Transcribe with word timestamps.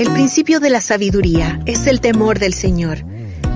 El 0.00 0.10
principio 0.12 0.60
de 0.60 0.70
la 0.70 0.80
sabiduría 0.80 1.60
es 1.66 1.86
el 1.86 2.00
temor 2.00 2.38
del 2.38 2.54
Señor. 2.54 3.04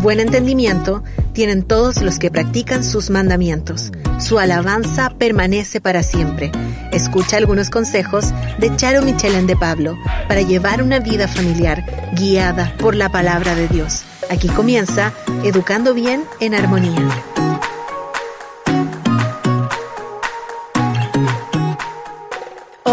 Buen 0.03 0.21
entendimiento 0.21 1.03
tienen 1.33 1.63
todos 1.63 2.03
los 2.03 2.19
que 2.19 2.31
practican 2.31 2.85
sus 2.85 3.09
mandamientos. 3.09 3.93
Su 4.19 4.39
alabanza 4.39 5.09
permanece 5.09 5.81
para 5.81 6.03
siempre. 6.03 6.53
Escucha 6.93 7.39
algunos 7.39 7.71
consejos 7.71 8.27
de 8.59 8.77
Charo 8.77 9.01
Michelen 9.01 9.47
de 9.47 9.57
Pablo 9.57 9.97
para 10.29 10.43
llevar 10.43 10.83
una 10.83 10.99
vida 10.99 11.29
familiar 11.29 12.13
guiada 12.15 12.77
por 12.77 12.95
la 12.95 13.09
palabra 13.09 13.55
de 13.55 13.67
Dios. 13.67 14.03
Aquí 14.29 14.49
comienza 14.49 15.15
Educando 15.45 15.95
Bien 15.95 16.25
en 16.41 16.55
Armonía. 16.55 17.34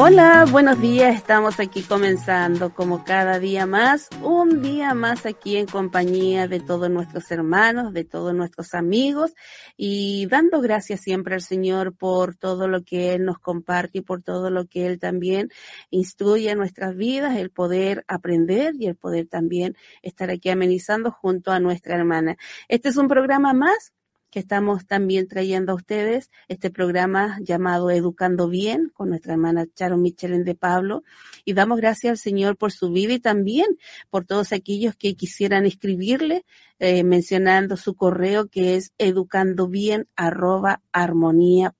Hola, 0.04 0.47
buenos 0.49 0.81
días. 0.81 1.15
Estamos 1.15 1.59
aquí 1.59 1.83
comenzando 1.83 2.73
como 2.73 3.04
cada 3.04 3.37
día 3.37 3.68
más, 3.68 4.10
un 4.24 4.64
día 4.64 4.96
más 4.96 5.27
aquí 5.27 5.57
en 5.57 5.68
compañía 5.68 6.47
de 6.47 6.60
todos 6.60 6.89
nuestros 6.89 7.29
hermanos, 7.29 7.93
de 7.93 8.04
todos 8.04 8.33
nuestros 8.33 8.74
amigos 8.74 9.36
y 9.77 10.25
dando 10.25 10.60
gracias 10.60 11.01
siempre 11.01 11.36
al 11.36 11.43
Señor 11.43 11.96
por 11.96 12.36
todo 12.36 12.68
lo 12.68 12.83
que 12.83 13.14
Él 13.14 13.25
nos 13.25 13.37
comparte 13.37 14.00
y 14.00 14.01
por 14.01 14.24
todo 14.24 14.50
lo 14.50 14.65
que 14.65 14.87
Él 14.87 14.97
también 14.97 15.50
instruye 15.91 16.49
en 16.49 16.57
nuestras 16.57 16.96
vidas, 16.96 17.38
el 17.38 17.52
poder 17.52 18.04
aprender 18.07 18.74
y 18.79 18.88
el 18.88 18.96
poder 18.96 19.27
también 19.27 19.77
estar 20.02 20.32
aquí 20.32 20.49
amenizando 20.49 21.11
junto 21.11 21.52
a 21.52 21.60
nuestra 21.60 21.96
hermana. 21.96 22.38
Este 22.69 22.89
es 22.89 22.97
un 22.97 23.07
programa 23.07 23.54
más 23.54 23.93
que 24.31 24.39
estamos 24.39 24.87
también 24.87 25.27
trayendo 25.27 25.73
a 25.73 25.75
ustedes 25.75 26.31
este 26.47 26.71
programa 26.71 27.37
llamado 27.41 27.91
Educando 27.91 28.47
Bien 28.47 28.89
con 28.93 29.09
nuestra 29.09 29.33
hermana 29.33 29.67
Charo 29.75 29.97
Michelen 29.97 30.45
de 30.45 30.55
Pablo. 30.55 31.04
Y 31.45 31.54
damos 31.54 31.77
gracias 31.79 32.11
al 32.11 32.17
Señor 32.17 32.57
por 32.57 32.71
su 32.71 32.91
vida 32.91 33.13
y 33.13 33.19
también 33.19 33.67
por 34.09 34.25
todos 34.25 34.53
aquellos 34.53 34.95
que 34.95 35.15
quisieran 35.15 35.65
escribirle 35.65 36.45
eh, 36.79 37.03
mencionando 37.03 37.77
su 37.77 37.95
correo 37.95 38.47
que 38.47 38.75
es 38.75 38.93
educandobien 38.97 40.07
arroba 40.15 40.81
armonía 40.91 41.75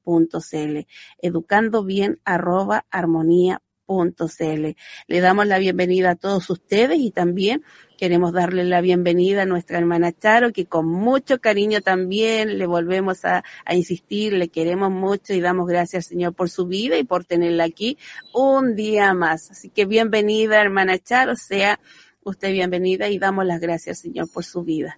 Educando 1.22 1.84
bien 1.84 2.20
arroba 2.26 2.86
le 5.08 5.20
damos 5.20 5.48
la 5.48 5.60
bienvenida 5.60 6.12
a 6.12 6.16
todos 6.16 6.50
ustedes 6.50 6.98
y 7.00 7.12
también 7.12 7.64
queremos 7.98 8.34
darle 8.34 8.64
la 8.64 8.82
bienvenida 8.82 9.44
a 9.44 9.46
nuestra 9.46 9.78
hermana 9.78 10.12
Charo, 10.12 10.52
que 10.52 10.66
con 10.66 10.88
mucho 10.88 11.40
cariño 11.40 11.82
también 11.82 12.58
le 12.58 12.66
volvemos 12.66 13.26
a, 13.26 13.44
insistir, 13.70 14.34
le 14.34 14.50
queremos 14.50 14.90
mucho 14.90 15.34
y 15.34 15.42
damos 15.42 15.68
gracias 15.68 16.06
al 16.06 16.10
Señor 16.10 16.34
por 16.34 16.50
su 16.50 16.66
vida 16.66 16.98
y 16.98 17.04
por 17.04 17.26
tenerla 17.26 17.66
aquí 17.66 17.98
un 18.34 18.76
día 18.76 19.14
más. 19.14 19.52
Así 19.52 19.70
que 19.70 19.86
bienvenida, 19.86 20.62
hermana 20.62 20.98
Charo, 20.98 21.36
sea 21.36 21.80
usted 22.24 22.52
bienvenida 22.52 23.10
y 23.10 23.20
damos 23.20 23.46
las 23.46 23.60
gracias, 23.60 24.00
Señor, 24.00 24.32
por 24.32 24.46
su 24.46 24.64
vida. 24.64 24.98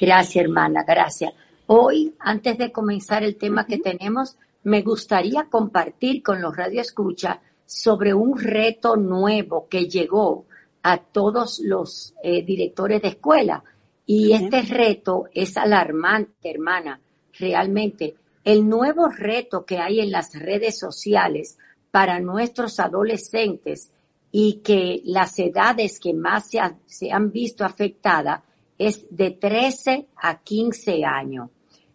Gracias, 0.00 0.44
hermana, 0.44 0.84
gracias. 0.86 1.32
Hoy, 1.66 2.14
antes 2.20 2.58
de 2.58 2.70
comenzar 2.70 3.24
el 3.24 3.36
tema 3.36 3.66
que 3.66 3.78
tenemos, 3.78 4.36
me 4.62 4.82
gustaría 4.82 5.44
compartir 5.50 6.22
con 6.22 6.40
los 6.40 6.56
radioescuchas 6.56 7.38
sobre 7.68 8.14
un 8.14 8.38
reto 8.38 8.96
nuevo 8.96 9.68
que 9.68 9.90
llegó 9.90 10.46
a 10.82 10.96
todos 10.96 11.60
los 11.62 12.14
eh, 12.22 12.42
directores 12.42 13.02
de 13.02 13.08
escuela. 13.08 13.62
Y 14.06 14.32
este 14.32 14.62
reto 14.62 15.26
es 15.34 15.54
alarmante, 15.58 16.50
hermana, 16.50 16.98
realmente. 17.38 18.14
El 18.42 18.66
nuevo 18.66 19.08
reto 19.08 19.66
que 19.66 19.76
hay 19.76 20.00
en 20.00 20.10
las 20.10 20.32
redes 20.32 20.78
sociales 20.78 21.58
para 21.90 22.20
nuestros 22.20 22.80
adolescentes 22.80 23.90
y 24.32 24.60
que 24.64 25.02
las 25.04 25.38
edades 25.38 26.00
que 26.00 26.14
más 26.14 26.48
se, 26.48 26.60
se 26.86 27.12
han 27.12 27.30
visto 27.30 27.66
afectadas 27.66 28.40
es 28.78 29.04
de 29.10 29.32
13 29.32 30.06
a 30.16 30.38
15 30.38 31.04
años. 31.04 31.50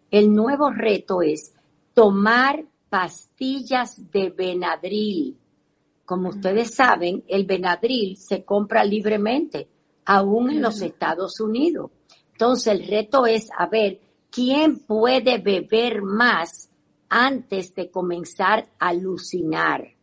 El 0.08 0.32
nuevo 0.32 0.70
reto 0.70 1.20
es 1.20 1.52
tomar 1.94 2.64
pastillas 2.88 4.12
de 4.12 4.30
Benadryl 4.30 5.36
como 6.04 6.28
ustedes 6.28 6.74
saben, 6.74 7.24
el 7.28 7.46
Benadryl 7.46 8.16
se 8.16 8.44
compra 8.44 8.84
libremente, 8.84 9.68
aún 10.04 10.50
en 10.50 10.60
los 10.60 10.82
Estados 10.82 11.40
Unidos. 11.40 11.90
Entonces 12.32 12.66
el 12.74 12.86
reto 12.86 13.26
es 13.26 13.48
a 13.56 13.66
ver 13.66 14.00
quién 14.30 14.80
puede 14.80 15.38
beber 15.38 16.02
más 16.02 16.68
antes 17.08 17.74
de 17.74 17.90
comenzar 17.90 18.68
a 18.78 18.88
alucinar. 18.88 19.94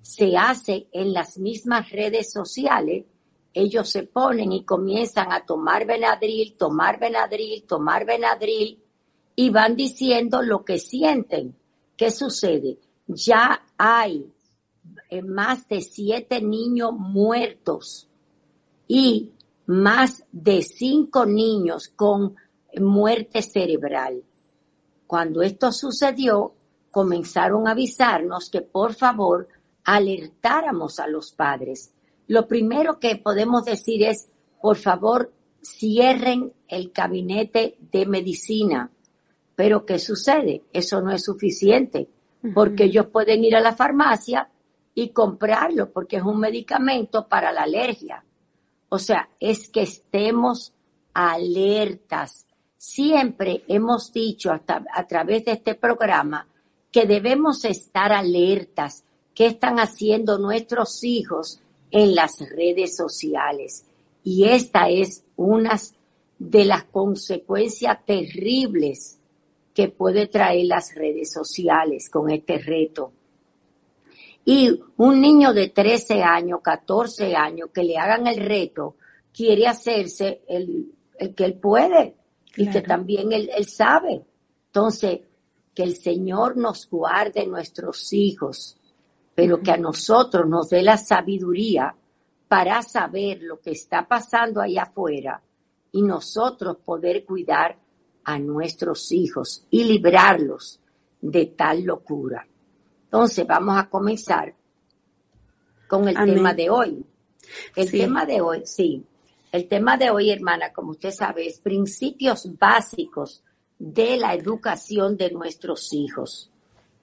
Se 0.00 0.36
hace 0.36 0.86
en 0.92 1.12
las 1.12 1.38
mismas 1.38 1.90
redes 1.90 2.32
sociales. 2.32 3.04
Ellos 3.52 3.90
se 3.90 4.04
ponen 4.04 4.52
y 4.52 4.64
comienzan 4.64 5.32
a 5.32 5.44
tomar 5.44 5.86
Benadryl, 5.86 6.54
tomar 6.56 6.98
Benadryl, 6.98 7.64
tomar 7.64 8.06
Benadryl 8.06 8.82
y 9.36 9.50
van 9.50 9.76
diciendo 9.76 10.42
lo 10.42 10.64
que 10.64 10.78
sienten. 10.78 11.54
¿Qué 11.96 12.10
sucede? 12.10 12.78
Ya 13.06 13.66
hay 13.76 14.32
más 15.20 15.68
de 15.68 15.82
siete 15.82 16.40
niños 16.40 16.92
muertos 16.94 18.08
y 18.88 19.32
más 19.66 20.24
de 20.32 20.62
cinco 20.62 21.26
niños 21.26 21.88
con 21.94 22.36
muerte 22.80 23.42
cerebral. 23.42 24.22
Cuando 25.06 25.42
esto 25.42 25.72
sucedió, 25.72 26.54
comenzaron 26.90 27.68
a 27.68 27.72
avisarnos 27.72 28.48
que 28.48 28.62
por 28.62 28.94
favor 28.94 29.48
alertáramos 29.84 31.00
a 31.00 31.06
los 31.06 31.32
padres. 31.32 31.92
Lo 32.28 32.46
primero 32.46 32.98
que 32.98 33.16
podemos 33.16 33.64
decir 33.64 34.04
es, 34.04 34.28
por 34.60 34.76
favor, 34.76 35.32
cierren 35.62 36.52
el 36.68 36.92
gabinete 36.94 37.76
de 37.90 38.06
medicina. 38.06 38.90
Pero 39.54 39.84
¿qué 39.84 39.98
sucede? 39.98 40.62
Eso 40.72 41.02
no 41.02 41.10
es 41.12 41.24
suficiente, 41.24 42.08
porque 42.54 42.84
ellos 42.84 43.06
pueden 43.06 43.44
ir 43.44 43.54
a 43.54 43.60
la 43.60 43.74
farmacia 43.74 44.48
y 44.94 45.10
comprarlo 45.10 45.90
porque 45.90 46.16
es 46.16 46.22
un 46.22 46.38
medicamento 46.38 47.28
para 47.28 47.52
la 47.52 47.62
alergia. 47.62 48.24
O 48.88 48.98
sea, 48.98 49.28
es 49.40 49.68
que 49.68 49.82
estemos 49.82 50.72
alertas. 51.14 52.46
Siempre 52.76 53.64
hemos 53.68 54.12
dicho 54.12 54.50
hasta 54.50 54.84
a 54.92 55.06
través 55.06 55.44
de 55.44 55.52
este 55.52 55.74
programa 55.74 56.46
que 56.90 57.06
debemos 57.06 57.64
estar 57.64 58.12
alertas. 58.12 59.04
¿Qué 59.34 59.46
están 59.46 59.78
haciendo 59.78 60.38
nuestros 60.38 61.02
hijos 61.04 61.60
en 61.90 62.14
las 62.14 62.38
redes 62.50 62.96
sociales? 62.96 63.86
Y 64.24 64.44
esta 64.44 64.88
es 64.90 65.24
una 65.36 65.80
de 66.38 66.64
las 66.64 66.84
consecuencias 66.84 68.04
terribles 68.04 69.18
que 69.74 69.88
puede 69.88 70.26
traer 70.26 70.66
las 70.66 70.94
redes 70.94 71.32
sociales 71.32 72.10
con 72.10 72.30
este 72.30 72.58
reto. 72.58 73.12
Y 74.44 74.80
un 74.96 75.20
niño 75.20 75.52
de 75.52 75.68
13 75.68 76.22
años, 76.22 76.60
14 76.62 77.34
años, 77.36 77.70
que 77.72 77.84
le 77.84 77.96
hagan 77.96 78.26
el 78.26 78.38
reto, 78.38 78.96
quiere 79.32 79.66
hacerse 79.66 80.42
el, 80.48 80.92
el 81.18 81.34
que 81.34 81.44
él 81.44 81.54
puede 81.54 82.16
y 82.56 82.68
que 82.68 82.82
también 82.82 83.32
él, 83.32 83.50
él 83.56 83.66
sabe. 83.66 84.22
Entonces, 84.66 85.20
que 85.74 85.82
el 85.82 85.96
Señor 85.96 86.56
nos 86.56 86.88
guarde 86.88 87.46
nuestros 87.46 88.12
hijos, 88.12 88.76
pero 89.34 89.60
que 89.60 89.70
a 89.70 89.76
nosotros 89.76 90.46
nos 90.46 90.68
dé 90.68 90.82
la 90.82 90.96
sabiduría 90.96 91.94
para 92.48 92.82
saber 92.82 93.42
lo 93.42 93.60
que 93.60 93.70
está 93.70 94.06
pasando 94.06 94.60
allá 94.60 94.82
afuera 94.82 95.42
y 95.92 96.02
nosotros 96.02 96.78
poder 96.84 97.24
cuidar 97.24 97.76
a 98.24 98.38
nuestros 98.38 99.10
hijos 99.12 99.66
y 99.70 99.84
librarlos 99.84 100.80
de 101.20 101.46
tal 101.46 101.84
locura. 101.84 102.46
Entonces 103.12 103.46
vamos 103.46 103.76
a 103.76 103.90
comenzar 103.90 104.54
con 105.86 106.08
el 106.08 106.14
tema 106.14 106.54
de 106.54 106.70
hoy. 106.70 107.04
El 107.76 107.90
tema 107.90 108.24
de 108.24 108.40
hoy, 108.40 108.62
sí. 108.64 109.04
El 109.52 109.68
tema 109.68 109.98
de 109.98 110.08
hoy, 110.08 110.30
hermana, 110.30 110.72
como 110.72 110.92
usted 110.92 111.10
sabe, 111.10 111.46
es 111.46 111.58
principios 111.58 112.48
básicos 112.58 113.44
de 113.78 114.16
la 114.16 114.32
educación 114.32 115.18
de 115.18 115.30
nuestros 115.30 115.92
hijos. 115.92 116.50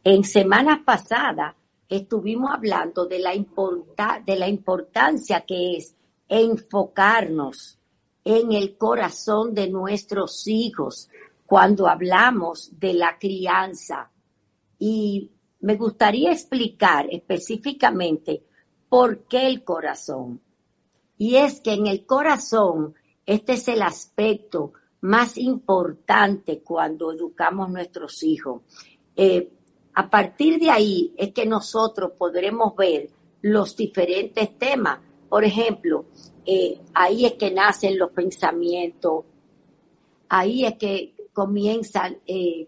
En 0.04 0.24
semana 0.24 0.83
pasada 0.83 1.56
estuvimos 1.88 2.50
hablando 2.56 3.06
de 3.06 3.19
la, 3.19 3.33
de 4.25 4.36
la 4.36 4.48
importancia 4.48 5.42
que 5.42 5.78
es 5.78 5.94
enfocarnos 6.28 7.78
en 8.24 8.51
el 8.54 8.78
corazón 8.78 9.54
de 9.54 9.69
nuestros 9.69 10.48
hijos 10.48 11.07
cuando 11.45 11.88
hablamos 11.88 12.72
de 12.80 12.95
la 12.95 13.19
crianza. 13.19 14.10
Y 14.80 15.30
me 15.61 15.75
gustaría 15.75 16.31
explicar 16.31 17.07
específicamente 17.11 18.44
por 18.88 19.25
qué 19.25 19.47
el 19.47 19.63
corazón. 19.63 20.41
Y 21.17 21.35
es 21.35 21.59
que 21.59 21.73
en 21.73 21.88
el 21.88 22.06
corazón, 22.06 22.95
este 23.25 23.53
es 23.53 23.67
el 23.67 23.81
aspecto 23.81 24.73
más 25.01 25.38
importante 25.38 26.61
cuando 26.61 27.11
educamos 27.11 27.69
nuestros 27.69 28.23
hijos. 28.23 28.61
Eh, 29.15 29.51
a 29.94 30.09
partir 30.09 30.59
de 30.59 30.69
ahí 30.69 31.13
es 31.17 31.33
que 31.33 31.45
nosotros 31.45 32.11
podremos 32.17 32.75
ver 32.75 33.09
los 33.41 33.75
diferentes 33.75 34.57
temas, 34.57 35.00
Por 35.29 35.44
ejemplo, 35.44 36.06
eh, 36.44 36.81
ahí 36.95 37.25
es 37.25 37.33
que 37.33 37.51
nacen 37.51 38.00
los 38.00 38.09
pensamientos, 38.11 39.25
ahí 40.27 40.65
es 40.65 40.75
que 40.75 41.13
comienzan 41.33 42.17
eh, 42.25 42.67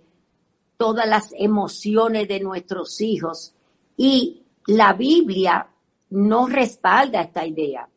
todas 0.82 1.08
las 1.08 1.32
emociones 1.38 2.28
de 2.28 2.40
nuestros 2.40 3.02
hijos. 3.02 3.54
Y 3.98 4.42
la 4.66 4.94
Biblia 4.94 5.70
no 6.10 6.48
respalda 6.48 7.22
esta 7.22 7.46
idea, 7.46 7.88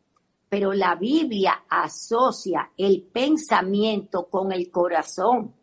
pero 0.51 0.75
la 0.75 0.95
Biblia 0.95 1.65
asocia 1.67 2.73
el 2.77 3.01
pensamiento 3.01 4.27
con 4.27 4.53
el 4.53 4.71
corazón. 4.71 5.55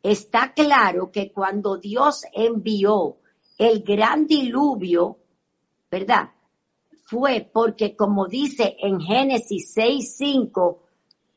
Está 0.00 0.52
claro 0.54 1.10
que 1.10 1.32
cuando 1.32 1.76
Dios 1.76 2.22
envió 2.32 3.16
el 3.58 3.82
gran 3.82 4.28
diluvio, 4.28 5.18
¿verdad? 5.90 6.30
Fue 7.02 7.50
porque, 7.52 7.96
como 7.96 8.28
dice 8.28 8.76
en 8.78 9.00
Génesis 9.00 9.74
6:5, 9.74 10.78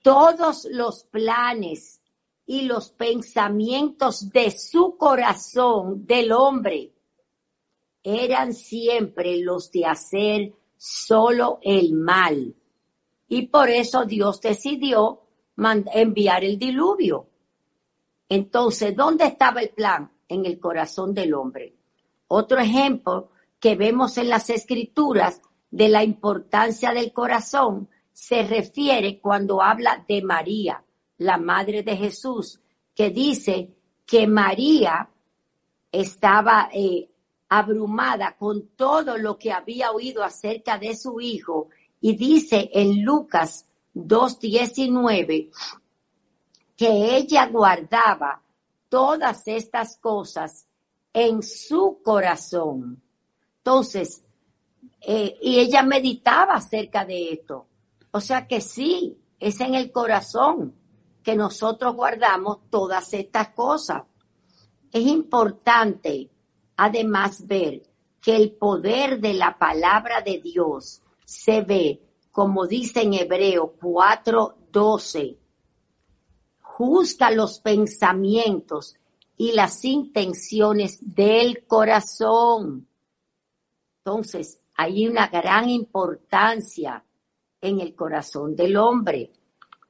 todos 0.03 0.67
los 0.69 1.05
planes 1.05 2.00
y 2.51 2.63
los 2.63 2.89
pensamientos 2.89 4.29
de 4.29 4.51
su 4.51 4.97
corazón 4.97 6.05
del 6.05 6.33
hombre 6.33 6.91
eran 8.03 8.53
siempre 8.53 9.37
los 9.37 9.71
de 9.71 9.85
hacer 9.85 10.53
solo 10.75 11.59
el 11.61 11.93
mal. 11.93 12.53
Y 13.29 13.47
por 13.47 13.69
eso 13.69 14.03
Dios 14.03 14.41
decidió 14.41 15.21
enviar 15.93 16.43
el 16.43 16.59
diluvio. 16.59 17.25
Entonces, 18.27 18.97
¿dónde 18.97 19.27
estaba 19.27 19.61
el 19.61 19.69
plan? 19.69 20.11
En 20.27 20.45
el 20.45 20.59
corazón 20.59 21.13
del 21.13 21.33
hombre. 21.33 21.73
Otro 22.27 22.59
ejemplo 22.59 23.29
que 23.61 23.77
vemos 23.77 24.17
en 24.17 24.27
las 24.27 24.49
escrituras 24.49 25.41
de 25.69 25.87
la 25.87 26.03
importancia 26.03 26.91
del 26.91 27.13
corazón 27.13 27.87
se 28.11 28.43
refiere 28.43 29.21
cuando 29.21 29.61
habla 29.61 30.03
de 30.05 30.21
María, 30.21 30.83
la 31.21 31.37
madre 31.37 31.83
de 31.83 31.95
Jesús, 31.95 32.59
que 32.95 33.11
dice 33.11 33.69
que 34.07 34.25
María 34.25 35.07
estaba 35.91 36.69
eh, 36.73 37.09
abrumada 37.47 38.35
con 38.35 38.69
todo 38.69 39.17
lo 39.17 39.37
que 39.37 39.51
había 39.51 39.91
oído 39.91 40.23
acerca 40.23 40.79
de 40.79 40.95
su 40.95 41.21
hijo 41.21 41.69
y 41.99 42.15
dice 42.15 42.71
en 42.73 43.03
Lucas 43.03 43.67
2.19 43.93 45.51
que 46.75 47.15
ella 47.17 47.45
guardaba 47.45 48.41
todas 48.89 49.43
estas 49.45 49.97
cosas 49.97 50.65
en 51.13 51.43
su 51.43 51.99
corazón. 52.03 52.99
Entonces, 53.57 54.23
eh, 55.01 55.37
y 55.39 55.59
ella 55.59 55.83
meditaba 55.83 56.55
acerca 56.55 57.05
de 57.05 57.33
esto. 57.33 57.67
O 58.09 58.19
sea 58.19 58.47
que 58.47 58.59
sí, 58.59 59.15
es 59.39 59.61
en 59.61 59.75
el 59.75 59.91
corazón 59.91 60.80
que 61.23 61.35
nosotros 61.35 61.95
guardamos 61.95 62.59
todas 62.69 63.13
estas 63.13 63.49
cosas. 63.49 64.03
Es 64.91 65.03
importante 65.03 66.29
además 66.75 67.47
ver 67.47 67.83
que 68.21 68.35
el 68.35 68.51
poder 68.51 69.19
de 69.19 69.33
la 69.33 69.57
palabra 69.57 70.21
de 70.21 70.39
Dios 70.39 71.01
se 71.25 71.61
ve, 71.61 72.01
como 72.31 72.67
dice 72.67 73.01
en 73.01 73.13
Hebreo 73.13 73.75
4:12, 73.79 75.37
juzga 76.61 77.31
los 77.31 77.59
pensamientos 77.59 78.95
y 79.37 79.53
las 79.53 79.83
intenciones 79.85 80.99
del 81.01 81.65
corazón. 81.65 82.87
Entonces, 83.97 84.59
hay 84.75 85.07
una 85.07 85.27
gran 85.27 85.69
importancia 85.69 87.03
en 87.59 87.79
el 87.79 87.95
corazón 87.95 88.55
del 88.55 88.77
hombre. 88.77 89.31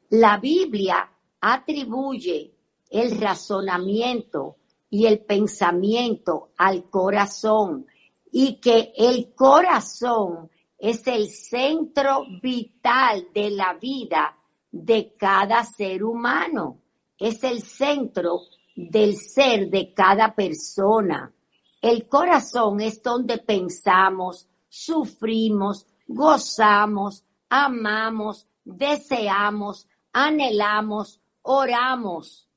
La 0.10 0.38
Biblia 0.38 1.10
atribuye 1.42 2.54
el 2.90 3.20
razonamiento 3.20 4.58
y 4.90 5.06
el 5.06 5.20
pensamiento 5.20 6.52
al 6.58 6.84
corazón 6.86 7.88
y 8.32 8.56
que 8.56 8.94
el 8.96 9.34
corazón 9.34 10.50
es 10.78 11.06
el 11.08 11.28
centro 11.30 12.26
vital 12.42 13.28
de 13.34 13.52
la 13.52 13.74
vida 13.74 14.38
de 14.72 15.14
cada 15.18 15.64
ser 15.64 16.04
humano, 16.04 16.80
es 17.18 17.44
el 17.44 17.62
centro 17.62 18.42
del 18.76 19.16
ser 19.16 19.70
de 19.70 19.94
cada 19.94 20.34
persona. 20.34 21.34
El 21.82 22.08
corazón 22.08 22.82
es 22.82 23.02
donde 23.02 23.38
pensamos, 23.38 24.48
sufrimos, 24.68 25.86
gozamos, 26.08 27.24
amamos, 27.50 28.48
deseamos, 28.64 29.88
anhelamos, 30.14 31.21
oramos. 31.44 32.48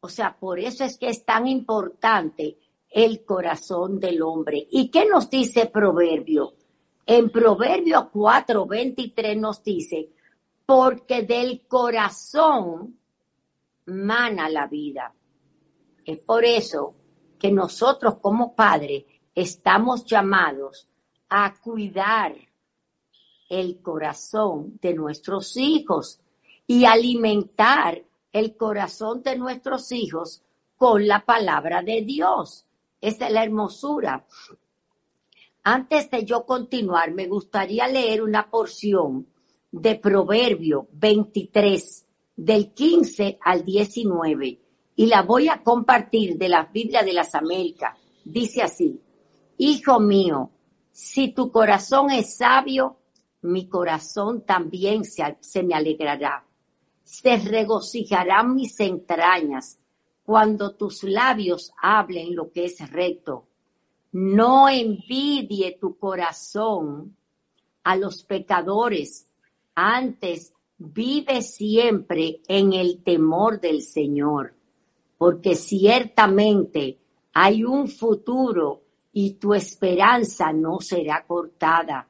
O 0.00 0.08
sea, 0.08 0.36
por 0.38 0.58
eso 0.58 0.84
es 0.84 0.98
que 0.98 1.08
es 1.08 1.24
tan 1.24 1.46
importante 1.46 2.58
el 2.90 3.24
corazón 3.24 3.98
del 3.98 4.22
hombre. 4.22 4.66
¿Y 4.70 4.90
qué 4.90 5.06
nos 5.06 5.28
dice 5.30 5.66
Proverbio? 5.66 6.54
En 7.06 7.30
Proverbio 7.30 8.10
4, 8.12 8.66
23 8.66 9.36
nos 9.36 9.62
dice, 9.62 10.10
porque 10.64 11.22
del 11.22 11.66
corazón 11.66 12.98
mana 13.86 14.48
la 14.48 14.66
vida. 14.66 15.14
Es 16.04 16.18
por 16.18 16.44
eso 16.44 16.94
que 17.38 17.50
nosotros 17.50 18.18
como 18.20 18.54
padres 18.54 19.04
estamos 19.34 20.04
llamados 20.04 20.88
a 21.28 21.54
cuidar 21.60 22.34
el 23.48 23.82
corazón 23.82 24.78
de 24.80 24.94
nuestros 24.94 25.56
hijos 25.56 26.20
y 26.66 26.84
alimentar 26.84 28.02
el 28.32 28.56
corazón 28.56 29.22
de 29.22 29.36
nuestros 29.36 29.92
hijos 29.92 30.42
con 30.76 31.06
la 31.06 31.24
palabra 31.24 31.82
de 31.82 32.02
Dios. 32.02 32.66
Esa 33.00 33.26
es 33.26 33.32
la 33.32 33.44
hermosura. 33.44 34.26
Antes 35.62 36.10
de 36.10 36.24
yo 36.24 36.44
continuar, 36.44 37.12
me 37.12 37.26
gustaría 37.26 37.86
leer 37.88 38.22
una 38.22 38.50
porción 38.50 39.26
de 39.70 39.96
Proverbio 39.96 40.88
23, 40.92 42.06
del 42.36 42.72
15 42.72 43.38
al 43.40 43.64
19, 43.64 44.60
y 44.96 45.06
la 45.06 45.22
voy 45.22 45.48
a 45.48 45.62
compartir 45.62 46.36
de 46.36 46.48
la 46.48 46.64
Biblia 46.64 47.02
de 47.02 47.12
las 47.12 47.34
Américas. 47.34 47.96
Dice 48.24 48.62
así, 48.62 49.00
Hijo 49.56 50.00
mío, 50.00 50.50
si 50.90 51.28
tu 51.28 51.50
corazón 51.50 52.10
es 52.10 52.36
sabio, 52.36 52.96
mi 53.42 53.68
corazón 53.68 54.44
también 54.44 55.04
se, 55.04 55.36
se 55.40 55.62
me 55.62 55.74
alegrará 55.74 56.44
se 57.04 57.36
regocijarán 57.36 58.54
mis 58.54 58.80
entrañas 58.80 59.78
cuando 60.24 60.74
tus 60.74 61.04
labios 61.04 61.72
hablen 61.80 62.34
lo 62.34 62.50
que 62.50 62.64
es 62.64 62.90
recto. 62.90 63.46
No 64.12 64.68
envidie 64.68 65.76
tu 65.78 65.98
corazón 65.98 67.16
a 67.82 67.96
los 67.96 68.24
pecadores, 68.24 69.28
antes 69.74 70.54
vive 70.78 71.42
siempre 71.42 72.40
en 72.48 72.72
el 72.72 73.02
temor 73.02 73.60
del 73.60 73.82
Señor, 73.82 74.54
porque 75.18 75.56
ciertamente 75.56 76.98
hay 77.34 77.64
un 77.64 77.88
futuro 77.88 78.82
y 79.12 79.34
tu 79.34 79.52
esperanza 79.52 80.52
no 80.52 80.80
será 80.80 81.26
cortada. 81.26 82.08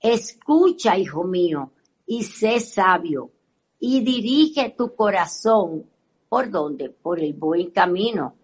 Escucha, 0.00 0.98
hijo 0.98 1.22
mío, 1.24 1.70
y 2.06 2.24
sé 2.24 2.58
sabio 2.58 3.30
y 3.84 4.00
dirige 4.00 4.76
tu 4.78 4.94
corazón. 4.94 5.90
¿Por 6.28 6.50
dónde? 6.50 6.88
Por 6.90 7.18
el 7.18 7.32
buen 7.32 7.72
camino. 7.72 8.36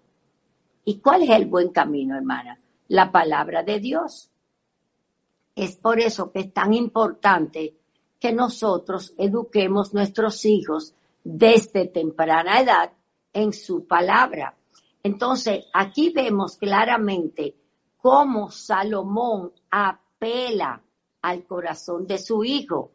¿Y 0.85 0.99
cuál 0.99 1.23
es 1.23 1.31
el 1.31 1.47
buen 1.47 1.69
camino, 1.69 2.17
hermana? 2.17 2.59
La 2.89 3.13
palabra 3.13 3.63
de 3.63 3.79
Dios. 3.79 4.33
Es 5.55 5.77
por 5.77 6.01
eso 6.01 6.33
que 6.33 6.41
es 6.41 6.53
tan 6.53 6.75
importante 6.75 7.77
que 8.19 8.33
nosotros 8.33 9.15
eduquemos 9.17 9.95
nuestros 9.95 10.45
hijos 10.45 10.95
desde 11.23 11.87
temprana 11.87 12.61
edad 12.61 12.93
en 13.33 13.53
su 13.53 13.87
palabra. 13.87 14.57
Entonces, 15.05 15.67
aquí 15.73 16.11
vemos 16.11 16.57
claramente 16.57 17.55
cómo 17.97 18.51
Salomón 18.51 19.53
apela 19.71 20.83
al 21.23 21.47
corazón 21.47 22.09
de 22.09 22.19
su 22.19 22.43
hijo, 22.43 22.91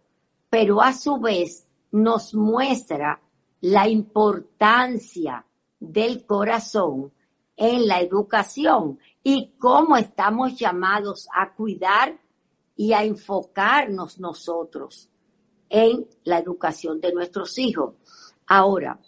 pero 0.49 0.81
a 0.81 0.91
su 0.91 1.17
vez 1.19 1.67
nos 1.93 2.33
muestra 2.33 3.21
la 3.61 3.87
importancia 3.87 5.45
del 5.79 6.25
corazón 6.25 7.13
en 7.55 7.87
la 7.87 8.01
educación 8.01 8.99
y 9.21 9.53
cómo 9.59 9.95
estamos 9.95 10.57
llamados 10.57 11.27
a 11.33 11.53
cuidar 11.53 12.19
y 12.75 12.93
a 12.93 13.03
enfocarnos 13.03 14.19
nosotros 14.19 15.07
en 15.69 16.07
la 16.23 16.39
educación 16.39 16.99
de 16.99 17.13
nuestros 17.13 17.57
hijos. 17.59 17.93
Ahora, 18.47 18.99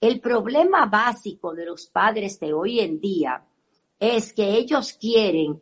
el 0.00 0.20
problema 0.20 0.86
básico 0.86 1.52
de 1.52 1.66
los 1.66 1.88
padres 1.88 2.38
de 2.38 2.52
hoy 2.52 2.78
en 2.78 3.00
día 3.00 3.44
es 3.98 4.32
que 4.32 4.56
ellos 4.56 4.92
quieren 4.92 5.60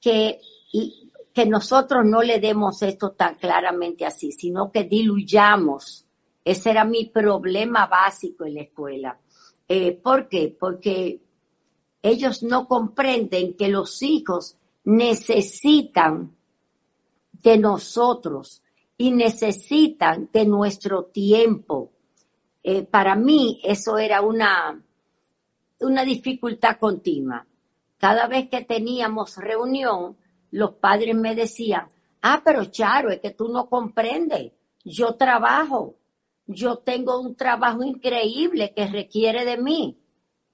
que 0.00 0.40
que 1.32 1.46
nosotros 1.46 2.04
no 2.04 2.22
le 2.22 2.40
demos 2.40 2.82
esto 2.82 3.12
tan 3.12 3.36
claramente 3.36 4.04
así, 4.04 4.32
sino 4.32 4.70
que 4.70 4.84
diluyamos. 4.84 6.06
Ese 6.44 6.70
era 6.70 6.84
mi 6.84 7.06
problema 7.06 7.86
básico 7.86 8.44
en 8.44 8.54
la 8.54 8.62
escuela. 8.62 9.18
Eh, 9.68 9.92
¿Por 9.92 10.28
qué? 10.28 10.54
Porque 10.58 11.20
ellos 12.02 12.42
no 12.42 12.66
comprenden 12.66 13.54
que 13.54 13.68
los 13.68 14.02
hijos 14.02 14.56
necesitan 14.84 16.34
de 17.42 17.58
nosotros 17.58 18.62
y 18.96 19.12
necesitan 19.12 20.28
de 20.32 20.44
nuestro 20.46 21.04
tiempo. 21.04 21.92
Eh, 22.62 22.82
para 22.82 23.14
mí 23.14 23.60
eso 23.64 23.98
era 23.98 24.20
una, 24.20 24.82
una 25.80 26.04
dificultad 26.04 26.78
continua. 26.78 27.46
Cada 27.98 28.26
vez 28.26 28.48
que 28.48 28.62
teníamos 28.62 29.36
reunión, 29.36 30.16
los 30.50 30.74
padres 30.74 31.14
me 31.14 31.34
decían, 31.34 31.88
ah, 32.22 32.42
pero 32.44 32.64
Charo, 32.66 33.10
es 33.10 33.20
que 33.20 33.30
tú 33.30 33.48
no 33.48 33.68
comprendes. 33.68 34.52
Yo 34.84 35.14
trabajo, 35.14 35.96
yo 36.46 36.78
tengo 36.78 37.20
un 37.20 37.34
trabajo 37.34 37.82
increíble 37.82 38.72
que 38.74 38.86
requiere 38.86 39.44
de 39.44 39.56
mí. 39.58 39.96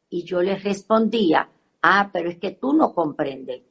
Y 0.09 0.23
yo 0.25 0.43
les 0.43 0.63
respondía, 0.63 1.49
ah, 1.83 2.11
pero 2.13 2.31
es 2.31 2.39
que 2.39 2.53
tú 2.53 2.73
no 2.73 2.95
comprendes. 2.95 3.63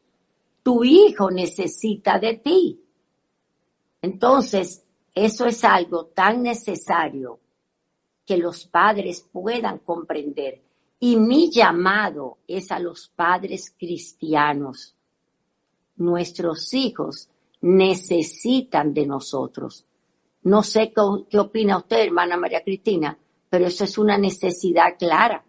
Tu 0.63 0.83
hijo 0.83 1.29
necesita 1.29 2.19
de 2.19 2.35
ti. 2.35 2.81
Entonces, 4.01 4.83
eso 5.13 5.45
es 5.45 5.63
algo 5.63 6.07
tan 6.07 6.43
necesario 6.43 7.39
que 8.25 8.37
los 8.37 8.65
padres 8.65 9.21
puedan 9.31 9.79
comprender. 9.79 10.61
Y 10.99 11.17
mi 11.17 11.51
llamado 11.51 12.39
es 12.47 12.71
a 12.71 12.79
los 12.79 13.07
padres 13.09 13.73
cristianos. 13.77 14.94
Nuestros 15.97 16.73
hijos 16.73 17.29
necesitan 17.61 18.93
de 18.93 19.05
nosotros. 19.05 19.85
No 20.43 20.61
sé 20.63 20.93
qué, 20.95 21.01
qué 21.29 21.39
opina 21.39 21.77
usted, 21.77 22.05
hermana 22.05 22.37
María 22.37 22.63
Cristina, 22.63 23.17
pero 23.49 23.67
eso 23.67 23.83
es 23.83 23.97
una 23.97 24.17
necesidad 24.17 24.97
clara. 24.99 25.43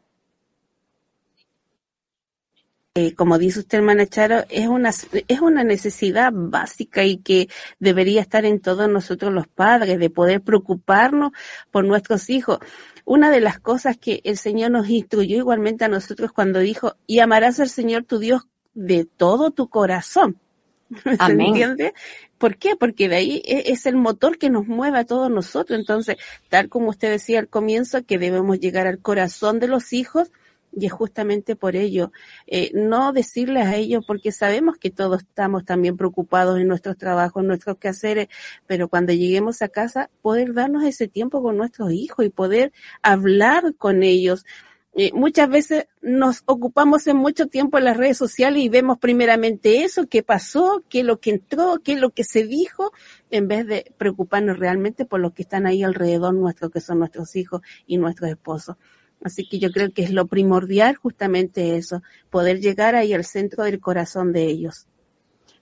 Eh, 2.96 3.14
como 3.14 3.36
dice 3.36 3.58
usted, 3.60 3.76
hermana 3.76 4.06
Charo, 4.06 4.44
es 4.48 4.68
una, 4.68 4.88
es 4.88 5.40
una 5.42 5.64
necesidad 5.64 6.32
básica 6.34 7.04
y 7.04 7.18
que 7.18 7.50
debería 7.78 8.22
estar 8.22 8.46
en 8.46 8.58
todos 8.58 8.88
nosotros 8.88 9.34
los 9.34 9.46
padres, 9.46 9.98
de 9.98 10.08
poder 10.08 10.40
preocuparnos 10.40 11.32
por 11.70 11.84
nuestros 11.84 12.30
hijos. 12.30 12.58
Una 13.04 13.30
de 13.30 13.42
las 13.42 13.60
cosas 13.60 13.98
que 13.98 14.22
el 14.24 14.38
Señor 14.38 14.70
nos 14.70 14.88
instruyó 14.88 15.36
igualmente 15.36 15.84
a 15.84 15.88
nosotros 15.88 16.32
cuando 16.32 16.58
dijo, 16.60 16.96
y 17.06 17.18
amarás 17.18 17.60
al 17.60 17.68
Señor 17.68 18.04
tu 18.04 18.18
Dios 18.18 18.46
de 18.76 19.04
todo 19.04 19.50
tu 19.50 19.68
corazón. 19.68 20.38
¿Se 21.02 21.32
entiende? 21.32 21.94
¿Por 22.38 22.58
qué? 22.58 22.76
Porque 22.76 23.08
de 23.08 23.16
ahí 23.16 23.42
e, 23.44 23.72
es 23.72 23.86
el 23.86 23.96
motor 23.96 24.38
que 24.38 24.50
nos 24.50 24.68
mueve 24.68 24.98
a 24.98 25.04
todos 25.04 25.30
nosotros. 25.30 25.78
Entonces, 25.78 26.16
tal 26.48 26.68
como 26.68 26.90
usted 26.90 27.10
decía 27.10 27.40
al 27.40 27.48
comienzo, 27.48 28.04
que 28.04 28.18
debemos 28.18 28.60
llegar 28.60 28.86
al 28.86 29.00
corazón 29.00 29.58
de 29.58 29.66
los 29.68 29.92
hijos, 29.92 30.30
y 30.78 30.86
es 30.86 30.92
justamente 30.92 31.56
por 31.56 31.74
ello, 31.74 32.12
eh, 32.46 32.70
no 32.74 33.12
decirles 33.14 33.66
a 33.66 33.76
ellos, 33.76 34.04
porque 34.06 34.30
sabemos 34.30 34.76
que 34.76 34.90
todos 34.90 35.22
estamos 35.22 35.64
también 35.64 35.96
preocupados 35.96 36.60
en 36.60 36.68
nuestros 36.68 36.98
trabajos, 36.98 37.42
en 37.42 37.48
nuestros 37.48 37.78
quehaceres, 37.78 38.28
pero 38.66 38.88
cuando 38.88 39.14
lleguemos 39.14 39.62
a 39.62 39.68
casa, 39.68 40.10
poder 40.20 40.52
darnos 40.52 40.84
ese 40.84 41.08
tiempo 41.08 41.42
con 41.42 41.56
nuestros 41.56 41.92
hijos 41.92 42.26
y 42.26 42.28
poder 42.28 42.72
hablar 43.00 43.74
con 43.78 44.02
ellos. 44.02 44.44
Eh, 44.98 45.12
muchas 45.12 45.50
veces 45.50 45.88
nos 46.00 46.42
ocupamos 46.46 47.06
en 47.06 47.18
mucho 47.18 47.48
tiempo 47.48 47.76
en 47.76 47.84
las 47.84 47.98
redes 47.98 48.16
sociales 48.16 48.62
y 48.62 48.70
vemos 48.70 48.96
primeramente 48.98 49.84
eso, 49.84 50.06
qué 50.08 50.22
pasó, 50.22 50.82
qué 50.88 51.00
es 51.00 51.04
lo 51.04 51.20
que 51.20 51.32
entró, 51.32 51.80
qué 51.84 51.92
es 51.92 52.00
lo 52.00 52.12
que 52.12 52.24
se 52.24 52.44
dijo, 52.46 52.92
en 53.30 53.46
vez 53.46 53.66
de 53.66 53.92
preocuparnos 53.98 54.58
realmente 54.58 55.04
por 55.04 55.20
los 55.20 55.34
que 55.34 55.42
están 55.42 55.66
ahí 55.66 55.82
alrededor 55.82 56.32
nuestro, 56.32 56.70
que 56.70 56.80
son 56.80 56.98
nuestros 56.98 57.36
hijos 57.36 57.60
y 57.86 57.98
nuestros 57.98 58.30
esposos. 58.30 58.76
Así 59.22 59.46
que 59.46 59.58
yo 59.58 59.70
creo 59.70 59.92
que 59.92 60.02
es 60.02 60.12
lo 60.12 60.28
primordial 60.28 60.96
justamente 60.96 61.76
eso, 61.76 62.02
poder 62.30 62.60
llegar 62.60 62.94
ahí 62.94 63.12
al 63.12 63.26
centro 63.26 63.64
del 63.64 63.80
corazón 63.80 64.32
de 64.32 64.44
ellos. 64.44 64.86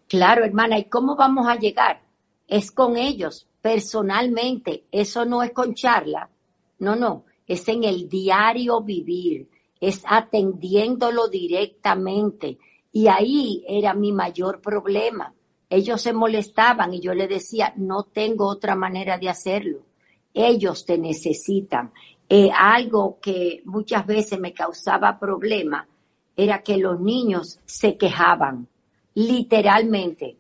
Claro, 0.07 0.45
hermana, 0.45 0.79
¿y 0.79 0.85
cómo 0.85 1.17
vamos 1.17 1.49
a 1.49 1.57
llegar? 1.57 2.03
Es 2.47 2.71
con 2.71 2.97
ellos, 2.97 3.49
personalmente, 3.61 4.85
eso 4.93 5.25
no 5.25 5.43
es 5.43 5.51
con 5.51 5.75
charla, 5.75 6.31
no, 6.79 6.95
no, 6.95 7.25
es 7.47 7.69
en 7.69 7.85
el 7.85 8.09
diario 8.09 8.81
vivir, 8.81 9.49
es 9.81 10.03
atendiéndolo 10.07 11.29
directamente. 11.29 12.59
Y 12.93 13.09
ahí 13.09 13.65
era 13.67 13.95
mi 13.95 14.13
mayor 14.13 14.61
problema. 14.61 15.35
Ellos 15.69 16.01
se 16.01 16.13
molestaban 16.13 16.95
y 16.95 17.01
yo 17.01 17.15
le 17.15 17.27
decía, 17.27 17.75
no 17.77 18.05
tengo 18.05 18.47
otra 18.47 18.77
manera 18.77 19.19
de 19.19 19.29
hacerlo. 19.29 19.81
Ellos 20.33 20.85
te 20.85 20.99
necesitan. 20.99 21.93
Eh, 22.29 22.51
algo 22.57 23.19
que 23.21 23.63
muchas 23.65 24.07
veces 24.07 24.41
me 24.41 24.53
causaba 24.53 25.19
problema 25.19 25.87
era 26.37 26.63
que 26.63 26.79
los 26.79 27.01
niños 27.01 27.61
se 27.65 27.97
quejaban, 27.97 28.69
literalmente. 29.15 30.37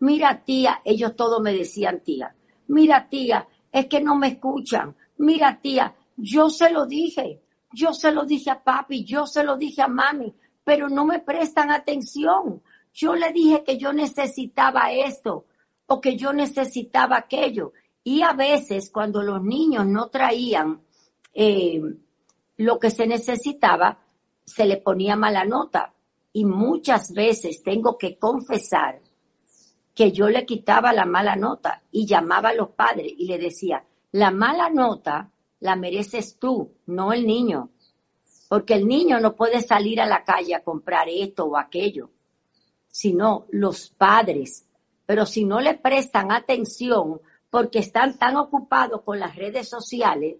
Mira 0.00 0.42
tía, 0.44 0.80
ellos 0.84 1.14
todos 1.16 1.40
me 1.42 1.52
decían 1.52 2.00
tía, 2.00 2.34
mira 2.68 3.08
tía, 3.08 3.46
es 3.70 3.86
que 3.86 4.00
no 4.00 4.16
me 4.16 4.28
escuchan, 4.28 4.96
mira 5.18 5.60
tía, 5.60 5.94
yo 6.18 6.50
se 6.50 6.70
lo 6.70 6.84
dije, 6.84 7.40
yo 7.72 7.94
se 7.94 8.10
lo 8.10 8.24
dije 8.24 8.50
a 8.50 8.62
papi, 8.62 9.04
yo 9.04 9.26
se 9.26 9.44
lo 9.44 9.56
dije 9.56 9.82
a 9.82 9.88
mami, 9.88 10.34
pero 10.64 10.88
no 10.88 11.04
me 11.04 11.20
prestan 11.20 11.70
atención. 11.70 12.60
Yo 12.92 13.14
le 13.14 13.32
dije 13.32 13.62
que 13.64 13.78
yo 13.78 13.92
necesitaba 13.92 14.90
esto 14.90 15.46
o 15.86 16.00
que 16.00 16.16
yo 16.16 16.32
necesitaba 16.32 17.18
aquello. 17.18 17.72
Y 18.02 18.22
a 18.22 18.32
veces 18.32 18.90
cuando 18.90 19.22
los 19.22 19.42
niños 19.42 19.86
no 19.86 20.08
traían 20.08 20.82
eh, 21.32 21.80
lo 22.56 22.78
que 22.80 22.90
se 22.90 23.06
necesitaba, 23.06 24.00
se 24.44 24.66
le 24.66 24.78
ponía 24.78 25.14
mala 25.14 25.44
nota. 25.44 25.94
Y 26.32 26.44
muchas 26.44 27.12
veces 27.12 27.62
tengo 27.62 27.96
que 27.96 28.18
confesar 28.18 29.00
que 29.94 30.10
yo 30.10 30.28
le 30.28 30.44
quitaba 30.44 30.92
la 30.92 31.04
mala 31.04 31.36
nota 31.36 31.82
y 31.92 32.06
llamaba 32.06 32.48
a 32.48 32.54
los 32.54 32.70
padres 32.70 33.12
y 33.16 33.26
le 33.26 33.38
decía, 33.38 33.84
la 34.12 34.30
mala 34.30 34.68
nota 34.70 35.30
la 35.60 35.76
mereces 35.76 36.38
tú, 36.38 36.72
no 36.86 37.12
el 37.12 37.26
niño. 37.26 37.70
Porque 38.48 38.74
el 38.74 38.86
niño 38.86 39.20
no 39.20 39.36
puede 39.36 39.60
salir 39.60 40.00
a 40.00 40.06
la 40.06 40.24
calle 40.24 40.54
a 40.54 40.62
comprar 40.62 41.08
esto 41.08 41.44
o 41.44 41.56
aquello, 41.56 42.10
sino 42.88 43.46
los 43.50 43.90
padres. 43.90 44.64
Pero 45.04 45.26
si 45.26 45.44
no 45.44 45.60
le 45.60 45.74
prestan 45.74 46.32
atención 46.32 47.20
porque 47.50 47.80
están 47.80 48.18
tan 48.18 48.36
ocupados 48.36 49.02
con 49.02 49.18
las 49.18 49.36
redes 49.36 49.68
sociales, 49.68 50.36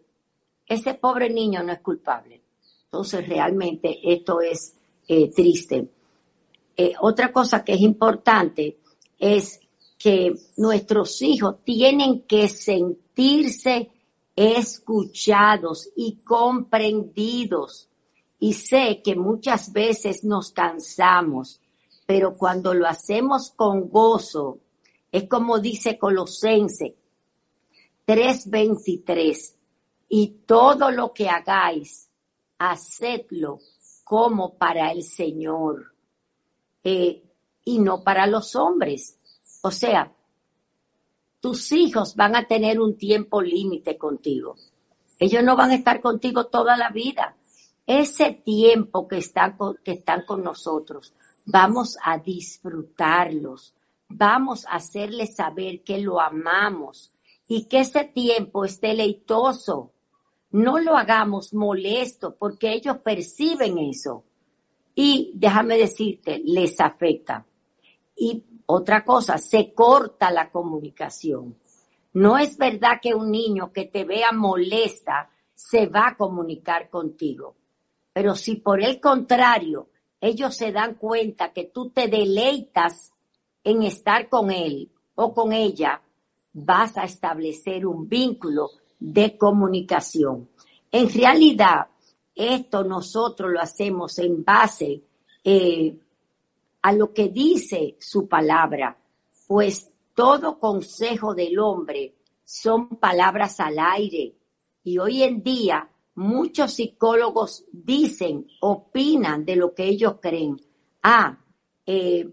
ese 0.67 0.95
pobre 0.95 1.31
niño 1.31 1.63
no 1.63 1.73
es 1.73 1.81
culpable. 1.81 2.43
Entonces, 2.85 3.29
realmente 3.29 3.99
esto 4.03 4.41
es 4.41 4.75
eh, 5.07 5.31
triste. 5.31 5.89
Eh, 6.77 6.93
otra 7.01 7.33
cosa 7.33 7.65
que 7.65 7.75
es 7.75 7.81
importante 7.81 8.79
es 9.19 9.61
que 9.99 10.35
nuestros 10.57 11.21
hijos 11.23 11.57
tienen 11.65 12.23
que 12.23 12.49
sentirse 12.49 13.91
escuchados 14.39 15.91
y 15.97 16.19
comprendidos. 16.19 17.89
Y 18.39 18.53
sé 18.53 19.03
que 19.03 19.17
muchas 19.17 19.73
veces 19.73 20.23
nos 20.23 20.53
cansamos, 20.53 21.61
pero 22.07 22.35
cuando 22.35 22.73
lo 22.73 22.87
hacemos 22.87 23.51
con 23.51 23.89
gozo, 23.89 24.61
es 25.11 25.29
como 25.29 25.59
dice 25.59 25.99
Colosense 25.99 26.95
3:23, 28.07 29.57
y 30.09 30.29
todo 30.47 30.93
lo 30.93 31.13
que 31.13 31.29
hagáis, 31.29 32.09
hacedlo 32.59 33.59
como 34.05 34.55
para 34.55 34.93
el 34.93 35.03
Señor 35.03 35.95
eh, 36.85 37.25
y 37.65 37.81
no 37.81 38.05
para 38.05 38.29
los 38.29 38.55
hombres. 38.55 39.19
O 39.63 39.73
sea, 39.73 40.15
tus 41.41 41.73
hijos 41.73 42.17
van 42.17 42.37
a 42.37 42.47
tener 42.47 42.81
un 42.81 42.97
tiempo 42.97 43.43
límite 43.43 43.97
contigo. 43.97 44.57
Ellos 45.19 45.43
no 45.43 45.57
van 45.57 45.71
a 45.71 45.75
estar 45.75 46.01
contigo 46.01 46.47
toda 46.47 46.77
la 46.77 46.91
vida. 46.91 47.37
Ese 47.87 48.33
tiempo 48.33 49.09
que 49.09 49.19
están 49.19 49.57
con, 49.57 49.79
que 49.83 49.93
están 49.93 50.25
con 50.27 50.43
nosotros, 50.43 51.15
vamos 51.47 51.97
a 52.03 52.19
disfrutarlos. 52.19 53.75
Vamos 54.09 54.67
a 54.67 54.77
hacerles 54.77 55.37
saber 55.37 55.83
que 55.83 55.99
lo 55.99 56.21
amamos 56.21 57.11
y 57.47 57.65
que 57.65 57.81
ese 57.81 58.05
tiempo 58.05 58.65
es 58.65 58.81
deleitoso 58.81 59.93
no 60.51 60.79
lo 60.79 60.97
hagamos 60.97 61.53
molesto 61.53 62.35
porque 62.37 62.73
ellos 62.73 62.99
perciben 62.99 63.79
eso. 63.79 64.25
Y 64.95 65.33
déjame 65.35 65.77
decirte, 65.77 66.43
les 66.45 66.81
afecta. 66.81 67.47
Y 68.17 68.45
otra 68.71 69.03
cosa, 69.03 69.39
se 69.39 69.73
corta 69.73 70.31
la 70.31 70.51
comunicación. 70.51 71.57
No 72.13 72.37
es 72.37 72.59
verdad 72.59 73.01
que 73.01 73.15
un 73.15 73.31
niño 73.31 73.73
que 73.73 73.87
te 73.87 74.05
vea 74.05 74.31
molesta 74.31 75.31
se 75.55 75.87
va 75.87 76.09
a 76.09 76.17
comunicar 76.17 76.91
contigo. 76.91 77.55
Pero 78.13 78.35
si 78.35 78.57
por 78.57 78.83
el 78.83 79.01
contrario 79.01 79.89
ellos 80.21 80.55
se 80.55 80.71
dan 80.71 80.97
cuenta 80.97 81.53
que 81.53 81.65
tú 81.65 81.89
te 81.91 82.09
deleitas 82.09 83.13
en 83.65 83.85
estar 83.85 84.29
con 84.29 84.51
él 84.51 84.91
o 85.15 85.33
con 85.33 85.55
ella, 85.55 86.03
vas 86.53 86.99
a 86.99 87.05
establecer 87.05 87.87
un 87.87 88.07
vínculo 88.07 88.71
de 88.99 89.39
comunicación. 89.39 90.51
En 90.93 91.09
realidad, 91.11 91.87
esto 92.35 92.85
nosotros 92.85 93.51
lo 93.51 93.61
hacemos 93.61 94.19
en 94.19 94.45
base 94.45 95.03
eh, 95.43 95.97
a 96.89 96.93
lo 96.93 97.13
que 97.13 97.29
dice 97.29 97.97
su 98.01 98.27
palabra, 98.27 98.97
pues 99.47 99.93
todo 100.15 100.59
consejo 100.59 101.35
del 101.35 101.59
hombre 101.59 102.15
son 102.45 102.97
palabras 102.97 103.61
al 103.61 103.79
aire. 103.79 104.35
Y 104.85 104.97
hoy 104.97 105.23
en 105.23 105.43
día 105.43 105.87
muchos 106.15 106.73
psicólogos 106.73 107.67
dicen, 107.71 108.47
opinan 108.63 109.45
de 109.45 109.57
lo 109.57 109.75
que 109.75 109.85
ellos 109.85 110.15
creen. 110.23 110.57
Ah, 111.03 111.39
eh, 111.85 112.27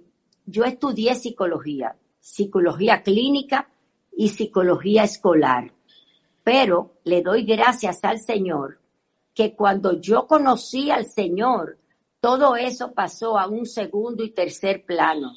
yo 0.46 0.64
estudié 0.64 1.16
psicología, 1.16 1.98
psicología 2.22 3.04
clínica 3.04 3.70
y 4.16 4.30
psicología 4.30 5.04
escolar, 5.04 5.74
pero 6.46 6.94
le 7.04 7.22
doy 7.22 7.44
gracias 7.44 8.06
al 8.06 8.22
Señor 8.22 8.80
que 9.34 9.54
cuando 9.54 10.00
yo 10.00 10.28
conocí 10.28 10.92
al 10.92 11.08
Señor, 11.08 11.78
todo 12.26 12.56
eso 12.56 12.92
pasó 12.92 13.38
a 13.38 13.46
un 13.46 13.68
segundo 13.68 14.24
y 14.24 14.32
tercer 14.32 14.84
plano. 14.84 15.36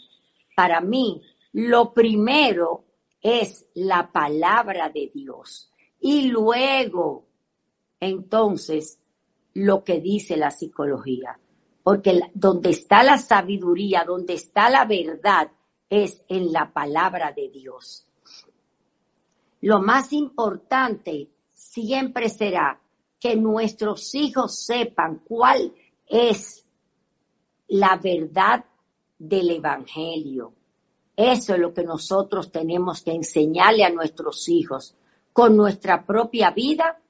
Para 0.57 0.80
mí, 0.80 1.21
lo 1.52 1.92
primero 1.92 2.87
es 3.21 3.66
la 3.75 4.11
palabra 4.11 4.88
de 4.88 5.11
Dios. 5.12 5.71
Y 6.00 6.28
luego, 6.28 7.26
entonces, 8.00 9.00
lo 9.52 9.85
que 9.85 10.00
dice 10.00 10.38
la 10.38 10.50
psicología. 10.50 11.38
Porque 11.83 12.23
donde 12.33 12.71
está 12.71 13.02
la 13.02 13.18
sabiduría, 13.18 14.04
donde 14.07 14.33
está 14.33 14.71
la 14.71 14.87
verdad, 14.87 15.50
es 15.90 16.23
en 16.26 16.54
la 16.54 16.73
palabra 16.73 17.33
de 17.33 17.50
Dios. 17.50 18.07
Lo 19.61 19.83
más 19.83 20.14
importante 20.14 21.28
siempre 21.52 22.30
será 22.30 22.80
que 23.21 23.37
nuestros 23.37 24.14
hijos 24.14 24.59
sepan 24.64 25.21
cuál 25.28 25.75
es 26.07 26.64
la 27.69 27.97
verdad 27.97 28.65
del 29.19 29.51
Evangelio. 29.51 30.53
Eso 31.17 31.55
es 31.55 31.61
lo 31.61 31.75
que 31.75 31.83
nosotros 31.83 32.51
tenemos 32.53 33.03
que 33.03 33.13
enseñarle 33.13 33.85
a 33.85 33.91
nuestros 33.91 34.49
hijos 34.49 34.95
con 35.33 35.57
nuestra 35.57 36.05
propia 36.05 36.51
vida, 36.51 37.01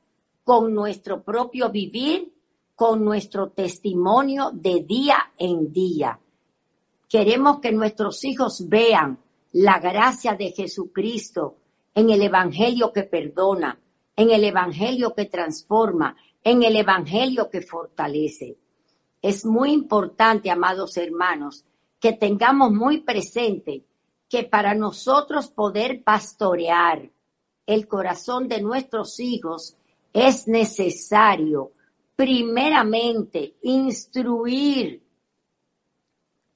con 0.44 0.74
nuestro 0.74 1.22
propio 1.22 1.70
vivir, 1.70 2.32
con 2.74 3.04
nuestro 3.04 3.50
testimonio 3.50 4.50
de 4.52 4.84
día 4.86 5.32
en 5.36 5.72
día. 5.72 6.18
Queremos 7.08 7.60
que 7.60 7.72
nuestros 7.72 8.24
hijos 8.24 8.68
vean 8.68 9.18
la 9.52 9.78
gracia 9.78 10.34
de 10.34 10.52
Jesucristo 10.52 11.56
en 11.94 12.10
el 12.10 12.22
Evangelio 12.22 12.92
que 12.92 13.02
perdona, 13.02 13.78
en 14.14 14.30
el 14.30 14.44
Evangelio 14.44 15.14
que 15.14 15.24
transforma, 15.24 16.16
en 16.44 16.62
el 16.62 16.76
Evangelio 16.76 17.48
que 17.50 17.62
fortalece. 17.62 18.56
Es 19.20 19.44
muy 19.44 19.72
importante, 19.72 20.50
amados 20.50 20.96
hermanos, 20.96 21.64
que 21.98 22.12
tengamos 22.12 22.72
muy 22.72 23.00
presente 23.00 23.84
que 24.28 24.44
para 24.44 24.74
nosotros 24.74 25.48
poder 25.48 26.02
pastorear 26.04 27.10
el 27.66 27.88
corazón 27.88 28.48
de 28.48 28.60
nuestros 28.60 29.18
hijos 29.20 29.76
es 30.12 30.46
necesario 30.46 31.72
primeramente 32.16 33.54
instruir 33.62 35.02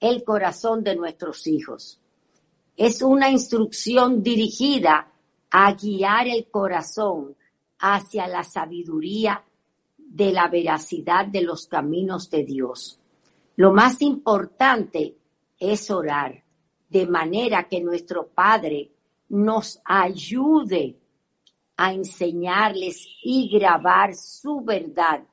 el 0.01 0.25
corazón 0.25 0.83
de 0.83 0.97
nuestros 0.97 1.47
hijos. 1.47 2.01
Es 2.77 3.03
una 3.03 3.31
instrucción 3.31 4.23
dirigida 4.23 5.13
a 5.51 5.75
guiar 5.75 6.27
el 6.29 6.51
corazón 6.51 7.37
hacia 7.79 8.27
la 8.27 8.43
sabiduría 8.43 9.45
de 10.13 10.31
la 10.31 10.49
veracidad 10.49 11.27
de 11.27 11.41
los 11.41 11.67
caminos 11.67 12.29
de 12.29 12.45
Dios. 12.45 13.01
Lo 13.57 13.73
más 13.73 14.03
importante 14.03 15.17
es 15.59 15.91
orar 15.91 16.43
de 16.89 17.07
manera 17.07 17.67
que 17.67 17.81
nuestro 17.81 18.29
Padre 18.29 18.91
nos 19.31 19.81
ayude 19.85 20.99
a 21.79 21.95
enseñarles 21.95 23.07
y 23.23 23.49
grabar 23.49 24.15
su 24.15 24.61
verdad 24.61 25.25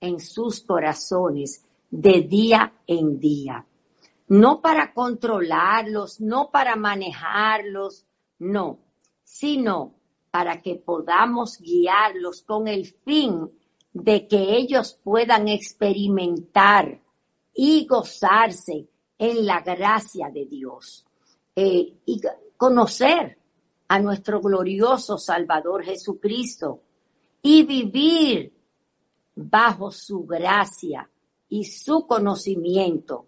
en 0.00 0.20
sus 0.20 0.60
corazones 0.60 1.64
de 1.90 2.20
día 2.20 2.72
en 2.86 3.18
día. 3.18 3.66
No 4.28 4.60
para 4.60 4.92
controlarlos, 4.94 6.20
no 6.20 6.50
para 6.52 6.76
manejarlos, 6.76 8.06
no, 8.38 8.78
sino 9.24 9.94
para 10.30 10.62
que 10.62 10.76
podamos 10.76 11.58
guiarlos 11.58 12.42
con 12.42 12.68
el 12.68 12.86
fin 12.86 13.57
de 14.02 14.26
que 14.28 14.56
ellos 14.56 14.98
puedan 15.02 15.48
experimentar 15.48 17.00
y 17.54 17.86
gozarse 17.86 18.86
en 19.18 19.44
la 19.44 19.60
gracia 19.60 20.30
de 20.30 20.46
Dios 20.46 21.04
eh, 21.56 21.94
y 22.06 22.20
conocer 22.56 23.38
a 23.88 23.98
nuestro 23.98 24.40
glorioso 24.40 25.18
Salvador 25.18 25.82
Jesucristo 25.82 26.82
y 27.42 27.64
vivir 27.64 28.52
bajo 29.34 29.90
su 29.90 30.24
gracia 30.24 31.08
y 31.48 31.64
su 31.64 32.06
conocimiento. 32.06 33.26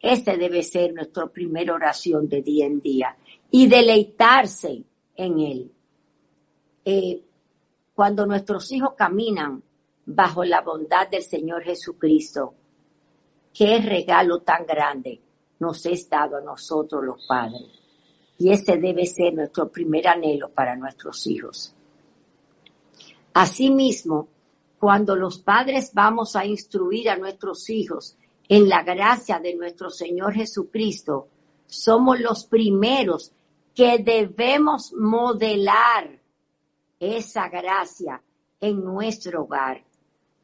Ese 0.00 0.36
debe 0.36 0.62
ser 0.62 0.94
nuestra 0.94 1.26
primera 1.26 1.74
oración 1.74 2.28
de 2.28 2.42
día 2.42 2.66
en 2.66 2.80
día 2.80 3.16
y 3.50 3.66
deleitarse 3.66 4.82
en 5.14 5.40
él. 5.40 5.72
Eh, 6.84 7.22
cuando 7.94 8.26
nuestros 8.26 8.70
hijos 8.72 8.92
caminan 8.96 9.62
bajo 10.06 10.44
la 10.44 10.60
bondad 10.60 11.08
del 11.08 11.22
Señor 11.22 11.64
Jesucristo, 11.64 12.54
qué 13.52 13.78
regalo 13.80 14.40
tan 14.40 14.64
grande 14.64 15.20
nos 15.58 15.84
es 15.86 16.08
dado 16.08 16.36
a 16.36 16.40
nosotros 16.40 17.04
los 17.04 17.26
padres. 17.26 17.64
Y 18.38 18.50
ese 18.50 18.76
debe 18.76 19.06
ser 19.06 19.34
nuestro 19.34 19.68
primer 19.68 20.06
anhelo 20.08 20.50
para 20.50 20.76
nuestros 20.76 21.26
hijos. 21.26 21.74
Asimismo, 23.32 24.28
cuando 24.78 25.16
los 25.16 25.38
padres 25.38 25.90
vamos 25.94 26.36
a 26.36 26.44
instruir 26.44 27.08
a 27.08 27.16
nuestros 27.16 27.68
hijos 27.70 28.16
en 28.48 28.68
la 28.68 28.82
gracia 28.82 29.38
de 29.40 29.54
nuestro 29.54 29.90
Señor 29.90 30.34
Jesucristo, 30.34 31.28
somos 31.66 32.20
los 32.20 32.44
primeros 32.44 33.32
que 33.74 33.98
debemos 33.98 34.92
modelar 34.92 36.20
esa 37.00 37.48
gracia 37.48 38.22
en 38.60 38.84
nuestro 38.84 39.42
hogar. 39.42 39.85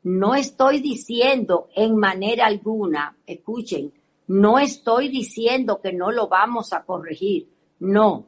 No 0.05 0.35
estoy 0.35 0.81
diciendo 0.81 1.69
en 1.75 1.97
manera 1.97 2.47
alguna, 2.47 3.17
escuchen, 3.27 3.93
no 4.27 4.59
estoy 4.59 5.09
diciendo 5.09 5.81
que 5.81 5.93
no 5.93 6.11
lo 6.11 6.29
vamos 6.29 6.73
a 6.73 6.85
corregir. 6.85 7.49
No, 7.81 8.27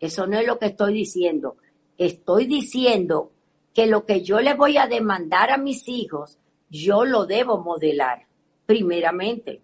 eso 0.00 0.26
no 0.26 0.38
es 0.38 0.46
lo 0.46 0.58
que 0.58 0.66
estoy 0.66 0.94
diciendo. 0.94 1.56
Estoy 1.96 2.46
diciendo 2.46 3.30
que 3.72 3.86
lo 3.86 4.04
que 4.04 4.22
yo 4.22 4.40
le 4.40 4.54
voy 4.54 4.76
a 4.76 4.86
demandar 4.86 5.50
a 5.50 5.58
mis 5.58 5.88
hijos, 5.88 6.38
yo 6.70 7.04
lo 7.04 7.26
debo 7.26 7.58
modelar, 7.58 8.26
primeramente, 8.66 9.60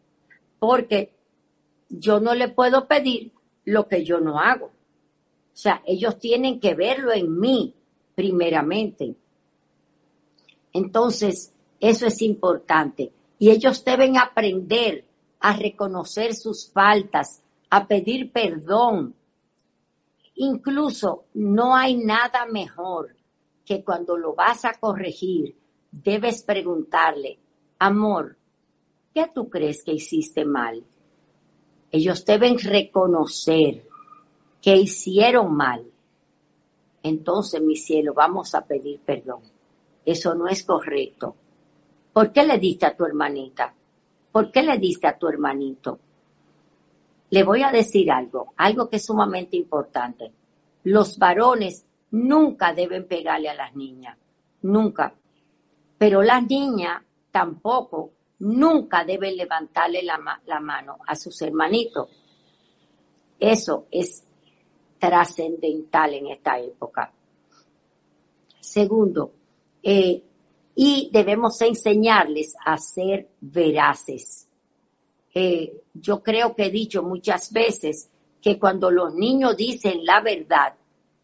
porque 0.59 1.15
yo 1.89 2.21
no 2.21 2.35
le 2.35 2.49
puedo 2.49 2.87
pedir 2.87 3.33
lo 3.65 3.89
que 3.89 4.05
yo 4.05 4.21
no 4.21 4.39
hago. 4.39 4.67
O 4.67 5.57
sea, 5.57 5.83
ellos 5.87 6.19
tienen 6.19 6.61
que 6.61 6.75
verlo 6.75 7.13
en 7.13 7.39
mí 7.39 7.75
primeramente. 8.15 9.15
Entonces, 10.73 11.53
eso 11.81 12.07
es 12.07 12.23
importante. 12.23 13.13
Y 13.39 13.51
ellos 13.51 13.85
deben 13.85 14.19
aprender 14.19 15.05
a 15.41 15.57
reconocer 15.57 16.35
sus 16.35 16.71
faltas, 16.71 17.43
a 17.71 17.87
pedir 17.87 18.33
perdón. 18.33 19.15
Incluso 20.35 21.25
no 21.35 21.75
hay 21.75 21.97
nada 21.97 22.47
mejor 22.47 23.17
que 23.65 23.83
cuando 23.85 24.17
lo 24.17 24.35
vas 24.35 24.65
a 24.65 24.75
corregir, 24.75 25.57
debes 25.91 26.43
preguntarle, 26.43 27.39
amor, 27.79 28.37
¿qué 29.15 29.31
tú 29.35 29.49
crees 29.49 29.83
que 29.83 29.93
hiciste 29.93 30.45
mal? 30.45 30.85
Ellos 31.91 32.25
deben 32.25 32.59
reconocer 32.59 33.87
que 34.61 34.77
hicieron 34.77 35.55
mal 35.55 35.91
entonces, 37.03 37.63
mi 37.63 37.77
cielo, 37.77 38.13
vamos 38.15 38.55
a 38.55 38.67
pedir 38.67 39.01
perdón. 39.01 39.43
Eso 40.05 40.35
no 40.35 40.49
es 40.49 40.65
correcto. 40.65 41.37
¿Por 42.13 42.33
qué 42.33 42.45
le 42.45 42.59
diste 42.59 42.87
a 42.87 42.97
tu 42.97 43.05
hermanita? 43.05 43.75
¿Por 44.33 44.51
qué 44.51 44.63
le 44.63 44.79
diste 44.79 45.07
a 45.07 45.19
tu 45.19 45.29
hermanito? 45.29 45.99
Le 47.31 47.45
voy 47.45 47.63
a 47.63 47.71
decir 47.71 48.11
algo, 48.11 48.55
algo 48.57 48.89
que 48.89 48.97
es 48.97 49.07
sumamente 49.07 49.57
importante. 49.57 50.33
Los 50.85 51.19
varones 51.19 51.87
nunca 52.11 52.73
deben 52.73 53.07
pegarle 53.07 53.49
a 53.49 53.55
las 53.55 53.75
niñas, 53.77 54.17
nunca. 54.63 55.15
Pero 55.97 56.23
las 56.23 56.45
niñas 56.47 57.03
tampoco, 57.31 58.13
nunca 58.41 59.05
deben 59.05 59.37
levantarle 59.37 60.03
la, 60.03 60.41
la 60.47 60.61
mano 60.61 60.99
a 61.07 61.15
sus 61.15 61.41
hermanitos. 61.43 62.09
Eso 63.39 63.87
es 63.91 64.25
trascendental 64.99 66.15
en 66.15 66.27
esta 66.29 66.59
época. 66.59 67.13
Segundo, 68.61 69.33
eh, 69.83 70.23
y 70.75 71.11
debemos 71.13 71.61
enseñarles 71.61 72.55
a 72.65 72.79
ser 72.79 73.29
veraces. 73.41 74.49
Eh, 75.35 75.83
yo 75.95 76.23
creo 76.23 76.55
que 76.55 76.67
he 76.67 76.71
dicho 76.71 77.03
muchas 77.03 77.53
veces 77.53 78.09
que 78.41 78.59
cuando 78.59 78.91
los 78.91 79.15
niños 79.15 79.57
dicen 79.57 80.05
la 80.05 80.21
verdad, 80.21 80.75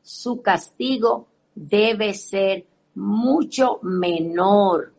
su 0.03 0.43
castigo 0.43 1.27
debe 1.55 2.15
ser 2.15 2.67
mucho 2.95 3.79
menor 3.83 4.93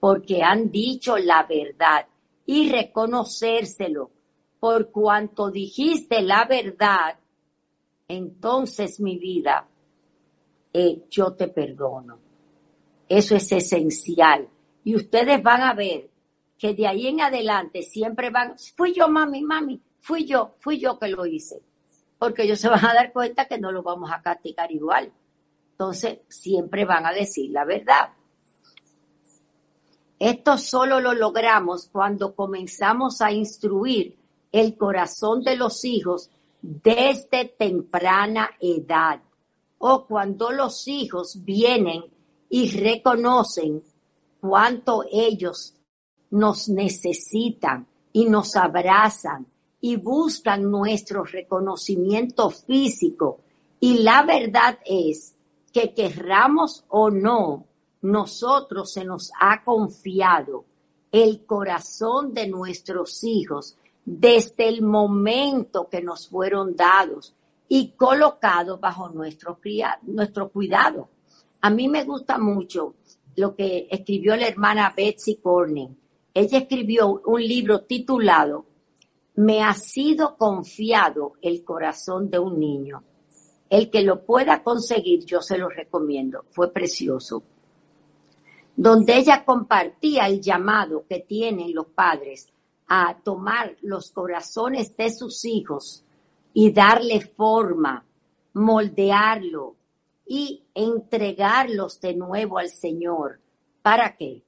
porque 0.00 0.42
han 0.42 0.70
dicho 0.70 1.18
la 1.18 1.44
verdad 1.44 2.06
y 2.46 2.70
reconocérselo. 2.70 4.10
Por 4.60 4.90
cuanto 4.90 5.50
dijiste 5.50 6.20
la 6.22 6.44
verdad, 6.44 7.16
entonces 8.08 8.98
mi 8.98 9.18
vida, 9.18 9.68
eh, 10.72 11.04
yo 11.10 11.32
te 11.34 11.48
perdono. 11.48 12.27
Eso 13.08 13.36
es 13.36 13.50
esencial. 13.52 14.48
Y 14.84 14.96
ustedes 14.96 15.42
van 15.42 15.62
a 15.62 15.74
ver 15.74 16.10
que 16.58 16.74
de 16.74 16.86
ahí 16.86 17.06
en 17.06 17.20
adelante 17.20 17.82
siempre 17.82 18.30
van, 18.30 18.56
fui 18.76 18.92
yo, 18.92 19.08
mami, 19.08 19.42
mami, 19.42 19.80
fui 19.98 20.24
yo, 20.24 20.54
fui 20.58 20.78
yo 20.78 20.98
que 20.98 21.08
lo 21.08 21.24
hice. 21.24 21.62
Porque 22.18 22.42
ellos 22.42 22.58
se 22.58 22.68
van 22.68 22.84
a 22.84 22.94
dar 22.94 23.12
cuenta 23.12 23.46
que 23.46 23.58
no 23.58 23.70
lo 23.70 23.82
vamos 23.82 24.10
a 24.12 24.20
castigar 24.20 24.70
igual. 24.72 25.12
Entonces, 25.72 26.18
siempre 26.28 26.84
van 26.84 27.06
a 27.06 27.12
decir 27.12 27.50
la 27.50 27.64
verdad. 27.64 28.10
Esto 30.18 30.58
solo 30.58 31.00
lo 31.00 31.14
logramos 31.14 31.88
cuando 31.92 32.34
comenzamos 32.34 33.20
a 33.20 33.30
instruir 33.30 34.16
el 34.50 34.76
corazón 34.76 35.42
de 35.42 35.56
los 35.56 35.84
hijos 35.84 36.30
desde 36.60 37.44
temprana 37.44 38.50
edad 38.60 39.20
o 39.78 40.06
cuando 40.06 40.50
los 40.50 40.88
hijos 40.88 41.44
vienen 41.44 42.02
y 42.48 42.70
reconocen 42.70 43.82
cuánto 44.40 45.04
ellos 45.10 45.74
nos 46.30 46.68
necesitan 46.68 47.86
y 48.12 48.26
nos 48.26 48.56
abrazan 48.56 49.46
y 49.80 49.96
buscan 49.96 50.70
nuestro 50.70 51.24
reconocimiento 51.24 52.50
físico. 52.50 53.40
Y 53.80 53.98
la 53.98 54.22
verdad 54.22 54.78
es 54.84 55.34
que 55.72 55.94
querramos 55.94 56.84
o 56.88 57.10
no, 57.10 57.64
nosotros 58.02 58.92
se 58.92 59.04
nos 59.04 59.30
ha 59.40 59.62
confiado 59.64 60.64
el 61.10 61.44
corazón 61.46 62.32
de 62.34 62.48
nuestros 62.48 63.24
hijos 63.24 63.76
desde 64.04 64.68
el 64.68 64.82
momento 64.82 65.88
que 65.88 66.00
nos 66.00 66.28
fueron 66.28 66.74
dados 66.74 67.34
y 67.68 67.90
colocados 67.90 68.80
bajo 68.80 69.10
nuestro, 69.10 69.58
nuestro 70.02 70.48
cuidado. 70.48 71.08
A 71.60 71.70
mí 71.70 71.88
me 71.88 72.04
gusta 72.04 72.38
mucho 72.38 72.94
lo 73.36 73.54
que 73.54 73.88
escribió 73.90 74.36
la 74.36 74.48
hermana 74.48 74.92
Betsy 74.96 75.36
Corning. 75.36 75.96
Ella 76.34 76.58
escribió 76.58 77.20
un 77.24 77.42
libro 77.42 77.80
titulado 77.82 78.66
Me 79.36 79.62
ha 79.62 79.74
sido 79.74 80.36
confiado 80.36 81.34
el 81.42 81.64
corazón 81.64 82.30
de 82.30 82.38
un 82.38 82.58
niño. 82.58 83.02
El 83.68 83.90
que 83.90 84.02
lo 84.02 84.24
pueda 84.24 84.62
conseguir, 84.62 85.24
yo 85.24 85.42
se 85.42 85.58
lo 85.58 85.68
recomiendo. 85.68 86.44
Fue 86.50 86.72
precioso. 86.72 87.42
Donde 88.76 89.16
ella 89.16 89.44
compartía 89.44 90.26
el 90.26 90.40
llamado 90.40 91.04
que 91.08 91.20
tienen 91.20 91.74
los 91.74 91.86
padres 91.86 92.48
a 92.86 93.18
tomar 93.22 93.76
los 93.82 94.10
corazones 94.12 94.96
de 94.96 95.10
sus 95.10 95.44
hijos 95.44 96.04
y 96.54 96.72
darle 96.72 97.20
forma, 97.20 98.04
moldearlo, 98.54 99.76
y 100.28 100.62
entregarlos 100.74 102.00
de 102.00 102.14
nuevo 102.14 102.58
al 102.58 102.68
Señor. 102.68 103.40
¿Para 103.80 104.14
qué? 104.14 104.44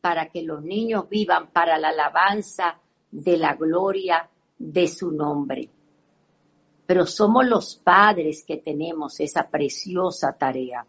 Para 0.00 0.30
que 0.30 0.42
los 0.42 0.62
niños 0.62 1.08
vivan 1.10 1.50
para 1.50 1.78
la 1.78 1.90
alabanza 1.90 2.80
de 3.10 3.36
la 3.36 3.54
gloria 3.54 4.28
de 4.58 4.88
su 4.88 5.12
nombre. 5.12 5.68
Pero 6.86 7.04
somos 7.04 7.46
los 7.46 7.76
padres 7.76 8.44
que 8.46 8.56
tenemos 8.56 9.20
esa 9.20 9.48
preciosa 9.48 10.32
tarea. 10.32 10.86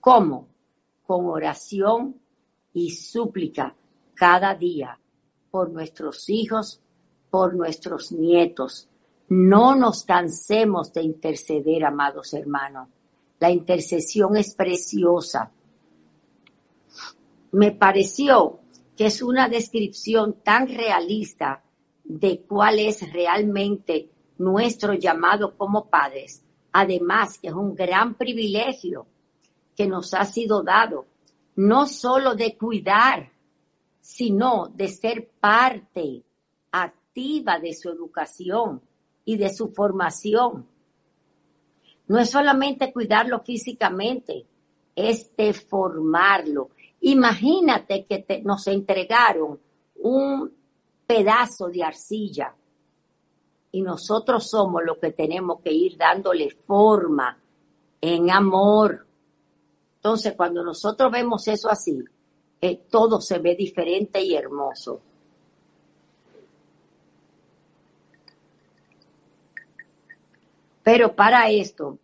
¿Cómo? 0.00 0.48
Con 1.06 1.26
oración 1.26 2.18
y 2.72 2.90
súplica 2.92 3.76
cada 4.14 4.54
día 4.54 4.98
por 5.50 5.70
nuestros 5.70 6.30
hijos, 6.30 6.80
por 7.28 7.54
nuestros 7.54 8.10
nietos. 8.10 8.88
No 9.28 9.76
nos 9.76 10.04
cansemos 10.04 10.92
de 10.94 11.02
interceder, 11.02 11.84
amados 11.84 12.32
hermanos 12.32 12.88
la 13.40 13.50
intercesión 13.50 14.36
es 14.36 14.54
preciosa. 14.54 15.50
Me 17.52 17.72
pareció 17.72 18.60
que 18.96 19.06
es 19.06 19.22
una 19.22 19.48
descripción 19.48 20.36
tan 20.44 20.68
realista 20.68 21.64
de 22.04 22.42
cuál 22.42 22.78
es 22.78 23.10
realmente 23.12 24.10
nuestro 24.38 24.92
llamado 24.92 25.56
como 25.56 25.86
padres. 25.86 26.42
Además, 26.72 27.38
que 27.38 27.48
es 27.48 27.54
un 27.54 27.74
gran 27.74 28.14
privilegio 28.14 29.06
que 29.74 29.86
nos 29.86 30.12
ha 30.12 30.24
sido 30.26 30.62
dado, 30.62 31.06
no 31.56 31.86
solo 31.86 32.34
de 32.34 32.56
cuidar, 32.56 33.32
sino 34.00 34.68
de 34.68 34.88
ser 34.88 35.30
parte 35.40 36.22
activa 36.70 37.58
de 37.58 37.74
su 37.74 37.88
educación 37.88 38.82
y 39.24 39.36
de 39.36 39.52
su 39.52 39.68
formación 39.68 40.66
no 42.10 42.18
es 42.18 42.28
solamente 42.28 42.92
cuidarlo 42.92 43.38
físicamente, 43.38 44.44
es 44.96 45.30
de 45.36 45.52
formarlo. 45.52 46.70
Imagínate 47.02 48.04
que 48.04 48.42
nos 48.44 48.66
entregaron 48.66 49.60
un 50.02 50.52
pedazo 51.06 51.68
de 51.68 51.84
arcilla 51.84 52.52
y 53.70 53.82
nosotros 53.82 54.50
somos 54.50 54.82
los 54.84 54.98
que 54.98 55.12
tenemos 55.12 55.60
que 55.60 55.70
ir 55.70 55.96
dándole 55.96 56.50
forma 56.50 57.38
en 58.00 58.28
amor. 58.32 59.06
Entonces, 59.94 60.34
cuando 60.36 60.64
nosotros 60.64 61.12
vemos 61.12 61.46
eso 61.46 61.70
así, 61.70 61.96
eh, 62.60 62.86
todo 62.90 63.20
se 63.20 63.38
ve 63.38 63.54
diferente 63.54 64.20
y 64.20 64.34
hermoso. 64.34 65.00
Pero 70.82 71.14
para 71.14 71.50
esto, 71.50 71.98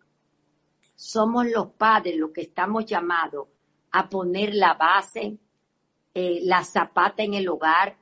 somos 0.94 1.46
los 1.46 1.68
padres 1.72 2.16
los 2.16 2.30
que 2.30 2.42
estamos 2.42 2.86
llamados 2.86 3.48
a 3.92 4.08
poner 4.08 4.54
la 4.54 4.74
base, 4.74 5.38
eh, 6.14 6.40
la 6.42 6.64
zapata 6.64 7.22
en 7.22 7.34
el 7.34 7.48
hogar, 7.48 7.96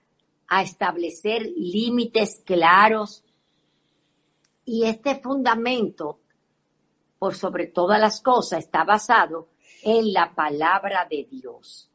a 0.49 0.63
establecer 0.63 1.43
límites 1.57 2.43
claros. 2.45 3.25
Y 4.65 4.85
este 4.85 5.17
fundamento, 5.17 6.21
por 7.19 7.35
sobre 7.35 7.67
todas 7.67 8.01
las 8.01 8.21
cosas, 8.21 8.61
está 8.61 8.85
basado 8.85 9.49
en 9.83 10.13
la 10.13 10.35
palabra 10.35 11.07
de 11.09 11.29
Dios. 11.31 11.91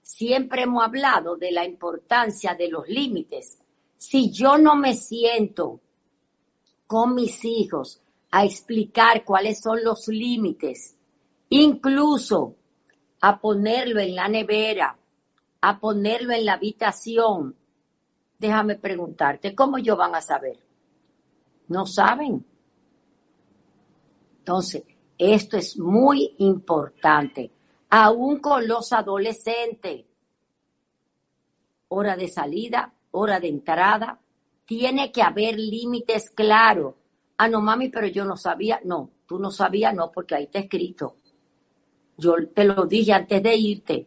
Siempre 0.00 0.62
hemos 0.62 0.84
hablado 0.84 1.36
de 1.36 1.50
la 1.50 1.64
importancia 1.64 2.54
de 2.54 2.68
los 2.68 2.88
límites. 2.88 3.58
Si 3.96 4.30
yo 4.30 4.58
no 4.58 4.76
me 4.76 4.94
siento 4.94 5.80
con 6.86 7.14
mis 7.14 7.44
hijos 7.44 8.03
a 8.34 8.44
explicar 8.44 9.22
cuáles 9.22 9.60
son 9.60 9.84
los 9.84 10.08
límites, 10.08 10.96
incluso 11.50 12.56
a 13.20 13.40
ponerlo 13.40 14.00
en 14.00 14.16
la 14.16 14.26
nevera, 14.26 14.98
a 15.60 15.78
ponerlo 15.78 16.32
en 16.32 16.44
la 16.44 16.54
habitación. 16.54 17.54
Déjame 18.36 18.74
preguntarte, 18.74 19.54
¿cómo 19.54 19.78
ellos 19.78 19.96
van 19.96 20.16
a 20.16 20.20
saber? 20.20 20.58
No 21.68 21.86
saben. 21.86 22.44
Entonces, 24.38 24.82
esto 25.16 25.56
es 25.56 25.78
muy 25.78 26.34
importante, 26.38 27.52
aún 27.88 28.40
con 28.40 28.66
los 28.66 28.92
adolescentes. 28.92 30.06
Hora 31.86 32.16
de 32.16 32.26
salida, 32.26 32.92
hora 33.12 33.38
de 33.38 33.46
entrada, 33.46 34.18
tiene 34.66 35.12
que 35.12 35.22
haber 35.22 35.56
límites 35.56 36.30
claros 36.30 36.94
Ah, 37.36 37.48
no, 37.48 37.60
mami, 37.60 37.88
pero 37.88 38.06
yo 38.06 38.24
no 38.24 38.36
sabía. 38.36 38.80
No, 38.84 39.10
tú 39.26 39.38
no 39.38 39.50
sabías, 39.50 39.94
no, 39.94 40.10
porque 40.12 40.34
ahí 40.34 40.44
está 40.44 40.60
escrito. 40.60 41.16
Yo 42.16 42.34
te 42.54 42.64
lo 42.64 42.86
dije 42.86 43.12
antes 43.12 43.42
de 43.42 43.56
irte. 43.56 44.06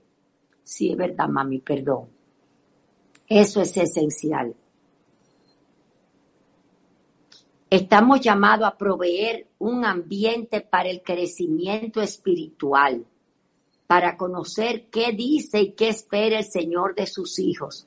Sí, 0.63 0.91
es 0.91 0.97
verdad, 0.97 1.27
mami, 1.27 1.59
perdón. 1.59 2.09
Eso 3.27 3.61
es 3.61 3.75
esencial. 3.75 4.55
Estamos 7.69 8.21
llamados 8.21 8.65
a 8.65 8.77
proveer 8.77 9.47
un 9.59 9.83
ambiente 9.83 10.61
para 10.61 10.87
el 10.87 11.01
crecimiento 11.03 12.01
espiritual, 12.01 13.05
para 13.87 14.15
conocer 14.15 14.89
qué 14.89 15.11
dice 15.11 15.59
y 15.59 15.71
qué 15.73 15.89
espera 15.89 16.39
el 16.39 16.45
Señor 16.45 16.95
de 16.95 17.07
sus 17.07 17.39
hijos. 17.39 17.85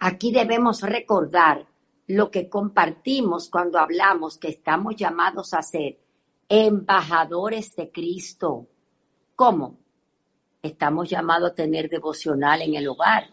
Aquí 0.00 0.30
debemos 0.30 0.82
recordar 0.82 1.66
lo 2.08 2.30
que 2.30 2.48
compartimos 2.48 3.48
cuando 3.48 3.78
hablamos 3.78 4.38
que 4.38 4.48
estamos 4.48 4.96
llamados 4.96 5.54
a 5.54 5.62
ser 5.62 5.98
embajadores 6.48 7.74
de 7.76 7.90
Cristo. 7.90 8.66
¿Cómo? 9.34 9.78
Estamos 10.60 11.08
llamados 11.08 11.52
a 11.52 11.54
tener 11.54 11.88
devocional 11.88 12.62
en 12.62 12.74
el 12.74 12.88
hogar. 12.88 13.30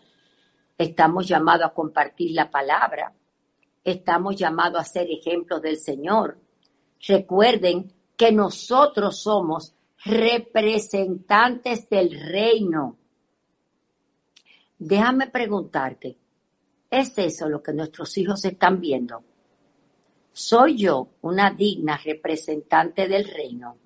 Estamos 0.77 1.27
llamados 1.27 1.67
a 1.67 1.73
compartir 1.73 2.31
la 2.31 2.49
palabra. 2.49 3.13
Estamos 3.83 4.35
llamados 4.35 4.81
a 4.81 4.83
ser 4.85 5.09
ejemplos 5.09 5.61
del 5.61 5.77
Señor. 5.77 6.39
Recuerden 7.07 7.93
que 8.15 8.31
nosotros 8.31 9.21
somos 9.21 9.73
representantes 10.03 11.89
del 11.89 12.19
reino. 12.19 12.97
Déjame 14.77 15.27
preguntarte, 15.27 16.17
¿es 16.89 17.17
eso 17.17 17.49
lo 17.49 17.61
que 17.61 17.73
nuestros 17.73 18.17
hijos 18.17 18.43
están 18.45 18.79
viendo? 18.79 19.23
¿Soy 20.31 20.77
yo 20.77 21.09
una 21.21 21.51
digna 21.51 21.97
representante 21.97 23.07
del 23.07 23.25
reino? 23.25 23.77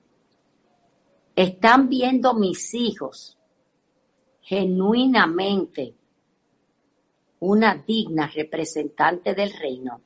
¿Están 1.36 1.90
viendo 1.90 2.34
mis 2.34 2.74
hijos 2.74 3.38
genuinamente 4.42 5.96
una 7.40 7.76
digna 7.76 8.28
representante 8.28 9.34
del 9.34 9.52
reino? 9.52 10.02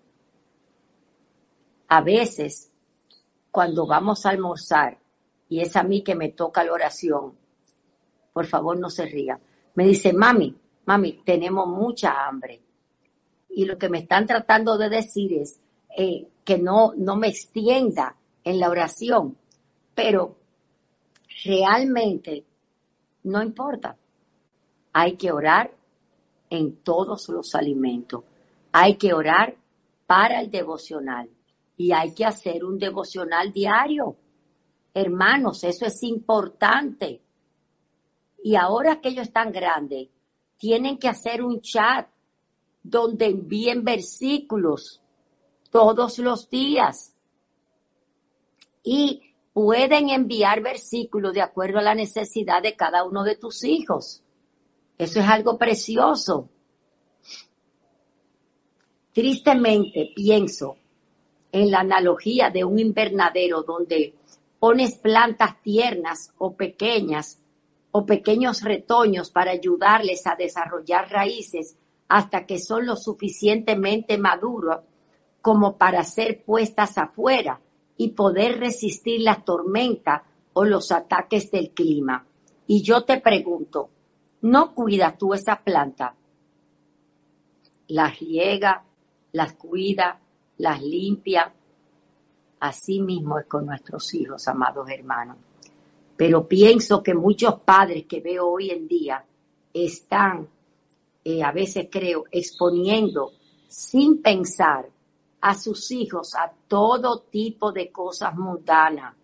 A 1.89 2.01
veces, 2.01 2.71
cuando 3.51 3.85
vamos 3.85 4.25
a 4.25 4.29
almorzar, 4.29 4.99
y 5.49 5.61
es 5.61 5.75
a 5.75 5.83
mí 5.83 6.01
que 6.01 6.15
me 6.15 6.29
toca 6.29 6.63
la 6.63 6.73
oración, 6.73 7.33
por 8.33 8.45
favor 8.45 8.77
no 8.77 8.89
se 8.89 9.05
ría, 9.05 9.39
me 9.75 9.85
dice, 9.85 10.13
mami, 10.13 10.55
mami, 10.85 11.23
tenemos 11.23 11.67
mucha 11.67 12.25
hambre. 12.25 12.61
Y 13.57 13.65
lo 13.65 13.79
que 13.79 13.89
me 13.89 13.97
están 13.97 14.27
tratando 14.27 14.77
de 14.77 14.87
decir 14.87 15.33
es 15.33 15.59
eh, 15.97 16.27
que 16.45 16.59
no, 16.59 16.93
no 16.95 17.15
me 17.15 17.27
extienda 17.27 18.15
en 18.43 18.59
la 18.59 18.69
oración, 18.69 19.35
pero 19.95 20.35
realmente 21.43 22.45
no 23.23 23.41
importa. 23.41 23.97
Hay 24.93 25.17
que 25.17 25.31
orar 25.31 25.71
en 26.51 26.83
todos 26.83 27.27
los 27.29 27.55
alimentos. 27.55 28.25
Hay 28.73 28.95
que 28.95 29.11
orar 29.11 29.55
para 30.05 30.39
el 30.39 30.51
devocional 30.51 31.27
y 31.77 31.93
hay 31.93 32.13
que 32.13 32.25
hacer 32.25 32.63
un 32.63 32.77
devocional 32.77 33.51
diario. 33.51 34.17
Hermanos, 34.93 35.63
eso 35.63 35.87
es 35.87 36.03
importante. 36.03 37.23
Y 38.43 38.55
ahora 38.55 39.01
que 39.01 39.09
ellos 39.09 39.25
están 39.25 39.51
grandes, 39.51 40.09
tienen 40.59 40.99
que 40.99 41.07
hacer 41.07 41.41
un 41.41 41.59
chat 41.59 42.07
donde 42.89 43.25
envíen 43.25 43.83
versículos 43.83 45.01
todos 45.69 46.19
los 46.19 46.49
días. 46.49 47.13
Y 48.83 49.33
pueden 49.51 50.09
enviar 50.09 50.61
versículos 50.61 51.33
de 51.33 51.41
acuerdo 51.41 51.79
a 51.79 51.81
la 51.81 51.95
necesidad 51.95 52.61
de 52.61 52.75
cada 52.75 53.03
uno 53.03 53.23
de 53.23 53.35
tus 53.35 53.63
hijos. 53.63 54.23
Eso 54.97 55.19
es 55.19 55.27
algo 55.27 55.57
precioso. 55.57 56.49
Tristemente 59.13 60.11
pienso 60.15 60.77
en 61.51 61.71
la 61.71 61.79
analogía 61.79 62.49
de 62.49 62.63
un 62.63 62.79
invernadero 62.79 63.63
donde 63.63 64.13
pones 64.59 64.95
plantas 64.97 65.61
tiernas 65.61 66.33
o 66.37 66.55
pequeñas 66.55 67.39
o 67.91 68.05
pequeños 68.05 68.61
retoños 68.61 69.31
para 69.31 69.51
ayudarles 69.51 70.27
a 70.27 70.35
desarrollar 70.35 71.09
raíces 71.09 71.75
hasta 72.07 72.45
que 72.45 72.59
son 72.59 72.85
lo 72.85 72.95
suficientemente 72.95 74.17
maduros 74.17 74.79
como 75.41 75.77
para 75.77 76.03
ser 76.03 76.43
puestas 76.43 76.97
afuera 76.97 77.59
y 77.97 78.09
poder 78.09 78.59
resistir 78.59 79.21
la 79.21 79.43
tormenta 79.43 80.23
o 80.53 80.65
los 80.65 80.91
ataques 80.91 81.51
del 81.51 81.71
clima. 81.71 82.25
Y 82.67 82.81
yo 82.81 83.03
te 83.03 83.19
pregunto, 83.19 83.89
¿no 84.41 84.73
cuidas 84.73 85.17
tú 85.17 85.33
esa 85.33 85.63
planta? 85.63 86.15
Las 87.87 88.19
riega, 88.19 88.83
las 89.31 89.53
cuida, 89.53 90.19
las 90.57 90.81
limpia. 90.81 91.53
Así 92.59 92.99
mismo 92.99 93.39
es 93.39 93.45
con 93.45 93.65
nuestros 93.65 94.13
hijos, 94.13 94.47
amados 94.47 94.89
hermanos. 94.89 95.37
Pero 96.15 96.47
pienso 96.47 97.03
que 97.03 97.13
muchos 97.13 97.59
padres 97.59 98.05
que 98.05 98.19
veo 98.19 98.47
hoy 98.47 98.71
en 98.71 98.87
día 98.87 99.23
están, 99.71 100.49
a 101.43 101.51
veces 101.51 101.87
creo, 101.91 102.23
exponiendo 102.31 103.33
sin 103.67 104.21
pensar 104.21 104.89
a 105.41 105.55
sus 105.55 105.91
hijos 105.91 106.35
a 106.35 106.51
todo 106.67 107.19
tipo 107.19 107.71
de 107.71 107.91
cosas 107.91 108.35
mundanas, 108.35 109.15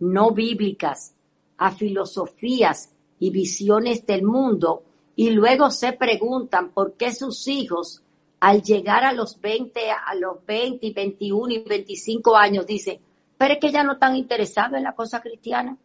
no 0.00 0.32
bíblicas, 0.32 1.14
a 1.58 1.70
filosofías 1.70 2.92
y 3.18 3.30
visiones 3.30 4.04
del 4.04 4.22
mundo, 4.22 4.82
y 5.14 5.30
luego 5.30 5.70
se 5.70 5.92
preguntan 5.92 6.72
por 6.72 6.94
qué 6.94 7.14
sus 7.14 7.48
hijos, 7.48 8.02
al 8.40 8.62
llegar 8.62 9.04
a 9.04 9.12
los 9.12 9.40
20, 9.40 9.90
a 9.90 10.14
los 10.14 10.44
20, 10.44 10.92
21 10.92 11.54
y 11.54 11.58
25 11.60 12.36
años, 12.36 12.66
dicen, 12.66 13.00
pero 13.38 13.54
es 13.54 13.60
que 13.60 13.72
ya 13.72 13.82
no 13.82 13.92
están 13.92 14.14
interesados 14.16 14.76
en 14.76 14.82
la 14.82 14.94
cosa 14.94 15.22
cristiana. 15.22 15.76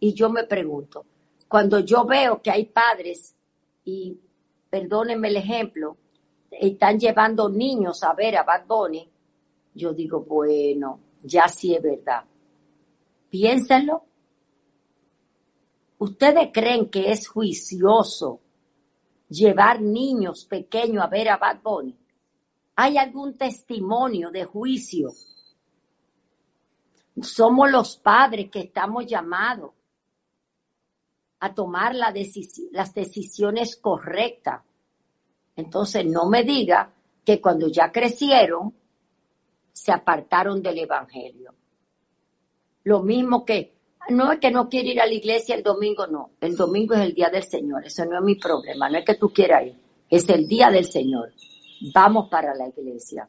Y 0.00 0.12
yo 0.14 0.28
me 0.30 0.44
pregunto, 0.44 1.04
cuando 1.46 1.78
yo 1.78 2.04
veo 2.04 2.42
que 2.42 2.50
hay 2.50 2.64
padres, 2.64 3.34
y 3.84 4.16
perdónenme 4.72 5.28
el 5.28 5.36
ejemplo, 5.36 5.98
están 6.50 6.98
llevando 6.98 7.50
niños 7.50 8.02
a 8.02 8.14
ver 8.14 8.38
a 8.38 8.42
Bad 8.42 8.66
Bunny, 8.66 9.06
yo 9.74 9.92
digo, 9.92 10.20
bueno, 10.20 10.98
ya 11.22 11.46
sí 11.46 11.74
es 11.74 11.82
verdad. 11.82 12.24
Piénsenlo. 13.28 14.02
¿Ustedes 15.98 16.48
creen 16.54 16.88
que 16.88 17.12
es 17.12 17.28
juicioso 17.28 18.40
llevar 19.28 19.82
niños 19.82 20.46
pequeños 20.46 21.04
a 21.04 21.06
ver 21.06 21.28
a 21.28 21.36
Bad 21.36 21.60
Bunny? 21.62 21.94
¿Hay 22.76 22.96
algún 22.96 23.36
testimonio 23.36 24.30
de 24.30 24.46
juicio? 24.46 25.12
Somos 27.20 27.70
los 27.70 27.98
padres 27.98 28.50
que 28.50 28.60
estamos 28.60 29.04
llamados 29.04 29.72
a 31.44 31.54
tomar 31.54 31.94
las 31.94 32.14
decisiones 32.94 33.76
correctas 33.76 34.62
entonces 35.56 36.06
no 36.06 36.28
me 36.28 36.44
diga 36.44 36.90
que 37.24 37.40
cuando 37.40 37.68
ya 37.68 37.92
crecieron 37.92 38.74
se 39.72 39.92
apartaron 39.92 40.62
del 40.62 40.78
Evangelio. 40.78 41.54
Lo 42.84 43.02
mismo 43.02 43.44
que, 43.44 43.74
no 44.10 44.32
es 44.32 44.38
que 44.40 44.50
no 44.50 44.68
quiere 44.68 44.90
ir 44.90 45.00
a 45.00 45.06
la 45.06 45.12
iglesia 45.12 45.54
el 45.54 45.62
domingo, 45.62 46.06
no. 46.06 46.30
El 46.40 46.56
domingo 46.56 46.94
es 46.94 47.00
el 47.00 47.14
día 47.14 47.28
del 47.28 47.44
Señor, 47.44 47.86
eso 47.86 48.04
no 48.04 48.18
es 48.18 48.24
mi 48.24 48.36
problema, 48.36 48.88
no 48.88 48.98
es 48.98 49.04
que 49.04 49.14
tú 49.14 49.32
quieras 49.32 49.66
ir, 49.66 49.76
es 50.08 50.28
el 50.28 50.48
día 50.48 50.70
del 50.70 50.86
Señor. 50.86 51.32
Vamos 51.94 52.28
para 52.28 52.54
la 52.54 52.68
iglesia. 52.68 53.28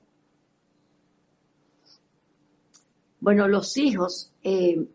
Bueno, 3.19 3.47
los 3.47 3.77
hijos 3.77 4.31
eh, 4.43 4.85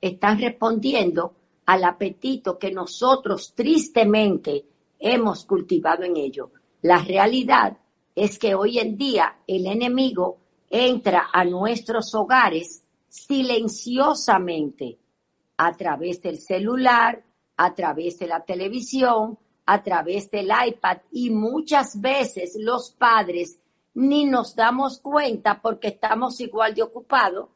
están 0.00 0.40
respondiendo 0.40 1.34
al 1.66 1.84
apetito 1.84 2.58
que 2.58 2.70
nosotros 2.70 3.52
tristemente 3.54 4.64
hemos 4.98 5.44
cultivado 5.44 6.04
en 6.04 6.16
ellos. 6.16 6.50
La 6.82 6.98
realidad 6.98 7.76
es 8.14 8.38
que 8.38 8.54
hoy 8.54 8.78
en 8.78 8.96
día 8.96 9.38
el 9.46 9.66
enemigo 9.66 10.38
entra 10.70 11.28
a 11.32 11.44
nuestros 11.44 12.14
hogares 12.14 12.82
silenciosamente 13.08 14.98
a 15.56 15.76
través 15.76 16.22
del 16.22 16.38
celular, 16.38 17.22
a 17.56 17.74
través 17.74 18.18
de 18.18 18.26
la 18.26 18.44
televisión, 18.44 19.38
a 19.66 19.82
través 19.82 20.30
del 20.30 20.48
iPad 20.66 20.98
y 21.10 21.30
muchas 21.30 22.00
veces 22.00 22.56
los 22.58 22.92
padres 22.92 23.58
ni 23.94 24.24
nos 24.26 24.54
damos 24.54 25.00
cuenta 25.00 25.60
porque 25.60 25.88
estamos 25.88 26.40
igual 26.40 26.74
de 26.74 26.82
ocupados 26.82 27.48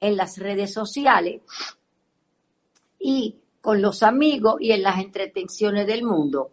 en 0.00 0.16
las 0.16 0.38
redes 0.38 0.72
sociales 0.72 1.42
y 2.98 3.36
con 3.60 3.82
los 3.82 4.02
amigos 4.02 4.56
y 4.60 4.72
en 4.72 4.82
las 4.82 4.98
entretenciones 4.98 5.86
del 5.86 6.04
mundo. 6.04 6.50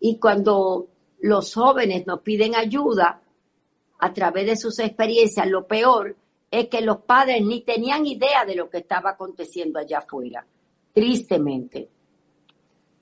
Y 0.00 0.18
cuando 0.18 0.88
los 1.20 1.54
jóvenes 1.54 2.06
nos 2.06 2.20
piden 2.20 2.54
ayuda 2.54 3.22
a 3.98 4.12
través 4.12 4.46
de 4.46 4.56
sus 4.56 4.78
experiencias, 4.78 5.46
lo 5.48 5.66
peor 5.66 6.16
es 6.50 6.68
que 6.68 6.82
los 6.82 6.98
padres 6.98 7.42
ni 7.42 7.62
tenían 7.62 8.06
idea 8.06 8.44
de 8.44 8.56
lo 8.56 8.68
que 8.68 8.78
estaba 8.78 9.10
aconteciendo 9.10 9.78
allá 9.78 9.98
afuera, 9.98 10.44
tristemente. 10.92 11.88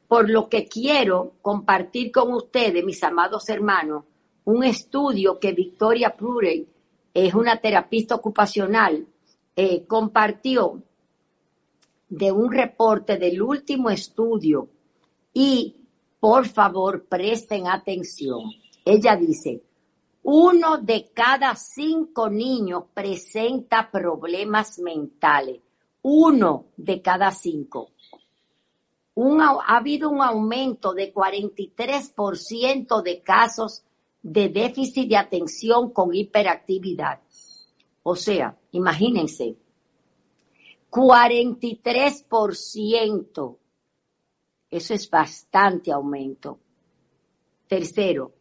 Por 0.07 0.29
lo 0.31 0.49
que 0.49 0.67
quiero 0.69 1.35
compartir 1.43 2.13
con 2.13 2.33
ustedes, 2.33 2.85
mis 2.85 3.03
amados 3.03 3.49
hermanos, 3.49 4.05
un 4.45 4.65
estudio 4.65 5.39
que 5.39 5.53
Victoria 5.53 6.15
Prurey, 6.17 6.67
es 7.13 7.35
una 7.35 7.57
terapista 7.61 8.15
ocupacional, 8.15 9.07
eh, 9.57 9.85
compartió 9.87 10.83
de 12.11 12.31
un 12.31 12.53
reporte 12.53 13.17
del 13.17 13.41
último 13.41 13.89
estudio 13.89 14.69
y 15.33 15.77
por 16.21 16.47
favor, 16.47 17.07
presten 17.07 17.67
atención. 17.67 18.43
Ella 18.85 19.17
dice, 19.17 19.63
Uno 20.23 20.77
de 20.77 21.11
cada 21.15 21.57
cinco 21.57 22.29
niños 22.29 22.85
presenta 22.93 23.91
problemas 23.91 24.79
mentales. 24.79 25.61
Uno 26.03 26.67
de 26.77 27.01
cada 27.01 27.31
cinco. 27.33 27.93
ha 29.17 29.77
habido 29.77 30.11
un 30.11 30.21
aumento 30.21 30.93
de 30.93 31.13
43% 31.13 33.03
de 33.03 33.23
casos 33.23 33.83
de 34.23 34.51
déficit 34.51 35.09
de 35.09 35.17
atención 35.17 35.91
con 35.91 36.15
hiperactividad. 36.15 37.21
O 38.03 38.15
sea, 38.15 38.59
imagínense, 38.73 39.57
43%. 40.91 43.57
Eso 44.71 44.95
es 44.95 45.11
bastante 45.11 45.93
aumento. 45.93 46.59
Tercero, 47.67 48.33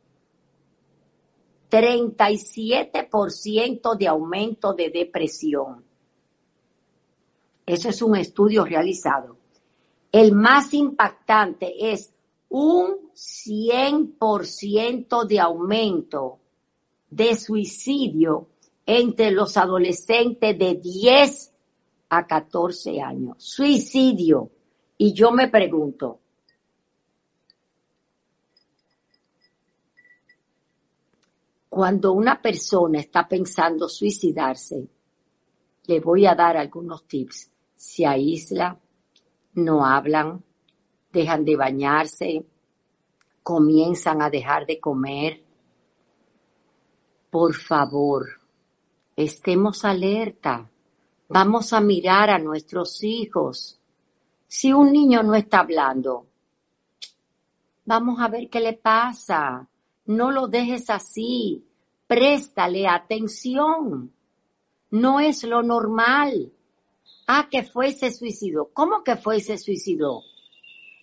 37% 1.70 3.96
de 3.96 4.08
aumento 4.08 4.74
de 4.74 4.90
depresión. 4.90 5.86
Eso 7.66 7.90
es 7.90 8.02
un 8.02 8.16
estudio 8.16 8.64
realizado. 8.66 9.38
El 10.12 10.34
más 10.34 10.74
impactante 10.74 11.92
es 11.92 12.12
un 12.50 13.12
100% 13.14 15.28
de 15.28 15.40
aumento 15.40 16.40
de 17.12 17.36
suicidio 17.36 18.48
entre 18.88 19.30
los 19.30 19.56
adolescentes 19.56 20.58
de 20.58 20.74
10 20.76 21.49
a 22.10 22.26
14 22.26 23.02
años. 23.02 23.36
Suicidio. 23.38 24.52
Y 24.98 25.14
yo 25.14 25.32
me 25.32 25.48
pregunto, 25.48 26.20
cuando 31.70 32.14
una 32.14 32.42
persona 32.42 33.00
está 33.00 33.28
pensando 33.28 33.88
suicidarse, 33.88 34.90
le 35.86 36.00
voy 36.00 36.26
a 36.26 36.36
dar 36.36 36.58
algunos 36.58 37.08
tips. 37.08 37.50
Se 37.76 38.06
aísla, 38.06 38.78
no 39.54 39.86
hablan, 39.86 40.44
dejan 41.14 41.46
de 41.46 41.56
bañarse, 41.56 42.46
comienzan 43.42 44.22
a 44.22 44.30
dejar 44.30 44.66
de 44.66 44.80
comer. 44.80 45.44
Por 47.30 47.56
favor, 47.56 48.28
estemos 49.16 49.86
alerta. 49.86 50.70
Vamos 51.32 51.74
a 51.74 51.80
mirar 51.80 52.32
a 52.32 52.40
nuestros 52.40 53.04
hijos. 53.04 53.80
Si 54.48 54.74
un 54.74 54.92
niño 54.92 55.22
no 55.22 55.36
está 55.36 55.60
hablando, 55.60 56.26
vamos 57.86 58.20
a 58.20 58.28
ver 58.28 58.50
qué 58.50 58.60
le 58.60 58.74
pasa. 58.74 59.68
No 60.08 60.32
lo 60.32 60.48
dejes 60.48 60.90
así. 60.90 61.64
Préstale 62.08 62.88
atención. 62.88 64.12
No 64.90 65.20
es 65.20 65.44
lo 65.44 65.62
normal. 65.62 66.52
Ah, 67.28 67.48
que 67.48 67.62
fue 67.62 67.90
ese 67.90 68.12
suicidio. 68.12 68.72
¿Cómo 68.74 69.04
que 69.04 69.16
fue 69.16 69.38
ese 69.38 69.60
suicidio? 69.60 70.22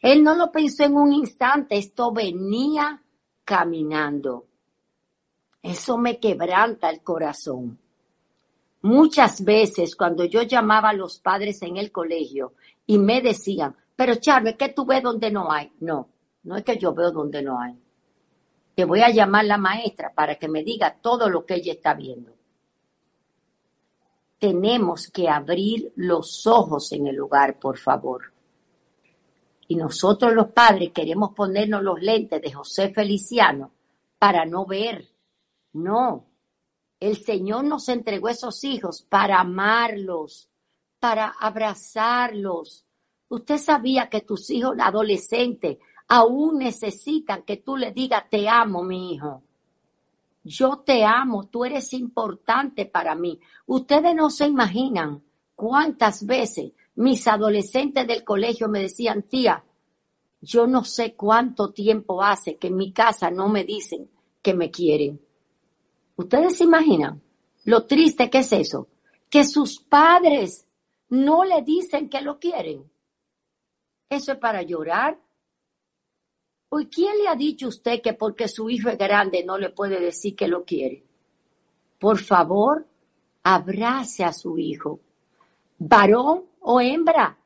Él 0.03 0.25
no 0.25 0.35
lo 0.35 0.51
pensó 0.51 0.83
en 0.83 0.97
un 0.97 1.13
instante, 1.13 1.79
esto 1.79 2.11
venía 2.11 3.01
caminando. 3.45 4.47
Eso 5.63 5.97
me 5.99 6.19
quebranta 6.19 6.91
el 6.91 7.01
corazón. 7.03 7.79
Muchas 8.87 9.45
veces 9.45 9.97
cuando 9.97 10.25
yo 10.27 10.43
llamaba 10.43 10.91
a 10.91 10.93
los 10.93 11.19
padres 11.19 11.61
en 11.63 11.77
el 11.77 11.91
colegio 11.91 12.53
y 12.87 12.99
me 12.99 13.21
decían, 13.21 13.75
pero 13.97 14.15
Charme, 14.15 14.57
¿qué 14.57 14.69
tú 14.69 14.87
ves 14.87 15.03
donde 15.03 15.29
no 15.29 15.51
hay? 15.51 15.73
No, 15.81 16.09
no 16.45 16.57
es 16.57 16.63
que 16.63 16.79
yo 16.79 16.95
veo 16.95 17.11
donde 17.11 17.43
no 17.43 17.61
hay. 17.61 17.77
Te 18.77 18.85
voy 18.85 19.01
a 19.01 19.11
llamar 19.11 19.45
la 19.47 19.59
maestra 19.59 20.15
para 20.15 20.37
que 20.37 20.47
me 20.47 20.63
diga 20.63 20.99
todo 21.01 21.29
lo 21.29 21.45
que 21.45 21.55
ella 21.55 21.73
está 21.73 21.95
viendo. 21.95 22.33
Tenemos 24.39 25.11
que 25.11 25.29
abrir 25.29 25.93
los 25.97 26.47
ojos 26.47 26.93
en 26.93 27.09
el 27.09 27.17
lugar, 27.17 27.59
por 27.59 27.79
favor. 27.79 28.33
Y 29.67 29.75
nosotros 29.75 30.33
los 30.33 30.53
padres 30.53 30.93
queremos 30.93 31.31
ponernos 31.35 31.83
los 31.83 32.01
lentes 32.01 32.41
de 32.41 32.53
José 32.53 32.91
Feliciano 32.91 33.73
para 34.17 34.47
no 34.47 34.65
ver. 34.65 35.09
No, 35.73 36.25
el 37.01 37.17
Señor 37.17 37.65
nos 37.65 37.89
entregó 37.89 38.29
esos 38.29 38.65
hijos 38.65 39.03
para 39.03 39.41
amarlos, 39.41 40.49
para 40.99 41.29
abrazarlos. 41.29 42.85
Usted 43.29 43.59
sabía 43.59 44.09
que 44.09 44.23
tus 44.23 44.51
hijos 44.51 44.77
adolescentes 44.81 45.79
aún 46.09 46.59
necesitan 46.59 47.43
que 47.43 47.59
tú 47.59 47.77
le 47.77 47.93
digas, 47.93 48.25
te 48.31 48.49
amo, 48.49 48.83
mi 48.83 49.15
hijo. 49.15 49.43
Yo 50.45 50.79
te 50.79 51.05
amo, 51.05 51.49
tú 51.49 51.65
eres 51.65 51.93
importante 51.93 52.87
para 52.87 53.15
mí. 53.15 53.41
Ustedes 53.67 54.15
no 54.15 54.31
se 54.31 54.47
imaginan 54.47 55.23
cuántas 55.57 56.25
veces 56.25 56.73
mis 56.95 57.27
adolescentes 57.27 58.07
del 58.07 58.23
colegio 58.23 58.69
me 58.69 58.81
decían, 58.81 59.25
tía, 59.25 59.65
yo 60.41 60.67
no 60.67 60.85
sé 60.85 61.15
cuánto 61.15 61.73
tiempo 61.73 62.23
hace 62.23 62.57
que 62.57 62.69
en 62.69 62.77
mi 62.77 62.93
casa 62.93 63.31
no 63.31 63.49
me 63.49 63.65
dicen 63.65 64.09
que 64.41 64.55
me 64.55 64.71
quieren. 64.71 65.26
¿Ustedes 66.17 66.57
se 66.57 66.65
imaginan 66.65 67.23
lo 67.65 67.87
triste 67.87 68.29
que 68.31 68.39
es 68.39 68.53
eso? 68.53 68.89
Que 69.31 69.45
sus 69.45 69.81
padres 69.81 70.67
no 71.09 71.45
le 71.45 71.63
dicen 71.63 72.09
que 72.09 72.21
lo 72.21 72.39
quieren. 72.39 72.91
Eso 74.09 74.33
es 74.33 74.39
para 74.39 74.63
llorar. 74.63 75.19
¿Y 76.79 76.87
quién 76.87 77.17
le 77.19 77.29
ha 77.29 77.37
dicho 77.37 77.67
a 77.67 77.69
usted 77.71 78.03
que 78.03 78.13
porque 78.13 78.49
su 78.49 78.69
hijo 78.69 78.89
es 78.89 78.99
grande 78.99 79.45
no 79.45 79.57
le 79.57 79.71
puede 79.71 80.01
decir 80.01 80.37
que 80.37 80.49
lo 80.49 80.65
quiere? 80.65 81.05
Por 81.99 82.19
favor, 82.19 82.87
abrace 83.43 84.25
a 84.25 84.33
su 84.33 84.59
hijo 84.59 85.01
varón 85.79 86.45
o 86.61 86.81
hembra, 86.81 87.39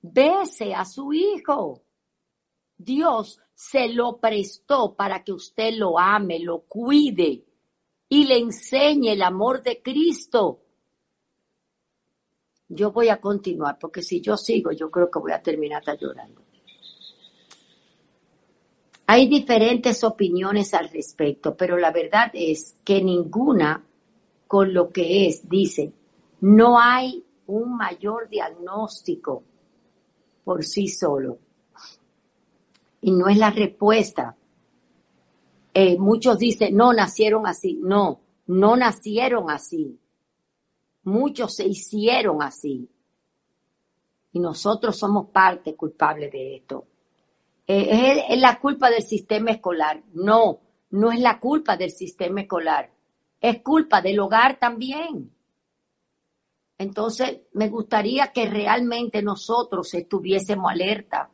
bese 0.00 0.74
a 0.74 0.84
su 0.84 1.12
hijo. 1.12 1.82
Dios 2.76 3.40
se 3.54 3.88
lo 3.88 4.18
prestó 4.18 4.94
para 4.94 5.22
que 5.22 5.32
usted 5.32 5.74
lo 5.74 5.98
ame, 5.98 6.40
lo 6.40 6.62
cuide 6.62 7.44
y 8.12 8.26
le 8.26 8.36
enseñe 8.36 9.12
el 9.12 9.22
amor 9.22 9.62
de 9.62 9.80
Cristo. 9.80 10.60
Yo 12.68 12.92
voy 12.92 13.08
a 13.08 13.18
continuar 13.18 13.78
porque 13.78 14.02
si 14.02 14.20
yo 14.20 14.36
sigo, 14.36 14.70
yo 14.70 14.90
creo 14.90 15.10
que 15.10 15.18
voy 15.18 15.32
a 15.32 15.40
terminar 15.40 15.82
llorando. 15.98 16.42
Hay 19.06 19.28
diferentes 19.28 20.04
opiniones 20.04 20.74
al 20.74 20.90
respecto, 20.90 21.56
pero 21.56 21.78
la 21.78 21.90
verdad 21.90 22.30
es 22.34 22.76
que 22.84 23.02
ninguna 23.02 23.82
con 24.46 24.74
lo 24.74 24.90
que 24.90 25.26
es 25.26 25.48
dice, 25.48 25.94
no 26.42 26.78
hay 26.78 27.24
un 27.46 27.78
mayor 27.78 28.28
diagnóstico 28.28 29.42
por 30.44 30.64
sí 30.64 30.86
solo. 30.86 31.38
Y 33.00 33.10
no 33.10 33.28
es 33.28 33.38
la 33.38 33.48
respuesta. 33.48 34.36
Eh, 35.74 35.98
muchos 35.98 36.38
dicen, 36.38 36.76
no, 36.76 36.92
nacieron 36.92 37.46
así. 37.46 37.78
No, 37.82 38.20
no 38.46 38.76
nacieron 38.76 39.50
así. 39.50 39.98
Muchos 41.04 41.56
se 41.56 41.66
hicieron 41.66 42.42
así. 42.42 42.88
Y 44.32 44.40
nosotros 44.40 44.96
somos 44.96 45.28
parte 45.28 45.74
culpable 45.74 46.30
de 46.30 46.56
esto. 46.56 46.86
Eh, 47.66 48.24
es 48.28 48.40
la 48.40 48.58
culpa 48.58 48.90
del 48.90 49.02
sistema 49.02 49.50
escolar. 49.52 50.02
No, 50.14 50.60
no 50.90 51.12
es 51.12 51.20
la 51.20 51.38
culpa 51.38 51.76
del 51.76 51.90
sistema 51.90 52.42
escolar. 52.42 52.90
Es 53.40 53.62
culpa 53.62 54.00
del 54.00 54.20
hogar 54.20 54.58
también. 54.58 55.32
Entonces, 56.78 57.42
me 57.52 57.68
gustaría 57.68 58.32
que 58.32 58.48
realmente 58.48 59.22
nosotros 59.22 59.92
estuviésemos 59.94 60.70
alerta. 60.70 61.30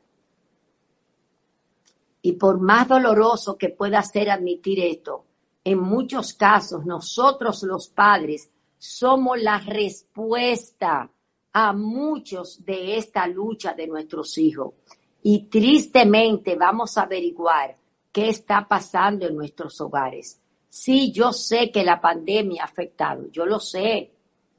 Y 2.23 2.33
por 2.33 2.61
más 2.61 2.89
doloroso 2.89 3.57
que 3.57 3.69
pueda 3.69 4.03
ser 4.03 4.31
admitir 4.31 4.81
esto, 4.81 5.25
en 5.65 5.81
muchos 5.81 6.35
casos 6.35 6.85
nosotros 6.87 7.63
los 7.63 7.89
padres 7.89 8.51
somos 8.79 9.41
la 9.41 9.59
respuesta 9.59 11.11
a 11.53 11.73
muchos 11.73 12.65
de 12.65 12.97
esta 12.97 13.27
lucha 13.27 13.75
de 13.75 13.87
nuestros 13.87 14.39
hijos. 14.39 14.75
Y 15.23 15.45
tristemente 15.45 16.57
vamos 16.57 16.97
a 16.97 17.03
averiguar 17.03 17.77
qué 18.13 18.29
está 18.29 18.67
pasando 18.67 19.27
en 19.27 19.37
nuestros 19.37 19.81
hogares. 19.81 20.41
Sí, 20.69 21.13
yo 21.13 21.33
sé 21.33 21.71
que 21.71 21.83
la 21.83 22.01
pandemia 22.01 22.63
ha 22.63 22.67
afectado, 22.67 23.31
yo 23.33 23.47
lo 23.47 23.59
sé, 23.59 24.13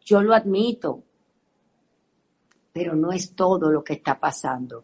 yo 0.03 0.21
lo 0.21 0.33
admito, 0.33 1.03
pero 2.73 2.95
no 2.95 3.11
es 3.11 3.35
todo 3.35 3.71
lo 3.71 3.83
que 3.83 3.93
está 3.93 4.19
pasando. 4.19 4.83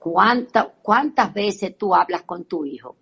¿Cuántas 0.00 1.34
veces 1.34 1.76
tú 1.76 1.94
hablas 1.94 2.22
con 2.22 2.44
tu 2.44 2.64
hijo? 2.64 2.96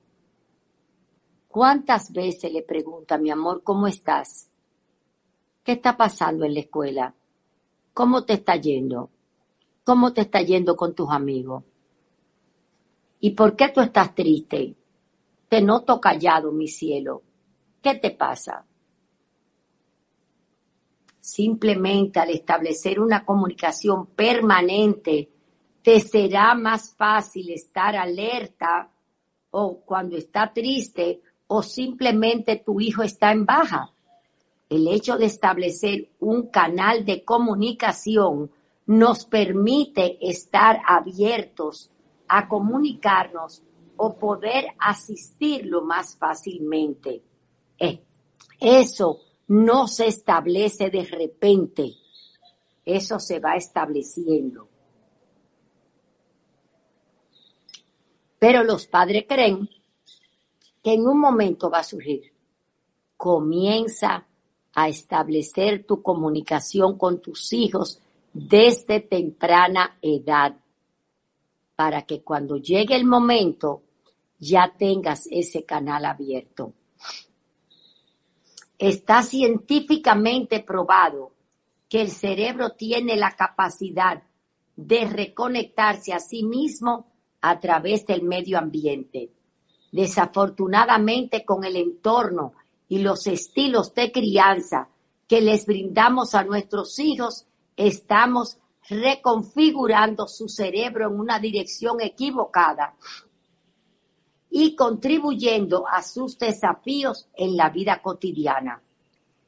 ¿Cuántas 1.46 2.12
veces 2.12 2.52
le 2.52 2.62
pregunta, 2.62 3.16
mi 3.18 3.30
amor, 3.30 3.62
¿cómo 3.62 3.86
estás? 3.86 4.50
¿Qué 5.62 5.72
está 5.72 5.96
pasando 5.96 6.44
en 6.44 6.54
la 6.54 6.60
escuela? 6.60 7.14
¿Cómo 7.94 8.24
te 8.24 8.32
está 8.34 8.56
yendo? 8.56 9.10
¿Cómo 9.84 10.12
te 10.12 10.22
está 10.22 10.42
yendo 10.42 10.74
con 10.74 10.94
tus 10.94 11.08
amigos? 11.10 11.62
¿Y 13.20 13.30
por 13.30 13.54
qué 13.54 13.68
tú 13.68 13.80
estás 13.80 14.12
triste? 14.14 14.74
Te 15.48 15.62
noto 15.62 16.00
callado, 16.00 16.50
mi 16.50 16.66
cielo. 16.66 17.22
¿Qué 17.80 17.94
te 17.94 18.10
pasa? 18.10 18.66
Simplemente 21.20 22.18
al 22.18 22.30
establecer 22.30 22.98
una 22.98 23.24
comunicación 23.24 24.06
permanente, 24.06 25.30
te 25.88 26.00
será 26.00 26.54
más 26.54 26.94
fácil 26.94 27.48
estar 27.48 27.96
alerta 27.96 28.90
o 29.52 29.80
cuando 29.80 30.18
está 30.18 30.52
triste 30.52 31.22
o 31.46 31.62
simplemente 31.62 32.56
tu 32.56 32.78
hijo 32.78 33.02
está 33.02 33.32
en 33.32 33.46
baja. 33.46 33.94
El 34.68 34.86
hecho 34.86 35.16
de 35.16 35.24
establecer 35.24 36.10
un 36.20 36.48
canal 36.48 37.06
de 37.06 37.24
comunicación 37.24 38.50
nos 38.84 39.24
permite 39.24 40.18
estar 40.20 40.82
abiertos 40.86 41.90
a 42.28 42.48
comunicarnos 42.48 43.62
o 43.96 44.18
poder 44.18 44.66
asistirlo 44.78 45.86
más 45.86 46.18
fácilmente. 46.18 47.22
Eh, 47.78 48.02
eso 48.60 49.20
no 49.46 49.88
se 49.88 50.08
establece 50.08 50.90
de 50.90 51.04
repente, 51.04 51.94
eso 52.84 53.18
se 53.18 53.40
va 53.40 53.56
estableciendo. 53.56 54.67
Pero 58.38 58.62
los 58.62 58.86
padres 58.86 59.24
creen 59.28 59.68
que 60.82 60.94
en 60.94 61.06
un 61.06 61.18
momento 61.18 61.70
va 61.70 61.80
a 61.80 61.84
surgir. 61.84 62.32
Comienza 63.16 64.26
a 64.74 64.88
establecer 64.88 65.84
tu 65.84 66.02
comunicación 66.02 66.96
con 66.96 67.20
tus 67.20 67.52
hijos 67.52 68.00
desde 68.32 69.00
temprana 69.00 69.98
edad, 70.00 70.56
para 71.74 72.02
que 72.02 72.22
cuando 72.22 72.56
llegue 72.58 72.94
el 72.94 73.04
momento 73.04 73.82
ya 74.38 74.72
tengas 74.78 75.26
ese 75.30 75.64
canal 75.64 76.04
abierto. 76.04 76.72
Está 78.78 79.22
científicamente 79.22 80.60
probado 80.60 81.32
que 81.88 82.00
el 82.00 82.10
cerebro 82.10 82.70
tiene 82.70 83.16
la 83.16 83.34
capacidad 83.34 84.22
de 84.76 85.04
reconectarse 85.06 86.12
a 86.12 86.20
sí 86.20 86.44
mismo 86.44 87.07
a 87.40 87.58
través 87.58 88.06
del 88.06 88.22
medio 88.22 88.58
ambiente. 88.58 89.30
Desafortunadamente 89.92 91.44
con 91.44 91.64
el 91.64 91.76
entorno 91.76 92.52
y 92.88 92.98
los 92.98 93.26
estilos 93.26 93.94
de 93.94 94.12
crianza 94.12 94.88
que 95.26 95.40
les 95.40 95.66
brindamos 95.66 96.34
a 96.34 96.44
nuestros 96.44 96.98
hijos, 96.98 97.46
estamos 97.76 98.58
reconfigurando 98.88 100.26
su 100.26 100.48
cerebro 100.48 101.08
en 101.08 101.20
una 101.20 101.38
dirección 101.38 102.00
equivocada 102.00 102.94
y 104.50 104.74
contribuyendo 104.74 105.86
a 105.86 106.02
sus 106.02 106.38
desafíos 106.38 107.28
en 107.34 107.56
la 107.56 107.68
vida 107.68 108.00
cotidiana. 108.00 108.82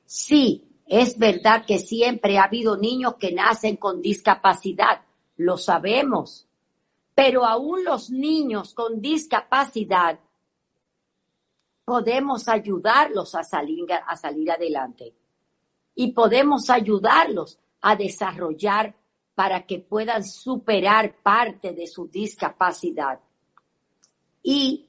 Sí, 0.04 0.64
es 0.86 1.18
verdad 1.18 1.64
que 1.66 1.78
siempre 1.78 2.38
ha 2.38 2.44
habido 2.44 2.76
niños 2.76 3.14
que 3.18 3.32
nacen 3.32 3.76
con 3.76 4.02
discapacidad, 4.02 5.02
lo 5.36 5.56
sabemos, 5.56 6.46
pero 7.14 7.44
aún 7.44 7.84
los 7.84 8.10
niños 8.10 8.74
con 8.74 9.00
discapacidad 9.00 10.18
podemos 11.84 12.48
ayudarlos 12.48 13.34
a 13.34 13.42
salir, 13.42 13.86
a 13.92 14.16
salir 14.16 14.50
adelante 14.50 15.14
y 15.94 16.12
podemos 16.12 16.70
ayudarlos 16.70 17.58
a 17.80 17.96
desarrollar 17.96 18.94
para 19.34 19.64
que 19.66 19.78
puedan 19.80 20.24
superar 20.24 21.16
parte 21.22 21.72
de 21.72 21.86
su 21.86 22.08
discapacidad. 22.08 23.20
Y 24.42 24.86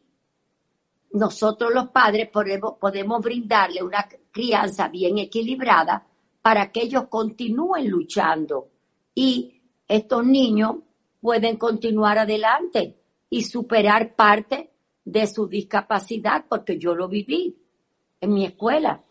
nosotros 1.14 1.74
los 1.74 1.90
padres 1.90 2.30
podemos, 2.30 3.22
brindarle 3.22 3.84
una 3.84 4.08
crianza 4.32 4.88
bien 4.88 5.18
equilibrada 5.18 6.06
para 6.42 6.72
que 6.72 6.84
ellos 6.84 7.08
continúen 7.08 7.90
luchando 7.90 8.70
y 9.14 9.62
estos 9.88 10.26
niños 10.26 10.78
pueden 11.22 11.58
continuar 11.58 12.18
adelante 12.18 12.98
y 13.30 13.44
superar 13.44 14.16
parte 14.16 14.72
de 15.06 15.28
su 15.28 15.48
discapacidad 15.48 16.46
porque 16.50 16.78
yo 16.78 16.96
lo 16.96 17.08
viví 17.08 17.56
en 18.20 18.34
mi 18.34 18.46
escuela. 18.46 19.04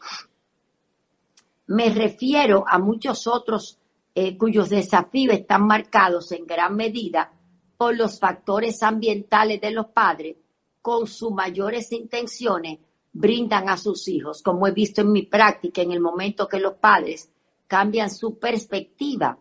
Me 1.69 1.89
refiero 1.91 2.65
a 2.67 2.79
muchos 2.79 3.27
otros 3.27 3.79
eh, 4.15 4.37
cuyos 4.37 4.69
desafíos 4.69 5.35
están 5.35 5.67
marcados 5.67 6.33
en 6.33 6.45
gran 6.45 6.77
medida 6.77 7.33
por 7.77 7.97
los 7.97 8.19
factores 8.19 8.83
ambientales 8.83 9.61
de 9.61 9.71
los 9.71 9.87
padres 9.87 10.37
con 10.83 11.07
sus 11.07 11.31
mayores 11.31 11.93
intenciones 11.93 12.79
brindan 13.13 13.69
a 13.69 13.77
sus 13.77 14.07
hijos, 14.09 14.43
como 14.43 14.67
he 14.67 14.73
visto 14.73 15.01
en 15.01 15.13
mi 15.13 15.23
práctica 15.23 15.83
en 15.83 15.93
el 15.93 16.01
momento 16.01 16.49
que 16.49 16.61
los 16.61 16.75
padres 16.75 17.31
cambian 17.67 18.11
su 18.11 18.39
perspectiva 18.39 19.39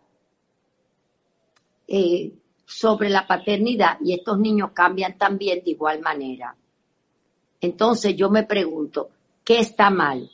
eh, 1.87 2.31
sobre 2.69 3.09
la 3.09 3.25
paternidad 3.25 3.97
y 3.99 4.13
estos 4.13 4.37
niños 4.37 4.71
cambian 4.73 5.17
también 5.17 5.63
de 5.63 5.71
igual 5.71 6.01
manera. 6.01 6.55
Entonces 7.59 8.15
yo 8.15 8.29
me 8.29 8.43
pregunto, 8.43 9.09
¿qué 9.43 9.59
está 9.59 9.89
mal? 9.89 10.29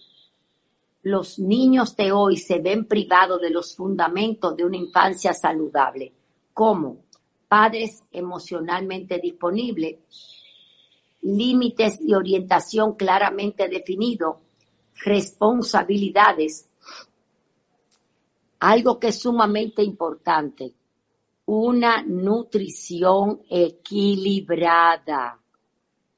Los 1.04 1.40
niños 1.40 1.96
de 1.96 2.12
hoy 2.12 2.36
se 2.36 2.60
ven 2.60 2.86
privados 2.86 3.40
de 3.40 3.52
los 3.52 3.74
fundamentos 3.74 4.54
de 4.58 4.66
una 4.66 4.76
infancia 4.76 5.34
saludable. 5.34 6.12
¿Cómo? 6.54 7.06
Padres 7.48 8.04
emocionalmente 8.12 9.18
disponibles, 9.20 9.96
límites 11.22 12.02
y 12.02 12.14
orientación 12.16 12.96
claramente 12.96 13.70
definido, 13.70 14.42
responsabilidades. 15.06 16.68
Algo 18.60 19.00
que 19.00 19.08
es 19.08 19.20
sumamente 19.20 19.84
importante, 19.84 20.74
una 21.46 22.02
nutrición 22.04 23.42
equilibrada. 23.50 25.40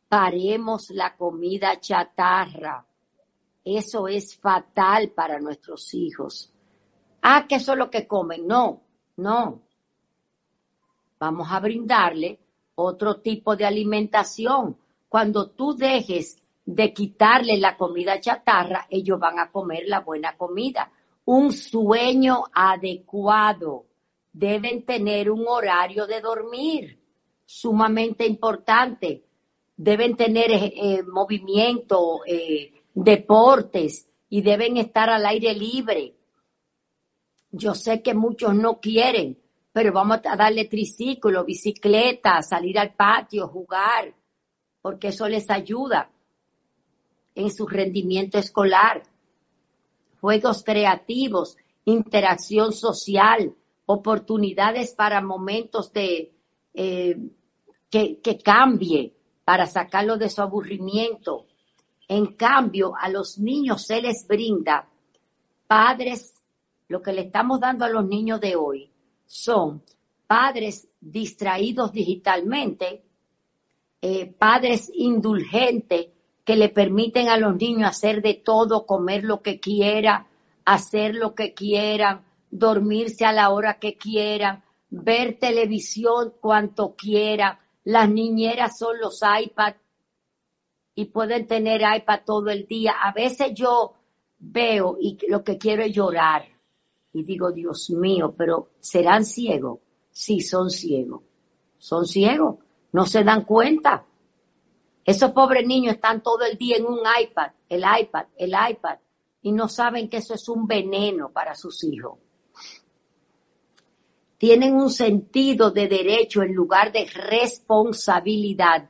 Paremos 0.08 0.90
la 0.92 1.16
comida 1.16 1.80
chatarra. 1.80 2.86
Eso 3.64 4.08
es 4.08 4.38
fatal 4.38 5.10
para 5.10 5.40
nuestros 5.40 5.94
hijos. 5.94 6.54
Ah, 7.22 7.46
que 7.48 7.56
eso 7.56 7.74
es 7.74 7.78
lo 7.78 7.90
que 7.90 8.08
comen. 8.08 8.48
No, 8.48 8.82
no. 9.18 9.62
Vamos 11.20 11.48
a 11.52 11.60
brindarle 11.60 12.40
otro 12.76 13.20
tipo 13.20 13.56
de 13.56 13.66
alimentación 13.66 14.78
cuando 15.10 15.50
tú 15.50 15.76
dejes 15.76 16.38
de 16.66 16.94
quitarle 16.94 17.58
la 17.58 17.78
comida 17.78 18.20
chatarra, 18.20 18.88
ellos 18.90 19.20
van 19.20 19.40
a 19.40 19.50
comer 19.50 19.84
la 19.88 20.02
buena 20.02 20.36
comida. 20.38 20.92
Un 21.26 21.52
sueño 21.54 22.44
adecuado. 22.54 23.87
Deben 24.38 24.84
tener 24.86 25.32
un 25.32 25.46
horario 25.48 26.06
de 26.06 26.22
dormir, 26.22 27.00
sumamente 27.46 28.26
importante. 28.26 29.24
Deben 29.76 30.16
tener 30.16 30.52
eh, 30.52 30.74
eh, 30.76 31.04
movimiento, 31.04 32.22
eh, 32.26 32.72
deportes 32.94 34.08
y 34.30 34.42
deben 34.42 34.78
estar 34.78 35.10
al 35.10 35.26
aire 35.26 35.54
libre. 35.54 36.14
Yo 37.52 37.74
sé 37.74 38.02
que 38.02 38.14
muchos 38.14 38.54
no 38.54 38.80
quieren, 38.80 39.40
pero 39.72 39.92
vamos 39.92 40.20
a 40.26 40.36
darle 40.36 40.66
triciclo, 40.66 41.46
bicicleta, 41.46 42.42
salir 42.42 42.78
al 42.78 42.94
patio, 42.94 43.48
jugar 43.48 44.14
porque 44.88 45.10
eso 45.10 45.28
les 45.28 45.50
ayuda 45.50 46.10
en 47.36 47.52
su 47.52 47.68
rendimiento 47.68 48.38
escolar. 48.38 49.04
Juegos 50.22 50.64
creativos, 50.64 51.58
interacción 51.84 52.72
social, 52.72 53.54
oportunidades 53.88 54.94
para 54.94 55.22
momentos 55.22 55.92
de 55.92 56.34
eh, 56.74 57.18
que, 57.90 58.20
que 58.20 58.38
cambie, 58.38 59.16
para 59.44 59.66
sacarlo 59.66 60.18
de 60.18 60.30
su 60.30 60.42
aburrimiento. 60.42 61.48
En 62.08 62.36
cambio, 62.36 62.94
a 62.96 63.10
los 63.10 63.40
niños 63.40 63.86
se 63.86 64.02
les 64.02 64.28
brinda 64.28 64.88
padres, 65.66 66.44
lo 66.88 67.02
que 67.02 67.14
le 67.14 67.22
estamos 67.22 67.60
dando 67.60 67.84
a 67.84 67.90
los 67.90 68.06
niños 68.06 68.40
de 68.40 68.56
hoy 68.56 68.92
son 69.26 69.84
padres 70.28 70.88
distraídos 71.02 71.92
digitalmente 71.92 73.04
eh, 74.02 74.28
padres 74.28 74.92
indulgentes 74.94 76.08
que 76.46 76.56
le 76.56 76.70
permiten 76.70 77.30
a 77.30 77.38
los 77.38 77.56
niños 77.56 77.90
hacer 77.90 78.22
de 78.22 78.36
todo, 78.36 78.86
comer 78.86 79.24
lo 79.24 79.42
que 79.42 79.60
quieran, 79.60 80.28
hacer 80.66 81.16
lo 81.16 81.34
que 81.34 81.54
quieran, 81.54 82.24
dormirse 82.50 83.26
a 83.26 83.34
la 83.34 83.50
hora 83.50 83.80
que 83.80 83.98
quieran, 83.98 84.64
ver 84.90 85.38
televisión 85.40 86.34
cuanto 86.40 86.96
quieran. 86.96 87.58
Las 87.84 88.10
niñeras 88.10 88.78
son 88.78 89.00
los 89.00 89.22
iPad 89.22 89.76
y 90.96 91.06
pueden 91.06 91.48
tener 91.48 91.82
iPad 91.82 92.22
todo 92.26 92.50
el 92.50 92.66
día. 92.66 92.96
A 93.02 93.12
veces 93.12 93.54
yo 93.54 93.94
veo 94.40 94.98
y 95.00 95.18
lo 95.28 95.44
que 95.44 95.58
quiero 95.58 95.84
es 95.84 95.94
llorar. 95.94 96.46
Y 97.14 97.24
digo, 97.24 97.52
Dios 97.52 97.90
mío, 97.92 98.34
pero 98.38 98.72
¿serán 98.80 99.26
ciegos? 99.26 99.80
Sí, 100.12 100.42
son 100.42 100.70
ciegos. 100.70 101.22
Son 101.78 102.06
ciegos 102.06 102.58
no 102.92 103.06
se 103.06 103.24
dan 103.24 103.44
cuenta. 103.44 104.06
Esos 105.06 105.32
pobres 105.32 105.66
niños 105.66 105.96
están 105.96 106.22
todo 106.22 106.44
el 106.44 106.58
día 106.58 106.78
en 106.78 106.86
un 106.86 107.00
iPad 107.00 107.52
el 107.70 107.84
iPad, 108.02 108.26
el 108.38 108.54
iPad, 108.70 108.98
y 109.42 109.52
no 109.52 109.68
saben 109.68 110.10
que 110.10 110.18
eso 110.18 110.34
es 110.34 110.48
un 110.50 110.68
veneno 110.68 111.30
para 111.32 111.54
sus 111.56 111.84
hijos. 111.84 112.18
Tienen 114.38 114.76
un 114.76 114.92
sentido 114.92 115.72
de 115.72 115.88
derecho 115.88 116.44
en 116.44 116.54
lugar 116.54 116.92
de 116.92 117.06
responsabilidad. 117.06 118.90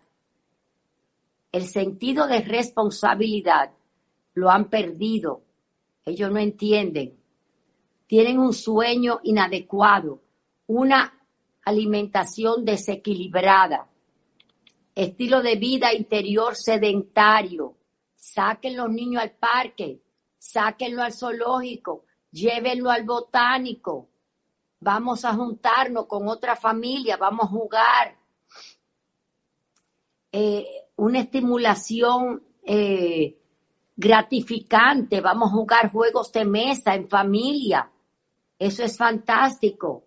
El 1.51 1.67
sentido 1.67 2.27
de 2.27 2.41
responsabilidad 2.41 3.71
lo 4.33 4.49
han 4.49 4.69
perdido. 4.69 5.43
Ellos 6.05 6.29
no 6.31 6.39
entienden. 6.39 7.17
Tienen 8.07 8.39
un 8.39 8.53
sueño 8.53 9.19
inadecuado, 9.23 10.21
una 10.67 11.17
alimentación 11.63 12.63
desequilibrada, 12.63 13.89
estilo 14.95 15.41
de 15.41 15.55
vida 15.55 15.93
interior 15.93 16.55
sedentario. 16.55 17.75
Saquen 18.15 18.77
los 18.77 18.89
niños 18.89 19.23
al 19.23 19.31
parque, 19.31 20.01
sáquenlo 20.37 21.03
al 21.03 21.13
zoológico, 21.13 22.05
llévenlo 22.31 22.89
al 22.89 23.03
botánico. 23.03 24.09
Vamos 24.79 25.25
a 25.25 25.33
juntarnos 25.33 26.05
con 26.05 26.27
otra 26.27 26.55
familia, 26.55 27.17
vamos 27.17 27.45
a 27.45 27.49
jugar. 27.49 28.17
Eh, 30.31 30.65
una 30.97 31.19
estimulación 31.19 32.43
eh, 32.63 33.37
gratificante, 33.95 35.21
vamos 35.21 35.49
a 35.49 35.53
jugar 35.53 35.91
juegos 35.91 36.31
de 36.31 36.45
mesa 36.45 36.95
en 36.95 37.07
familia. 37.07 37.89
Eso 38.59 38.83
es 38.83 38.97
fantástico. 38.97 40.03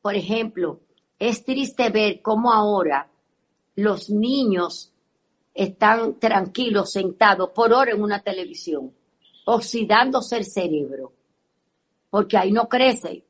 Por 0.00 0.14
ejemplo, 0.14 0.80
es 1.18 1.44
triste 1.44 1.90
ver 1.90 2.20
cómo 2.20 2.52
ahora 2.52 3.08
los 3.76 4.10
niños 4.10 4.92
están 5.54 6.18
tranquilos, 6.18 6.92
sentados 6.92 7.50
por 7.50 7.72
hora 7.72 7.92
en 7.92 8.02
una 8.02 8.20
televisión, 8.20 8.92
oxidándose 9.44 10.38
el 10.38 10.44
cerebro, 10.44 11.12
porque 12.12 12.36
ahí 12.36 12.52
no 12.52 12.68
crece. 12.68 13.24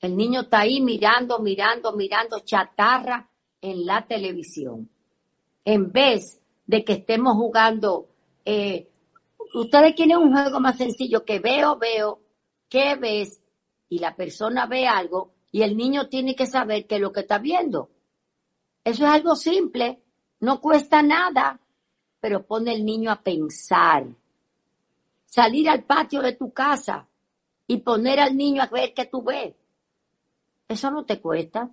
El 0.00 0.16
niño 0.16 0.40
está 0.40 0.60
ahí 0.60 0.80
mirando, 0.80 1.38
mirando, 1.40 1.92
mirando 1.92 2.40
chatarra 2.40 3.28
en 3.60 3.84
la 3.84 4.06
televisión. 4.06 4.88
En 5.66 5.92
vez 5.92 6.40
de 6.64 6.82
que 6.82 6.94
estemos 6.94 7.34
jugando, 7.34 8.08
eh, 8.46 8.88
ustedes 9.52 9.94
quieren 9.94 10.16
un 10.16 10.32
juego 10.32 10.60
más 10.60 10.78
sencillo 10.78 11.26
que 11.26 11.40
veo, 11.40 11.76
veo, 11.76 12.22
¿qué 12.70 12.94
ves? 12.94 13.42
Y 13.90 13.98
la 13.98 14.16
persona 14.16 14.64
ve 14.64 14.86
algo 14.88 15.34
y 15.52 15.60
el 15.60 15.76
niño 15.76 16.08
tiene 16.08 16.34
que 16.34 16.46
saber 16.46 16.86
que 16.86 16.98
lo 16.98 17.12
que 17.12 17.20
está 17.20 17.36
viendo. 17.36 17.90
Eso 18.82 19.04
es 19.04 19.12
algo 19.12 19.36
simple, 19.36 20.00
no 20.40 20.62
cuesta 20.62 21.02
nada, 21.02 21.60
pero 22.18 22.46
pone 22.46 22.72
el 22.72 22.82
niño 22.82 23.10
a 23.10 23.20
pensar. 23.20 24.06
Salir 25.26 25.68
al 25.68 25.84
patio 25.84 26.22
de 26.22 26.32
tu 26.32 26.50
casa 26.50 27.06
y 27.68 27.76
poner 27.76 28.18
al 28.18 28.36
niño 28.36 28.62
a 28.62 28.66
ver 28.66 28.92
qué 28.94 29.04
tú 29.04 29.22
ves. 29.22 29.54
Eso 30.66 30.90
no 30.90 31.04
te 31.04 31.20
cuesta. 31.20 31.70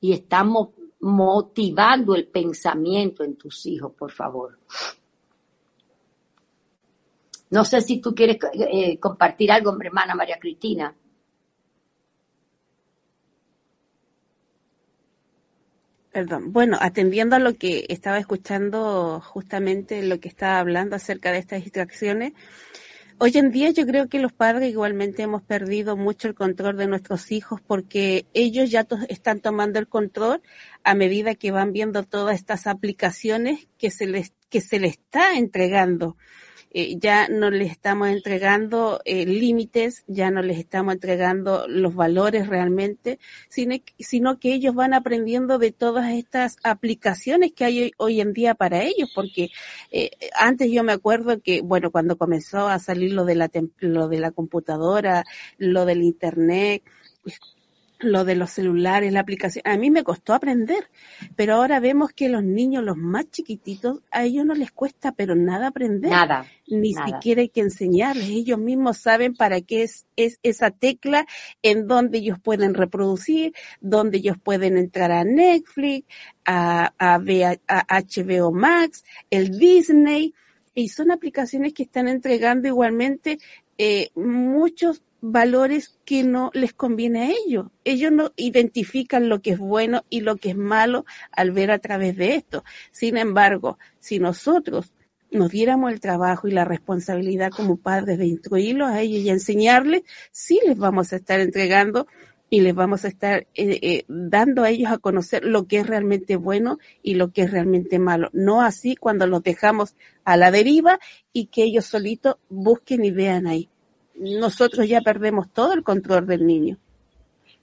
Y 0.00 0.12
estamos 0.12 0.70
motivando 1.00 2.14
el 2.14 2.26
pensamiento 2.26 3.24
en 3.24 3.36
tus 3.36 3.64
hijos, 3.66 3.92
por 3.94 4.10
favor. 4.10 4.58
No 7.50 7.64
sé 7.64 7.80
si 7.82 8.00
tú 8.00 8.14
quieres 8.14 8.38
eh, 8.54 8.98
compartir 8.98 9.52
algo, 9.52 9.76
hermana 9.80 10.14
María 10.14 10.38
Cristina. 10.38 10.94
Perdón. 16.12 16.52
Bueno, 16.52 16.76
atendiendo 16.80 17.36
a 17.36 17.38
lo 17.38 17.54
que 17.54 17.86
estaba 17.88 18.18
escuchando, 18.18 19.20
justamente 19.20 20.02
lo 20.02 20.20
que 20.20 20.28
estaba 20.28 20.58
hablando 20.58 20.96
acerca 20.96 21.32
de 21.32 21.38
estas 21.38 21.62
distracciones, 21.62 22.34
hoy 23.18 23.32
en 23.34 23.50
día 23.50 23.70
yo 23.70 23.86
creo 23.86 24.08
que 24.08 24.18
los 24.18 24.32
padres 24.32 24.70
igualmente 24.70 25.22
hemos 25.22 25.42
perdido 25.42 25.96
mucho 25.96 26.28
el 26.28 26.34
control 26.34 26.76
de 26.76 26.86
nuestros 26.86 27.32
hijos 27.32 27.60
porque 27.60 28.26
ellos 28.34 28.70
ya 28.70 28.86
están 29.08 29.40
tomando 29.40 29.78
el 29.78 29.88
control 29.88 30.42
a 30.84 30.94
medida 30.94 31.34
que 31.34 31.50
van 31.50 31.72
viendo 31.72 32.02
todas 32.02 32.36
estas 32.36 32.66
aplicaciones 32.66 33.68
que 33.78 33.90
se 33.90 34.06
les, 34.06 34.32
que 34.48 34.60
se 34.60 34.78
les 34.78 34.92
está 34.92 35.36
entregando. 35.36 36.16
Eh, 36.74 36.96
ya 36.98 37.28
no 37.28 37.50
les 37.50 37.70
estamos 37.70 38.08
entregando 38.08 39.00
eh, 39.04 39.26
límites, 39.26 40.04
ya 40.06 40.30
no 40.30 40.40
les 40.40 40.58
estamos 40.58 40.94
entregando 40.94 41.68
los 41.68 41.94
valores 41.94 42.46
realmente, 42.46 43.18
sino, 43.50 43.76
sino, 43.98 44.38
que 44.38 44.54
ellos 44.54 44.74
van 44.74 44.94
aprendiendo 44.94 45.58
de 45.58 45.70
todas 45.70 46.12
estas 46.12 46.56
aplicaciones 46.62 47.52
que 47.52 47.66
hay 47.66 47.92
hoy, 47.98 48.20
en 48.22 48.32
día 48.32 48.54
para 48.54 48.82
ellos, 48.82 49.10
porque 49.14 49.50
eh, 49.90 50.10
antes 50.34 50.70
yo 50.70 50.82
me 50.82 50.92
acuerdo 50.92 51.40
que, 51.42 51.60
bueno, 51.60 51.90
cuando 51.90 52.16
comenzó 52.16 52.68
a 52.68 52.78
salir 52.78 53.12
lo 53.12 53.26
de 53.26 53.34
la, 53.34 53.50
lo 53.78 54.08
de 54.08 54.18
la 54.18 54.30
computadora, 54.30 55.24
lo 55.58 55.84
del 55.84 56.02
internet, 56.02 56.82
lo 58.02 58.24
de 58.24 58.34
los 58.34 58.50
celulares, 58.50 59.12
la 59.12 59.20
aplicación. 59.20 59.62
A 59.66 59.76
mí 59.76 59.90
me 59.90 60.04
costó 60.04 60.34
aprender, 60.34 60.88
pero 61.36 61.54
ahora 61.54 61.80
vemos 61.80 62.12
que 62.12 62.28
los 62.28 62.44
niños, 62.44 62.84
los 62.84 62.96
más 62.96 63.30
chiquititos, 63.30 64.00
a 64.10 64.24
ellos 64.24 64.44
no 64.44 64.54
les 64.54 64.72
cuesta, 64.72 65.12
pero 65.12 65.34
nada 65.34 65.68
aprender. 65.68 66.10
Nada. 66.10 66.46
Ni 66.66 66.94
siquiera 66.94 67.42
hay 67.42 67.48
que 67.48 67.60
enseñarles. 67.60 68.28
Ellos 68.28 68.58
mismos 68.58 68.98
saben 68.98 69.34
para 69.34 69.60
qué 69.60 69.82
es, 69.82 70.06
es 70.16 70.38
esa 70.42 70.70
tecla 70.70 71.26
en 71.62 71.86
donde 71.86 72.18
ellos 72.18 72.38
pueden 72.40 72.74
reproducir, 72.74 73.52
donde 73.80 74.18
ellos 74.18 74.36
pueden 74.42 74.76
entrar 74.76 75.12
a 75.12 75.24
Netflix, 75.24 76.06
a, 76.44 76.92
a, 76.98 77.14
a 77.68 78.00
HBO 78.00 78.52
Max, 78.52 79.04
el 79.30 79.58
Disney. 79.58 80.34
Y 80.74 80.88
son 80.88 81.10
aplicaciones 81.10 81.74
que 81.74 81.82
están 81.82 82.08
entregando 82.08 82.66
igualmente 82.66 83.38
eh, 83.76 84.10
muchos 84.14 85.02
valores 85.22 85.96
que 86.04 86.24
no 86.24 86.50
les 86.52 86.74
conviene 86.74 87.22
a 87.22 87.30
ellos. 87.30 87.68
Ellos 87.84 88.12
no 88.12 88.32
identifican 88.36 89.28
lo 89.28 89.40
que 89.40 89.52
es 89.52 89.58
bueno 89.58 90.04
y 90.10 90.20
lo 90.20 90.36
que 90.36 90.50
es 90.50 90.56
malo 90.56 91.06
al 91.30 91.52
ver 91.52 91.70
a 91.70 91.78
través 91.78 92.16
de 92.16 92.34
esto. 92.34 92.64
Sin 92.90 93.16
embargo, 93.16 93.78
si 94.00 94.18
nosotros 94.18 94.92
nos 95.30 95.50
diéramos 95.50 95.92
el 95.92 96.00
trabajo 96.00 96.48
y 96.48 96.50
la 96.50 96.64
responsabilidad 96.64 97.50
como 97.50 97.76
padres 97.76 98.18
de 98.18 98.26
instruirlos 98.26 98.90
a 98.90 99.00
ellos 99.00 99.22
y 99.22 99.30
enseñarles, 99.30 100.02
sí 100.32 100.60
les 100.66 100.76
vamos 100.76 101.12
a 101.12 101.16
estar 101.16 101.40
entregando 101.40 102.08
y 102.50 102.60
les 102.60 102.74
vamos 102.74 103.04
a 103.04 103.08
estar 103.08 103.46
eh, 103.54 103.78
eh, 103.80 104.04
dando 104.08 104.64
a 104.64 104.70
ellos 104.70 104.92
a 104.92 104.98
conocer 104.98 105.44
lo 105.44 105.66
que 105.66 105.78
es 105.78 105.86
realmente 105.86 106.36
bueno 106.36 106.78
y 107.02 107.14
lo 107.14 107.32
que 107.32 107.42
es 107.42 107.50
realmente 107.50 107.98
malo. 107.98 108.28
No 108.34 108.60
así 108.60 108.96
cuando 108.96 109.26
los 109.26 109.42
dejamos 109.42 109.94
a 110.24 110.36
la 110.36 110.50
deriva 110.50 110.98
y 111.32 111.46
que 111.46 111.62
ellos 111.62 111.86
solitos 111.86 112.36
busquen 112.50 113.04
y 113.04 113.10
vean 113.12 113.46
ahí 113.46 113.70
nosotros 114.16 114.88
ya 114.88 115.00
perdemos 115.00 115.50
todo 115.52 115.72
el 115.72 115.82
control 115.82 116.26
del 116.26 116.46
niño. 116.46 116.78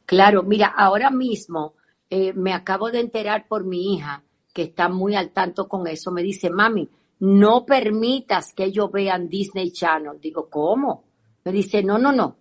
Claro, 0.06 0.44
mira, 0.44 0.68
ahora 0.68 1.12
mismo 1.12 1.74
eh, 2.10 2.34
me 2.34 2.54
acabo 2.54 2.90
de 2.90 3.00
enterar 3.00 3.48
por 3.48 3.64
mi 3.64 3.94
hija, 3.94 4.24
que 4.54 4.64
está 4.64 4.90
muy 4.90 5.16
al 5.16 5.30
tanto 5.30 5.68
con 5.68 5.86
eso, 5.88 6.12
me 6.12 6.24
dice, 6.24 6.50
mami, 6.50 6.90
no 7.20 7.66
permitas 7.66 8.54
que 8.54 8.66
ellos 8.66 8.92
vean 8.92 9.28
Disney 9.28 9.72
Channel. 9.72 10.20
Digo, 10.20 10.50
¿cómo? 10.50 11.04
Me 11.44 11.52
dice, 11.52 11.84
no, 11.84 11.98
no, 11.98 12.12
no. 12.12 12.38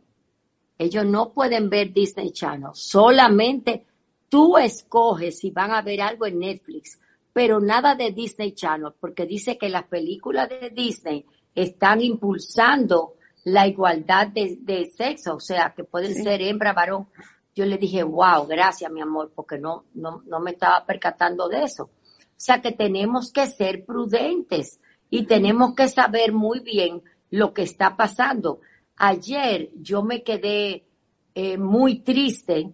Ellos 0.79 1.05
no 1.05 1.33
pueden 1.33 1.69
ver 1.69 1.93
Disney 1.93 2.31
Channel. 2.31 2.71
Solamente 2.73 3.85
tú 4.29 4.57
escoges 4.57 5.39
si 5.39 5.51
van 5.51 5.73
a 5.73 5.83
ver 5.83 6.01
algo 6.01 6.27
en 6.27 6.39
Netflix, 6.39 6.99
pero 7.33 7.61
nada 7.61 7.95
de 7.95 8.13
Disney 8.13 8.53
Channel, 8.53 8.93
porque 8.99 9.27
dice 9.27 9.59
que 9.59 9.69
las 9.69 9.85
películas 9.85 10.49
de 10.49 10.71
Disney 10.71 11.27
están 11.55 12.01
impulsando 12.01 13.15
la 13.49 13.67
igualdad 13.67 14.29
de, 14.29 14.91
sexo, 14.97 15.37
o 15.37 15.41
sea, 15.41 15.73
que 15.75 15.85
pueden 15.85 16.15
ser 16.15 16.43
hembra, 16.43 16.73
varón. 16.73 17.09
Yo 17.55 17.65
le 17.67 17.79
dije, 17.79 18.03
wow, 18.03 18.47
gracias, 18.47 18.91
mi 18.91 19.01
amor, 19.01 19.33
porque 19.35 19.59
no, 19.59 19.85
no, 19.95 20.23
no 20.27 20.41
me 20.41 20.53
estaba 20.53 20.85
percatando 20.85 21.49
de 21.49 21.65
eso. 21.65 21.85
O 21.85 22.41
sea, 22.41 22.61
que 22.61 22.73
tenemos 22.73 23.33
que 23.33 23.47
ser 23.47 23.85
prudentes 23.85 24.81
y 25.11 25.27
tenemos 25.27 25.75
que 25.75 25.89
saber 25.89 26.33
muy 26.33 26.61
bien 26.61 27.03
lo 27.31 27.53
que 27.53 27.63
está 27.63 27.97
pasando. 27.97 28.61
Ayer 28.97 29.71
yo 29.75 30.03
me 30.03 30.23
quedé 30.23 30.87
eh, 31.35 31.59
muy 31.59 32.01
triste 32.01 32.73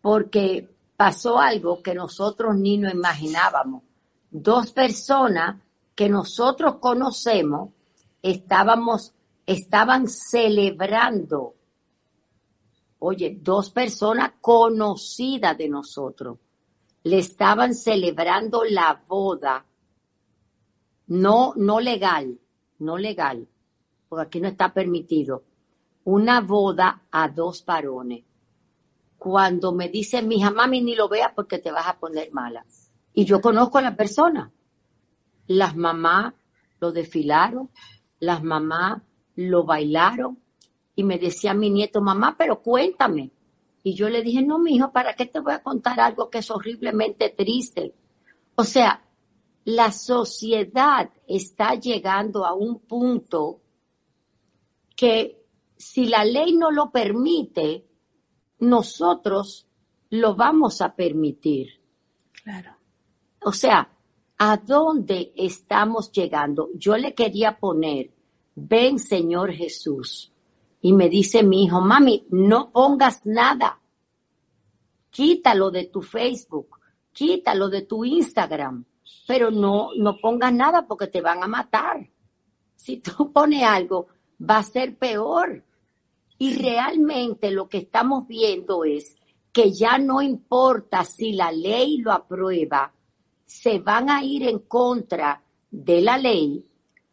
porque 0.00 0.68
pasó 0.96 1.38
algo 1.38 1.82
que 1.82 1.94
nosotros 1.94 2.56
ni 2.56 2.78
nos 2.78 2.92
imaginábamos. 2.92 3.82
Dos 4.30 4.72
personas 4.72 5.60
que 5.94 6.08
nosotros 6.08 6.76
conocemos 6.76 7.70
estábamos 8.22 9.14
estaban 9.46 10.08
celebrando, 10.08 11.54
oye, 12.98 13.38
dos 13.40 13.70
personas 13.70 14.32
conocidas 14.40 15.56
de 15.56 15.68
nosotros, 15.68 16.38
le 17.04 17.18
estaban 17.18 17.72
celebrando 17.72 18.64
la 18.64 19.00
boda, 19.06 19.64
no, 21.06 21.52
no 21.54 21.78
legal, 21.78 22.40
no 22.80 22.98
legal, 22.98 23.46
porque 24.08 24.26
aquí 24.26 24.40
no 24.40 24.48
está 24.48 24.74
permitido, 24.74 25.44
una 26.02 26.40
boda 26.40 27.02
a 27.12 27.28
dos 27.28 27.64
varones. 27.64 28.24
Cuando 29.16 29.72
me 29.72 29.88
dice 29.88 30.22
mi 30.22 30.36
hija, 30.36 30.50
mami, 30.50 30.82
ni 30.82 30.94
lo 30.94 31.08
veas 31.08 31.32
porque 31.34 31.58
te 31.58 31.70
vas 31.70 31.86
a 31.86 31.98
poner 31.98 32.32
mala. 32.32 32.66
Y 33.14 33.24
yo 33.24 33.40
conozco 33.40 33.78
a 33.78 33.82
la 33.82 33.96
persona. 33.96 34.52
Las 35.46 35.74
mamás 35.74 36.34
lo 36.80 36.92
desfilaron, 36.92 37.70
las 38.18 38.42
mamás 38.42 39.02
lo 39.36 39.64
bailaron 39.64 40.38
y 40.94 41.04
me 41.04 41.18
decía 41.18 41.54
mi 41.54 41.70
nieto, 41.70 42.00
mamá, 42.00 42.34
pero 42.36 42.62
cuéntame. 42.62 43.30
Y 43.82 43.94
yo 43.94 44.08
le 44.08 44.22
dije, 44.22 44.42
no, 44.42 44.58
mi 44.58 44.74
hijo, 44.74 44.90
¿para 44.90 45.14
qué 45.14 45.26
te 45.26 45.38
voy 45.38 45.52
a 45.52 45.62
contar 45.62 46.00
algo 46.00 46.28
que 46.28 46.38
es 46.38 46.50
horriblemente 46.50 47.28
triste? 47.30 47.94
O 48.56 48.64
sea, 48.64 49.04
la 49.64 49.92
sociedad 49.92 51.10
está 51.28 51.74
llegando 51.74 52.44
a 52.44 52.54
un 52.54 52.80
punto 52.80 53.60
que 54.96 55.44
si 55.76 56.06
la 56.06 56.24
ley 56.24 56.56
no 56.56 56.70
lo 56.70 56.90
permite, 56.90 57.86
nosotros 58.60 59.68
lo 60.10 60.34
vamos 60.34 60.80
a 60.80 60.94
permitir. 60.94 61.80
Claro. 62.42 62.76
O 63.44 63.52
sea, 63.52 63.90
¿a 64.38 64.56
dónde 64.56 65.32
estamos 65.36 66.10
llegando? 66.10 66.70
Yo 66.74 66.96
le 66.96 67.14
quería 67.14 67.58
poner, 67.58 68.10
ven 68.56 68.98
Señor 68.98 69.52
Jesús. 69.52 70.32
Y 70.80 70.92
me 70.92 71.08
dice 71.08 71.42
mi 71.42 71.64
hijo, 71.64 71.80
mami, 71.80 72.26
no 72.30 72.70
pongas 72.72 73.24
nada. 73.24 73.80
Quítalo 75.10 75.70
de 75.70 75.84
tu 75.84 76.02
Facebook, 76.02 76.80
quítalo 77.12 77.68
de 77.68 77.82
tu 77.82 78.04
Instagram, 78.04 78.84
pero 79.26 79.50
no, 79.50 79.90
no 79.96 80.16
pongas 80.16 80.52
nada 80.52 80.86
porque 80.86 81.06
te 81.06 81.20
van 81.20 81.42
a 81.42 81.46
matar. 81.46 82.08
Si 82.74 82.98
tú 82.98 83.32
pones 83.32 83.62
algo, 83.62 84.08
va 84.38 84.58
a 84.58 84.62
ser 84.62 84.96
peor. 84.96 85.62
Y 86.38 86.54
realmente 86.56 87.50
lo 87.50 87.68
que 87.68 87.78
estamos 87.78 88.26
viendo 88.26 88.84
es 88.84 89.16
que 89.52 89.72
ya 89.72 89.96
no 89.96 90.20
importa 90.20 91.02
si 91.04 91.32
la 91.32 91.50
ley 91.50 91.98
lo 91.98 92.12
aprueba, 92.12 92.92
se 93.46 93.78
van 93.78 94.10
a 94.10 94.22
ir 94.22 94.46
en 94.46 94.58
contra 94.60 95.42
de 95.70 96.02
la 96.02 96.18
ley 96.18 96.62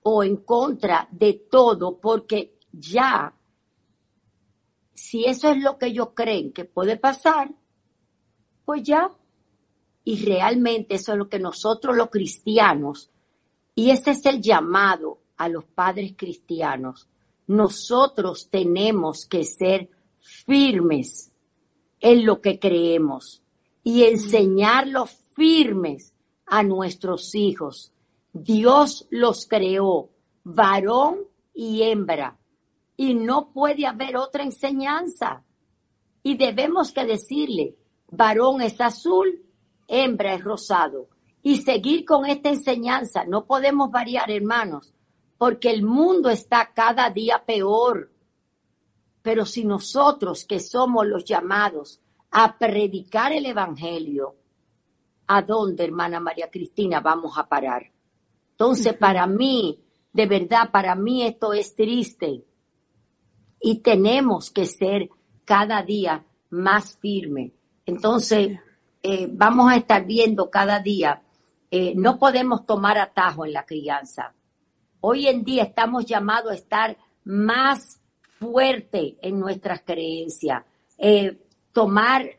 o 0.04 0.24
en 0.24 0.38
contra 0.38 1.08
de 1.12 1.34
todo, 1.49 1.99
porque 1.99 2.60
ya, 2.72 3.34
si 4.93 5.26
eso 5.26 5.49
es 5.49 5.62
lo 5.62 5.78
que 5.78 5.88
ellos 5.88 6.10
creen 6.14 6.51
que 6.51 6.66
puede 6.66 6.97
pasar, 6.97 7.51
pues 8.66 8.84
ya. 8.84 9.12
Y 10.06 10.26
realmente 10.26 10.95
eso 10.95 11.14
es 11.14 11.18
lo 11.18 11.30
que 11.30 11.39
nosotros 11.39 11.95
los 11.95 12.10
cristianos, 12.10 13.10
y 13.76 13.89
ese 13.89 14.12
es 14.12 14.26
el 14.26 14.41
llamado 14.41 15.20
a 15.38 15.47
los 15.47 15.66
padres 15.66 16.14
cristianos, 16.18 17.08
nosotros 17.47 18.49
tenemos 18.49 19.26
que 19.26 19.43
ser 19.43 19.89
firmes 20.20 21.32
en 21.99 22.26
lo 22.26 22.41
que 22.41 22.60
creemos 22.60 23.41
y 23.84 24.04
enseñarlos 24.04 25.12
firmes 25.36 26.14
a 26.45 26.64
nuestros 26.64 27.34
hijos. 27.36 27.91
Dios 28.34 29.07
los 29.09 29.47
creó, 29.47 30.09
varón 30.43 31.19
y 31.53 31.84
hembra, 31.84 32.38
y 32.97 33.13
no 33.13 33.51
puede 33.53 33.86
haber 33.86 34.17
otra 34.17 34.43
enseñanza. 34.43 35.43
Y 36.21 36.36
debemos 36.36 36.91
que 36.91 37.05
decirle, 37.05 37.77
varón 38.09 38.61
es 38.61 38.81
azul, 38.81 39.45
hembra 39.88 40.34
es 40.34 40.43
rosado. 40.43 41.09
Y 41.41 41.61
seguir 41.61 42.05
con 42.05 42.25
esta 42.25 42.49
enseñanza. 42.49 43.25
No 43.25 43.45
podemos 43.45 43.91
variar, 43.91 44.31
hermanos 44.31 44.93
porque 45.43 45.71
el 45.71 45.84
mundo 45.84 46.29
está 46.29 46.71
cada 46.73 47.09
día 47.09 47.43
peor. 47.45 48.09
Pero 49.21 49.45
si 49.45 49.65
nosotros 49.65 50.45
que 50.45 50.61
somos 50.61 51.05
los 51.05 51.25
llamados 51.25 51.99
a 52.31 52.57
predicar 52.57 53.34
el 53.34 53.45
Evangelio, 53.47 54.38
¿a 55.27 55.41
dónde, 55.41 55.84
hermana 55.84 56.21
María 56.21 56.49
Cristina, 56.49 57.01
vamos 57.01 57.38
a 57.38 57.49
parar? 57.49 57.91
Entonces, 58.54 58.93
para 58.93 59.26
mí, 59.26 59.80
de 60.12 60.28
verdad, 60.28 60.70
para 60.72 60.93
mí 60.95 61.24
esto 61.24 61.54
es 61.54 61.76
triste. 61.76 62.43
Y 63.60 63.80
tenemos 63.80 64.51
que 64.51 64.68
ser 64.68 65.10
cada 65.43 65.82
día 65.82 66.24
más 66.51 66.97
firmes. 66.99 67.51
Entonces, 67.88 68.60
eh, 69.01 69.28
vamos 69.32 69.72
a 69.72 69.76
estar 69.76 70.06
viendo 70.06 70.51
cada 70.51 70.80
día, 70.80 71.24
eh, 71.72 71.93
no 71.95 72.20
podemos 72.20 72.66
tomar 72.66 72.99
atajo 72.99 73.43
en 73.43 73.54
la 73.54 73.66
crianza. 73.66 74.34
Hoy 75.01 75.28
en 75.28 75.43
día 75.43 75.64
estamos 75.64 76.06
llamados 76.06 76.51
a 76.51 76.56
estar 76.56 76.97
más 77.24 78.01
fuerte 78.22 79.18
en 79.22 79.39
nuestras 79.39 79.82
creencias, 79.82 80.64
eh, 80.97 81.39
tomar, 81.74 82.30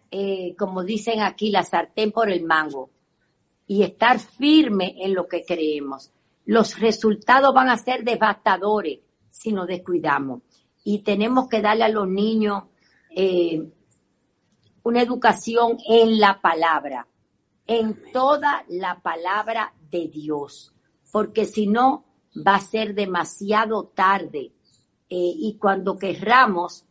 como 0.56 0.84
dicen 0.84 1.20
aquí, 1.20 1.50
la 1.50 1.64
sartén 1.64 2.12
por 2.12 2.30
el 2.30 2.44
mango 2.44 2.93
y 3.66 3.82
estar 3.82 4.18
firme 4.18 4.94
en 4.98 5.14
lo 5.14 5.26
que 5.26 5.44
creemos. 5.44 6.12
Los 6.44 6.78
resultados 6.78 7.54
van 7.54 7.68
a 7.68 7.78
ser 7.78 8.04
devastadores 8.04 9.00
si 9.30 9.52
nos 9.52 9.66
descuidamos. 9.66 10.42
Y 10.84 11.00
tenemos 11.00 11.48
que 11.48 11.62
darle 11.62 11.84
a 11.84 11.88
los 11.88 12.08
niños 12.08 12.64
eh, 13.10 13.66
una 14.82 15.00
educación 15.00 15.78
en 15.88 16.20
la 16.20 16.40
palabra, 16.42 17.08
en 17.66 18.12
toda 18.12 18.64
la 18.68 19.00
palabra 19.00 19.72
de 19.90 20.08
Dios, 20.08 20.74
porque 21.10 21.46
si 21.46 21.66
no, 21.66 22.04
va 22.46 22.56
a 22.56 22.60
ser 22.60 22.94
demasiado 22.94 23.84
tarde. 23.94 24.52
Eh, 25.08 25.32
y 25.36 25.56
cuando 25.58 25.96
querramos 25.96 26.84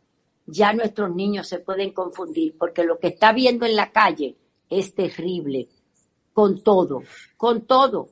ya 0.46 0.72
nuestros 0.72 1.14
niños 1.14 1.48
se 1.48 1.58
pueden 1.58 1.92
confundir 1.92 2.56
porque 2.58 2.84
lo 2.84 2.98
que 2.98 3.08
está 3.08 3.32
viendo 3.32 3.66
en 3.66 3.76
la 3.76 3.92
calle 3.92 4.36
es 4.68 4.94
terrible 4.94 5.68
con 6.34 6.62
todo, 6.62 7.02
con 7.38 7.62
todo. 7.62 8.08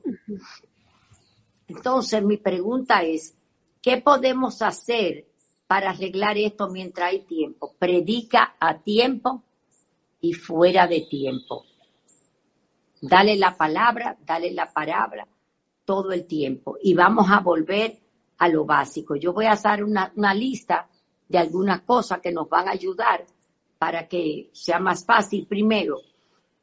Entonces 1.67 2.23
mi 2.23 2.37
pregunta 2.37 3.03
es, 3.03 3.35
¿qué 3.81 3.97
podemos 3.97 4.61
hacer 4.63 5.27
para 5.67 5.91
arreglar 5.91 6.37
esto 6.37 6.69
mientras 6.69 7.09
hay 7.09 7.25
tiempo? 7.25 7.75
Predica 7.77 8.55
a 8.59 8.79
tiempo 8.79 9.43
y 10.21 10.33
fuera 10.33 10.87
de 10.87 11.01
tiempo. 11.01 11.65
Dale 13.01 13.35
la 13.35 13.57
palabra, 13.57 14.17
dale 14.25 14.51
la 14.51 14.71
palabra, 14.71 15.27
todo 15.83 16.13
el 16.13 16.25
tiempo 16.25 16.77
y 16.81 16.93
vamos 16.93 17.29
a 17.29 17.41
volver 17.41 17.99
a 18.37 18.47
lo 18.47 18.65
básico. 18.65 19.17
Yo 19.17 19.33
voy 19.33 19.45
a 19.45 19.51
hacer 19.51 19.83
una, 19.83 20.33
lista 20.33 20.87
de 21.27 21.37
algunas 21.37 21.81
cosas 21.81 22.21
que 22.21 22.31
nos 22.31 22.47
van 22.47 22.69
a 22.69 22.71
ayudar 22.71 23.25
para 23.77 24.07
que 24.07 24.49
sea 24.53 24.79
más 24.79 25.05
fácil. 25.05 25.45
Primero, 25.45 25.99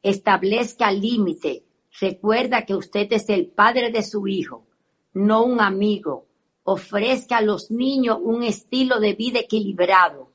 establezca 0.01 0.91
límite. 0.91 1.63
Recuerda 1.99 2.65
que 2.65 2.75
usted 2.75 3.11
es 3.11 3.29
el 3.29 3.47
padre 3.47 3.91
de 3.91 4.03
su 4.03 4.27
hijo, 4.27 4.65
no 5.13 5.43
un 5.43 5.61
amigo. 5.61 6.25
Ofrezca 6.63 7.37
a 7.37 7.41
los 7.41 7.71
niños 7.71 8.19
un 8.21 8.43
estilo 8.43 8.99
de 8.99 9.13
vida 9.13 9.39
equilibrado 9.39 10.29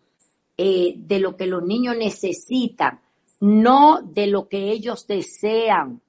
eh, 0.56 0.94
de 0.96 1.20
lo 1.20 1.36
que 1.36 1.46
los 1.46 1.62
niños 1.62 1.96
necesitan, 1.96 3.00
no 3.40 4.00
de 4.02 4.26
lo 4.26 4.48
que 4.48 4.70
ellos 4.70 5.06
desean. 5.06 6.00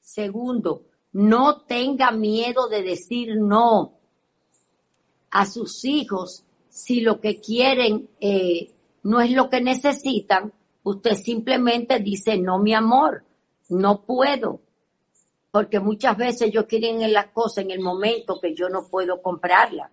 Segundo, 0.00 0.82
no 1.12 1.62
tenga 1.62 2.10
miedo 2.10 2.68
de 2.68 2.82
decir 2.82 3.36
no 3.36 3.94
a 5.30 5.46
sus 5.46 5.84
hijos 5.84 6.44
si 6.68 7.00
lo 7.00 7.20
que 7.20 7.40
quieren 7.40 8.08
eh, 8.20 8.70
no 9.02 9.20
es 9.20 9.30
lo 9.32 9.48
que 9.48 9.60
necesitan. 9.60 10.52
Usted 10.84 11.14
simplemente 11.14 11.98
dice, 12.00 12.36
no, 12.38 12.58
mi 12.58 12.74
amor, 12.74 13.24
no 13.68 14.02
puedo. 14.04 14.60
Porque 15.50 15.80
muchas 15.80 16.16
veces 16.16 16.42
ellos 16.42 16.64
quieren 16.66 17.12
las 17.12 17.26
cosas 17.26 17.64
en 17.64 17.70
el 17.70 17.80
momento 17.80 18.40
que 18.40 18.54
yo 18.54 18.68
no 18.68 18.88
puedo 18.88 19.20
comprarla. 19.20 19.90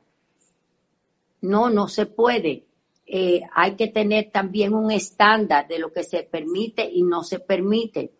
No, 1.42 1.70
no 1.70 1.88
se 1.88 2.06
puede. 2.06 2.66
Eh, 3.06 3.42
hay 3.54 3.76
que 3.76 3.88
tener 3.88 4.30
también 4.32 4.74
un 4.74 4.92
estándar 4.92 5.68
de 5.68 5.80
lo 5.80 5.92
que 5.92 6.04
se 6.04 6.24
permite 6.24 6.90
y 6.90 7.04
no 7.04 7.24
se 7.24 7.40
permite. 7.40 8.14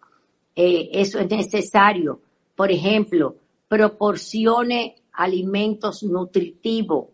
Eh, 0.56 0.90
eso 0.94 1.20
es 1.20 1.30
necesario. 1.30 2.22
Por 2.56 2.72
ejemplo, 2.72 3.36
proporcione 3.68 4.96
alimentos 5.14 6.04
nutritivos, 6.04 7.08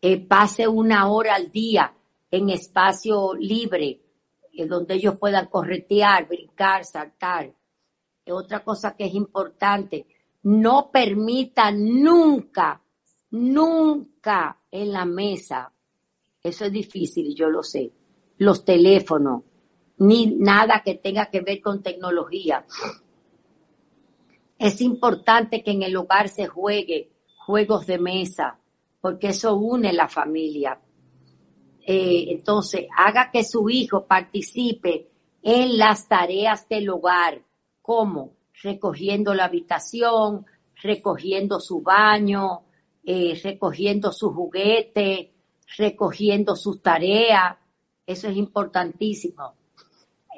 eh, 0.00 0.18
pase 0.18 0.66
una 0.66 1.10
hora 1.10 1.34
al 1.34 1.52
día 1.52 1.92
en 2.30 2.50
espacio 2.50 3.34
libre, 3.34 4.00
donde 4.66 4.94
ellos 4.94 5.18
puedan 5.18 5.46
corretear, 5.46 6.26
brincar, 6.26 6.84
saltar. 6.84 7.54
otra 8.30 8.62
cosa 8.62 8.94
que 8.94 9.06
es 9.06 9.14
importante, 9.14 10.06
no 10.42 10.90
permita 10.90 11.70
nunca, 11.70 12.82
nunca 13.30 14.58
en 14.70 14.92
la 14.92 15.04
mesa, 15.04 15.72
eso 16.42 16.64
es 16.64 16.72
difícil, 16.72 17.34
yo 17.34 17.48
lo 17.48 17.62
sé, 17.62 17.92
los 18.38 18.64
teléfonos, 18.64 19.42
ni 19.98 20.26
nada 20.26 20.82
que 20.84 20.94
tenga 20.94 21.26
que 21.26 21.40
ver 21.40 21.60
con 21.60 21.82
tecnología. 21.82 22.64
Es 24.58 24.80
importante 24.80 25.62
que 25.62 25.70
en 25.72 25.82
el 25.82 25.96
hogar 25.96 26.28
se 26.28 26.46
juegue 26.46 27.12
juegos 27.46 27.86
de 27.86 27.98
mesa, 27.98 28.58
porque 29.00 29.28
eso 29.28 29.56
une 29.56 29.92
la 29.92 30.08
familia. 30.08 30.80
Eh, 31.90 32.32
entonces, 32.32 32.86
haga 32.94 33.30
que 33.30 33.42
su 33.42 33.70
hijo 33.70 34.04
participe 34.04 35.08
en 35.42 35.78
las 35.78 36.06
tareas 36.06 36.68
del 36.68 36.90
hogar, 36.90 37.40
como 37.80 38.34
recogiendo 38.62 39.32
la 39.32 39.46
habitación, 39.46 40.44
recogiendo 40.82 41.60
su 41.60 41.80
baño, 41.80 42.64
eh, 43.02 43.40
recogiendo 43.42 44.12
su 44.12 44.30
juguete, 44.34 45.32
recogiendo 45.78 46.56
sus 46.56 46.82
tareas. 46.82 47.56
Eso 48.04 48.28
es 48.28 48.36
importantísimo. 48.36 49.54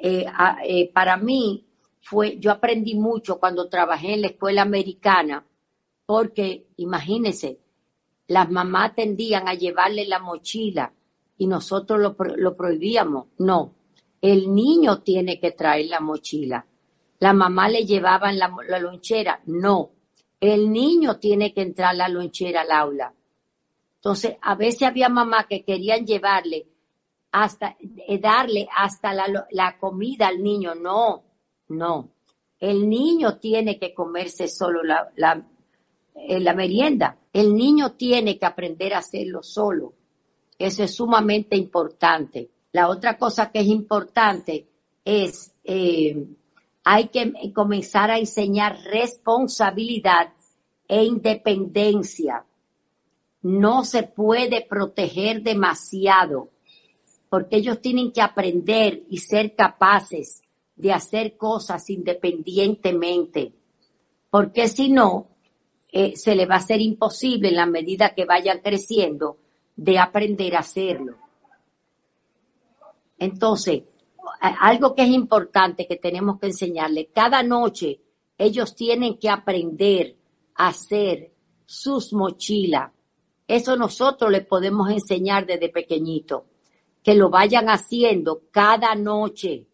Eh, 0.01 0.89
para 0.93 1.17
mí 1.17 1.65
fue, 1.99 2.39
yo 2.39 2.51
aprendí 2.51 2.95
mucho 2.95 3.41
cuando 3.41 3.67
trabajé 3.67 4.13
en 4.13 4.21
la 4.21 4.27
escuela 4.27 4.61
americana, 4.61 5.45
porque 6.05 6.67
imagínense, 6.77 7.59
las 8.27 8.49
mamás 8.49 8.95
tendían 8.95 9.49
a 9.49 9.53
llevarle 9.53 10.07
la 10.07 10.19
mochila 10.19 10.93
y 11.41 11.47
nosotros 11.47 11.99
lo, 11.99 12.15
lo 12.37 12.55
prohibíamos. 12.55 13.29
No, 13.39 13.73
el 14.21 14.53
niño 14.53 15.01
tiene 15.01 15.39
que 15.39 15.53
traer 15.53 15.87
la 15.87 15.99
mochila. 15.99 16.63
La 17.17 17.33
mamá 17.33 17.67
le 17.67 17.83
llevaba 17.83 18.31
la, 18.31 18.55
la 18.67 18.77
lonchera. 18.77 19.41
No, 19.47 19.89
el 20.39 20.71
niño 20.71 21.17
tiene 21.17 21.51
que 21.51 21.63
entrar 21.63 21.95
la 21.95 22.09
lonchera 22.09 22.61
al 22.61 22.71
aula. 22.71 23.11
Entonces, 23.95 24.35
a 24.39 24.53
veces 24.53 24.83
había 24.83 25.09
mamás 25.09 25.47
que 25.47 25.63
querían 25.63 26.05
llevarle 26.05 26.67
hasta, 27.31 27.75
eh, 28.07 28.19
darle 28.19 28.67
hasta 28.75 29.11
la, 29.15 29.79
comida 29.79 30.27
al 30.27 30.43
niño. 30.43 30.75
No, 30.75 31.23
no. 31.69 32.11
El 32.59 32.87
niño 32.87 33.39
tiene 33.39 33.79
que 33.79 33.95
comerse 33.95 34.47
solo 34.47 34.83
la, 34.83 35.11
la, 35.15 35.43
eh, 36.13 36.39
la 36.39 36.53
merienda. 36.53 37.17
El 37.33 37.55
niño 37.55 37.93
tiene 37.93 38.37
que 38.37 38.45
aprender 38.45 38.93
a 38.93 38.99
hacerlo 38.99 39.41
solo. 39.41 39.95
Eso 40.65 40.83
es 40.83 40.93
sumamente 40.93 41.55
importante. 41.55 42.49
La 42.71 42.87
otra 42.87 43.17
cosa 43.17 43.51
que 43.51 43.59
es 43.61 43.67
importante 43.67 44.67
es, 45.03 45.53
eh, 45.63 46.25
hay 46.83 47.07
que 47.07 47.51
comenzar 47.53 48.11
a 48.11 48.19
enseñar 48.19 48.77
responsabilidad 48.83 50.33
e 50.87 51.03
independencia. 51.03 52.45
No 53.41 53.83
se 53.83 54.03
puede 54.03 54.61
proteger 54.61 55.41
demasiado 55.41 56.49
porque 57.29 57.57
ellos 57.57 57.81
tienen 57.81 58.11
que 58.11 58.21
aprender 58.21 59.03
y 59.09 59.19
ser 59.19 59.55
capaces 59.55 60.43
de 60.75 60.91
hacer 60.91 61.37
cosas 61.37 61.89
independientemente, 61.89 63.53
porque 64.29 64.67
si 64.67 64.89
no, 64.89 65.27
eh, 65.91 66.13
se 66.15 66.35
le 66.35 66.45
va 66.45 66.55
a 66.55 66.61
ser 66.61 66.81
imposible 66.81 67.49
en 67.49 67.55
la 67.55 67.65
medida 67.65 68.13
que 68.13 68.25
vayan 68.25 68.59
creciendo 68.59 69.37
de 69.81 69.97
aprender 69.97 70.55
a 70.55 70.59
hacerlo. 70.59 71.17
Entonces, 73.17 73.81
algo 74.39 74.93
que 74.93 75.01
es 75.01 75.09
importante 75.09 75.87
que 75.87 75.95
tenemos 75.95 76.39
que 76.39 76.47
enseñarle, 76.47 77.07
cada 77.07 77.41
noche 77.41 77.99
ellos 78.37 78.75
tienen 78.75 79.17
que 79.17 79.27
aprender 79.27 80.15
a 80.53 80.67
hacer 80.67 81.31
sus 81.65 82.13
mochilas. 82.13 82.91
Eso 83.47 83.75
nosotros 83.75 84.29
les 84.31 84.45
podemos 84.45 84.87
enseñar 84.91 85.47
desde 85.47 85.69
pequeñito, 85.69 86.45
que 87.01 87.15
lo 87.15 87.31
vayan 87.31 87.67
haciendo 87.67 88.43
cada 88.51 88.93
noche. 88.93 89.65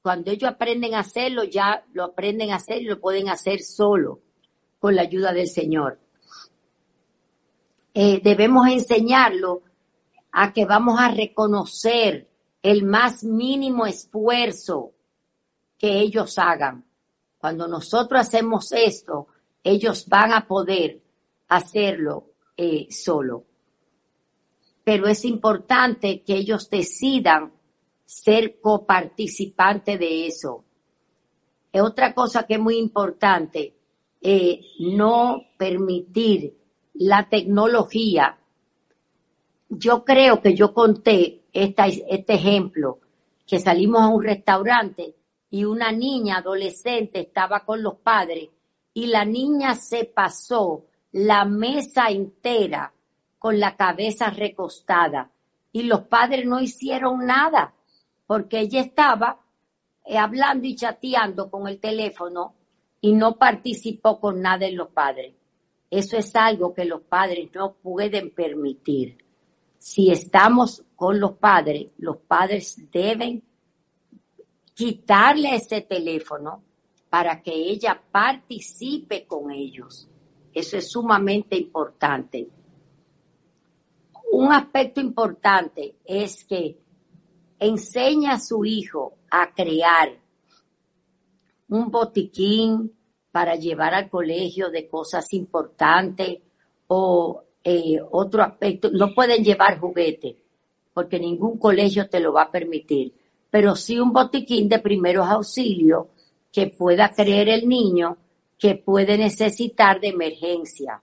Cuando 0.00 0.30
ellos 0.30 0.50
aprenden 0.50 0.94
a 0.94 1.00
hacerlo, 1.00 1.44
ya 1.44 1.84
lo 1.92 2.02
aprenden 2.02 2.52
a 2.52 2.56
hacer 2.56 2.80
y 2.80 2.86
lo 2.86 2.98
pueden 2.98 3.28
hacer 3.28 3.60
solo, 3.60 4.20
con 4.78 4.96
la 4.96 5.02
ayuda 5.02 5.34
del 5.34 5.48
Señor. 5.48 5.98
Eh, 8.00 8.20
debemos 8.22 8.68
enseñarlo 8.68 9.64
a 10.30 10.52
que 10.52 10.64
vamos 10.64 11.00
a 11.00 11.10
reconocer 11.10 12.28
el 12.62 12.84
más 12.84 13.24
mínimo 13.24 13.86
esfuerzo 13.86 14.92
que 15.76 15.98
ellos 15.98 16.38
hagan. 16.38 16.84
Cuando 17.38 17.66
nosotros 17.66 18.20
hacemos 18.20 18.70
esto, 18.70 19.26
ellos 19.64 20.06
van 20.06 20.32
a 20.32 20.46
poder 20.46 21.02
hacerlo 21.48 22.34
eh, 22.56 22.86
solo. 22.88 23.46
Pero 24.84 25.08
es 25.08 25.24
importante 25.24 26.22
que 26.22 26.34
ellos 26.34 26.70
decidan 26.70 27.52
ser 28.04 28.60
coparticipante 28.60 29.98
de 29.98 30.28
eso. 30.28 30.64
Otra 31.72 32.14
cosa 32.14 32.46
que 32.46 32.54
es 32.54 32.60
muy 32.60 32.78
importante, 32.78 33.74
eh, 34.20 34.60
no 34.78 35.42
permitir 35.58 36.57
la 36.98 37.28
tecnología 37.28 38.38
yo 39.68 40.04
creo 40.04 40.40
que 40.40 40.54
yo 40.54 40.72
conté 40.72 41.42
esta, 41.52 41.86
este 41.86 42.34
ejemplo, 42.34 42.98
que 43.46 43.60
salimos 43.60 44.00
a 44.02 44.08
un 44.08 44.22
restaurante 44.22 45.14
y 45.50 45.64
una 45.64 45.92
niña 45.92 46.38
adolescente 46.38 47.20
estaba 47.20 47.64
con 47.64 47.82
los 47.82 47.96
padres 47.96 48.48
y 48.92 49.06
la 49.06 49.24
niña 49.24 49.74
se 49.74 50.06
pasó 50.06 50.86
la 51.12 51.44
mesa 51.44 52.08
entera 52.10 52.92
con 53.38 53.60
la 53.60 53.76
cabeza 53.76 54.30
recostada 54.30 55.30
y 55.70 55.84
los 55.84 56.02
padres 56.02 56.46
no 56.46 56.60
hicieron 56.60 57.24
nada 57.26 57.74
porque 58.26 58.60
ella 58.60 58.80
estaba 58.80 59.40
eh, 60.04 60.18
hablando 60.18 60.66
y 60.66 60.74
chateando 60.74 61.50
con 61.50 61.68
el 61.68 61.78
teléfono 61.78 62.54
y 63.00 63.12
no 63.12 63.36
participó 63.36 64.18
con 64.18 64.40
nada 64.40 64.66
en 64.66 64.76
los 64.76 64.88
padres. 64.88 65.37
Eso 65.90 66.16
es 66.16 66.34
algo 66.36 66.74
que 66.74 66.84
los 66.84 67.02
padres 67.02 67.48
no 67.54 67.74
pueden 67.74 68.30
permitir 68.30 69.18
si 69.78 70.10
estamos 70.10 70.84
con 70.96 71.20
los 71.20 71.34
padres, 71.38 71.92
los 71.98 72.18
padres 72.18 72.76
deben 72.90 73.42
quitarle 74.74 75.54
ese 75.54 75.80
teléfono 75.82 76.62
para 77.08 77.42
que 77.42 77.52
ella 77.52 78.00
participe 78.10 79.26
con 79.26 79.50
ellos. 79.50 80.08
Eso 80.52 80.76
es 80.76 80.90
sumamente 80.90 81.56
importante. 81.56 82.48
Un 84.32 84.52
aspecto 84.52 85.00
importante 85.00 85.96
es 86.04 86.44
que 86.44 86.78
enseña 87.58 88.34
a 88.34 88.40
su 88.40 88.64
hijo 88.64 89.14
a 89.30 89.54
crear 89.54 90.20
un 91.68 91.90
botiquín 91.90 92.92
para 93.30 93.56
llevar 93.56 93.94
al 93.94 94.08
colegio 94.08 94.70
de 94.70 94.88
cosas 94.88 95.32
importantes 95.32 96.38
o 96.86 97.42
eh, 97.62 97.98
otro 98.10 98.42
aspecto, 98.42 98.90
no 98.90 99.14
pueden 99.14 99.44
llevar 99.44 99.78
juguete, 99.78 100.36
porque 100.94 101.18
ningún 101.18 101.58
colegio 101.58 102.08
te 102.08 102.20
lo 102.20 102.32
va 102.32 102.42
a 102.42 102.50
permitir, 102.50 103.12
pero 103.50 103.76
sí 103.76 103.98
un 103.98 104.12
botiquín 104.12 104.68
de 104.68 104.78
primeros 104.78 105.28
auxilios 105.28 106.06
que 106.52 106.68
pueda 106.68 107.10
creer 107.10 107.48
el 107.48 107.68
niño 107.68 108.16
que 108.58 108.74
puede 108.74 109.16
necesitar 109.16 110.00
de 110.00 110.08
emergencia. 110.08 111.00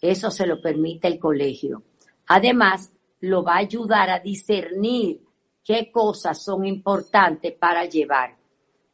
Eso 0.00 0.30
se 0.30 0.46
lo 0.46 0.60
permite 0.60 1.08
el 1.08 1.18
colegio. 1.18 1.82
Además, 2.28 2.90
lo 3.20 3.42
va 3.42 3.54
a 3.54 3.58
ayudar 3.58 4.08
a 4.08 4.20
discernir 4.20 5.20
qué 5.62 5.90
cosas 5.92 6.42
son 6.42 6.64
importantes 6.64 7.52
para 7.52 7.84
llevar. 7.84 8.39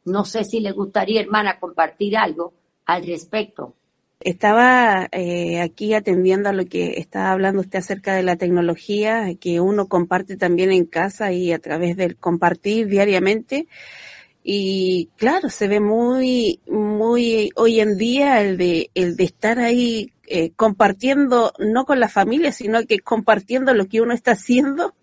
No 0.07 0.23
sé 0.23 0.45
si 0.45 0.61
le 0.61 0.71
gustaría, 0.71 1.19
hermana, 1.19 1.59
compartir 1.59 2.15
algo 2.15 2.53
al 2.85 3.05
respecto. 3.05 3.73
Estaba 4.21 5.09
eh, 5.11 5.59
aquí 5.59 5.93
atendiendo 5.93 6.47
a 6.47 6.53
lo 6.53 6.65
que 6.65 6.93
estaba 6.97 7.31
hablando 7.31 7.61
usted 7.61 7.79
acerca 7.79 8.15
de 8.15 8.23
la 8.23 8.37
tecnología 8.37 9.35
que 9.35 9.59
uno 9.59 9.87
comparte 9.87 10.37
también 10.37 10.71
en 10.71 10.85
casa 10.85 11.33
y 11.33 11.51
a 11.51 11.59
través 11.59 11.97
del 11.97 12.15
compartir 12.15 12.87
diariamente. 12.87 13.67
Y 14.43 15.09
claro, 15.17 15.49
se 15.49 15.67
ve 15.67 15.81
muy, 15.81 16.61
muy 16.69 17.51
hoy 17.55 17.81
en 17.81 17.97
día 17.97 18.41
el 18.41 18.57
de, 18.57 18.89
el 18.95 19.17
de 19.17 19.25
estar 19.25 19.59
ahí 19.59 20.13
eh, 20.29 20.51
compartiendo, 20.57 21.53
no 21.57 21.85
con 21.85 22.01
la 22.01 22.09
familia, 22.09 22.51
sino 22.51 22.85
que 22.85 22.99
compartiendo 22.99 23.73
lo 23.73 23.87
que 23.87 24.01
uno 24.01 24.13
está 24.13 24.31
haciendo 24.31 24.93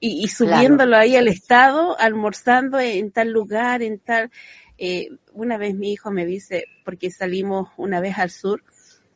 y, 0.00 0.28
subiéndolo 0.28 0.98
ahí 0.98 1.16
al 1.16 1.28
estado, 1.28 1.98
almorzando 1.98 2.78
en 2.78 3.10
tal 3.10 3.30
lugar, 3.30 3.80
en 3.82 3.98
tal, 3.98 4.30
eh, 4.76 5.08
una 5.32 5.56
vez 5.56 5.74
mi 5.74 5.92
hijo 5.92 6.10
me 6.10 6.26
dice, 6.26 6.66
porque 6.84 7.10
salimos 7.10 7.70
una 7.78 8.00
vez 8.00 8.18
al 8.18 8.30
sur 8.30 8.62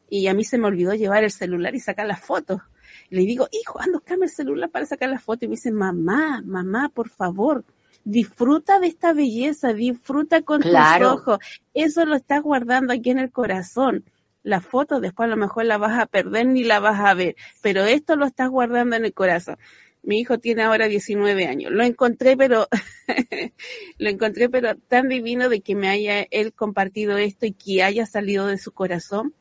y 0.09 0.29
a 0.29 0.35
mí 0.35 0.45
se 0.45 0.57
me 0.57 0.67
olvidó 0.67 0.95
llevar 0.95 1.25
el 1.25 1.31
celular 1.31 1.75
y 1.75 1.81
sacar 1.81 2.07
las 2.07 2.21
fotos. 2.21 2.63
Le 3.11 3.21
digo, 3.21 3.47
hijo, 3.53 3.79
ando, 3.83 3.99
buscarme 3.99 4.25
el 4.25 4.33
celular 4.33 4.71
para 4.71 4.87
sacar 4.87 5.11
las 5.11 5.23
fotos. 5.23 5.43
Y 5.43 5.49
me 5.49 5.57
dice, 5.57 5.73
mamá, 5.73 6.43
mamá, 6.43 6.89
por 6.89 7.11
favor, 7.11 7.67
disfruta 8.03 8.81
de 8.81 8.87
esta 8.87 9.13
belleza, 9.13 9.75
disfruta 9.75 10.41
con 10.41 10.63
tus 10.63 10.73
ojos. 11.03 11.39
Eso 11.75 12.07
lo 12.07 12.17
estás 12.17 12.43
guardando 12.43 12.95
aquí 12.95 13.11
en 13.11 13.19
el 13.19 13.31
corazón. 13.31 14.05
La 14.51 14.61
foto 14.61 14.99
después 14.99 15.29
a 15.29 15.31
lo 15.31 15.37
mejor 15.37 15.65
la 15.67 15.79
vas 15.79 15.97
a 15.97 16.07
perder 16.07 16.45
ni 16.45 16.65
la 16.65 16.81
vas 16.81 16.99
a 16.99 17.15
ver, 17.15 17.37
pero 17.63 17.85
esto 17.85 18.17
lo 18.17 18.27
estás 18.27 18.49
guardando 18.51 18.97
en 18.97 19.05
el 19.05 19.15
corazón. 19.15 19.59
Mi 20.03 20.19
hijo 20.19 20.39
tiene 20.39 20.65
ahora 20.65 20.89
19 20.89 21.47
años. 21.47 21.71
Lo 21.71 21.85
encontré, 21.85 22.37
pero 22.37 22.67
lo 23.99 24.11
encontré, 24.11 24.49
pero 24.49 24.75
tan 24.75 25.09
divino 25.09 25.49
de 25.49 25.61
que 25.61 25.77
me 25.77 25.89
haya 25.89 26.27
él 26.33 26.53
compartido 26.53 27.17
esto 27.17 27.47
y 27.47 27.53
que 27.53 27.85
haya 27.85 28.07
salido 28.07 28.49
de 28.49 28.59
su 28.59 28.73
corazón. 28.73 29.37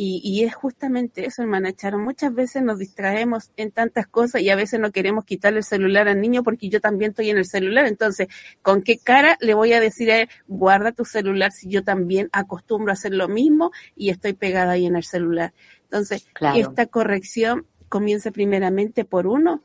Y, 0.00 0.20
y, 0.22 0.44
es 0.44 0.54
justamente 0.54 1.26
eso, 1.26 1.42
hermana 1.42 1.72
Charo. 1.72 1.98
Muchas 1.98 2.32
veces 2.32 2.62
nos 2.62 2.78
distraemos 2.78 3.50
en 3.56 3.72
tantas 3.72 4.06
cosas 4.06 4.40
y 4.42 4.48
a 4.48 4.54
veces 4.54 4.78
no 4.78 4.92
queremos 4.92 5.24
quitarle 5.24 5.58
el 5.58 5.64
celular 5.64 6.06
al 6.06 6.20
niño 6.20 6.44
porque 6.44 6.68
yo 6.68 6.80
también 6.80 7.10
estoy 7.10 7.30
en 7.30 7.38
el 7.38 7.46
celular. 7.46 7.84
Entonces, 7.86 8.28
¿con 8.62 8.82
qué 8.82 8.98
cara 8.98 9.36
le 9.40 9.54
voy 9.54 9.72
a 9.72 9.80
decir 9.80 10.12
a 10.12 10.20
él, 10.20 10.28
guarda 10.46 10.92
tu 10.92 11.04
celular 11.04 11.50
si 11.50 11.68
yo 11.68 11.82
también 11.82 12.28
acostumbro 12.30 12.92
a 12.92 12.94
hacer 12.94 13.12
lo 13.12 13.26
mismo 13.26 13.72
y 13.96 14.10
estoy 14.10 14.34
pegada 14.34 14.70
ahí 14.70 14.86
en 14.86 14.94
el 14.94 15.02
celular? 15.02 15.52
Entonces, 15.82 16.28
esta 16.54 16.86
corrección 16.86 17.66
comience 17.88 18.30
primeramente 18.30 19.04
por 19.04 19.26
uno 19.26 19.64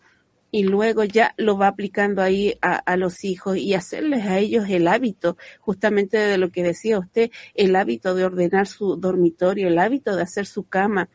y 0.54 0.66
luego 0.66 1.04
ya 1.04 1.34
lo 1.38 1.58
va 1.58 1.66
aplicando 1.66 2.22
ahí 2.22 2.60
a, 2.62 2.76
a, 2.76 2.96
los 2.96 3.24
hijos 3.24 3.58
y 3.58 3.74
hacerles 3.74 4.24
a 4.28 4.38
ellos 4.38 4.66
el 4.70 4.88
hábito, 4.88 5.36
justamente 5.60 6.16
de 6.20 6.38
lo 6.38 6.52
que 6.52 6.62
decía 6.62 7.00
usted, 7.00 7.32
el 7.56 7.76
hábito 7.76 8.14
de 8.14 8.24
ordenar 8.24 8.68
su 8.68 8.96
dormitorio, 8.96 9.68
el 9.68 9.80
hábito 9.80 10.16
de 10.16 10.22
hacer 10.22 10.46
su 10.46 10.66
cama. 10.66 11.10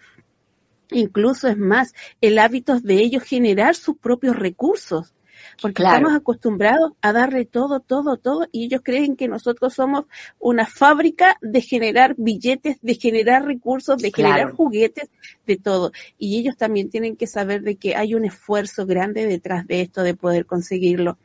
Incluso 0.90 1.46
es 1.46 1.56
más, 1.56 1.92
el 2.20 2.40
hábito 2.40 2.80
de 2.80 2.94
ellos 2.96 3.22
generar 3.22 3.76
sus 3.76 3.96
propios 3.96 4.34
recursos 4.34 5.14
porque 5.60 5.82
estamos 5.82 6.14
acostumbrados 6.14 6.92
a 7.00 7.12
darle 7.12 7.44
todo, 7.44 7.80
todo, 7.80 8.16
todo, 8.16 8.46
y 8.52 8.64
ellos 8.64 8.80
creen 8.84 9.16
que 9.16 9.28
nosotros 9.28 9.74
somos 9.74 10.04
una 10.38 10.66
fábrica 10.66 11.36
de 11.40 11.60
generar 11.60 12.14
billetes, 12.16 12.78
de 12.82 12.94
generar 12.94 13.44
recursos, 13.44 14.00
de 14.00 14.12
generar 14.12 14.52
juguetes, 14.52 15.08
de 15.46 15.56
todo. 15.56 15.92
Y 16.18 16.38
ellos 16.38 16.56
también 16.56 16.90
tienen 16.90 17.16
que 17.16 17.26
saber 17.26 17.62
de 17.62 17.76
que 17.76 17.96
hay 17.96 18.14
un 18.14 18.24
esfuerzo 18.24 18.86
grande 18.86 19.26
detrás 19.26 19.66
de 19.66 19.82
esto, 19.82 20.02
de 20.02 20.14
poder 20.14 20.46
conseguirlo. 20.46 21.18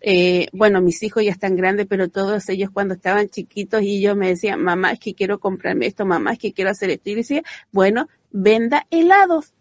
Eh, 0.00 0.48
bueno, 0.52 0.80
mis 0.80 1.02
hijos 1.02 1.24
ya 1.24 1.30
están 1.30 1.56
grandes, 1.56 1.86
pero 1.86 2.08
todos 2.08 2.48
ellos 2.48 2.70
cuando 2.72 2.94
estaban 2.94 3.28
chiquitos 3.28 3.82
y 3.82 4.00
yo 4.00 4.14
me 4.14 4.28
decía, 4.28 4.56
mamá, 4.56 4.92
es 4.92 5.00
que 5.00 5.14
quiero 5.14 5.40
comprarme 5.40 5.86
esto, 5.86 6.04
mamá, 6.04 6.34
es 6.34 6.38
que 6.38 6.52
quiero 6.52 6.70
hacer 6.70 6.90
esto. 6.90 7.10
Y 7.10 7.14
decía, 7.14 7.42
bueno, 7.72 8.08
venda 8.30 8.86
helados 8.90 9.52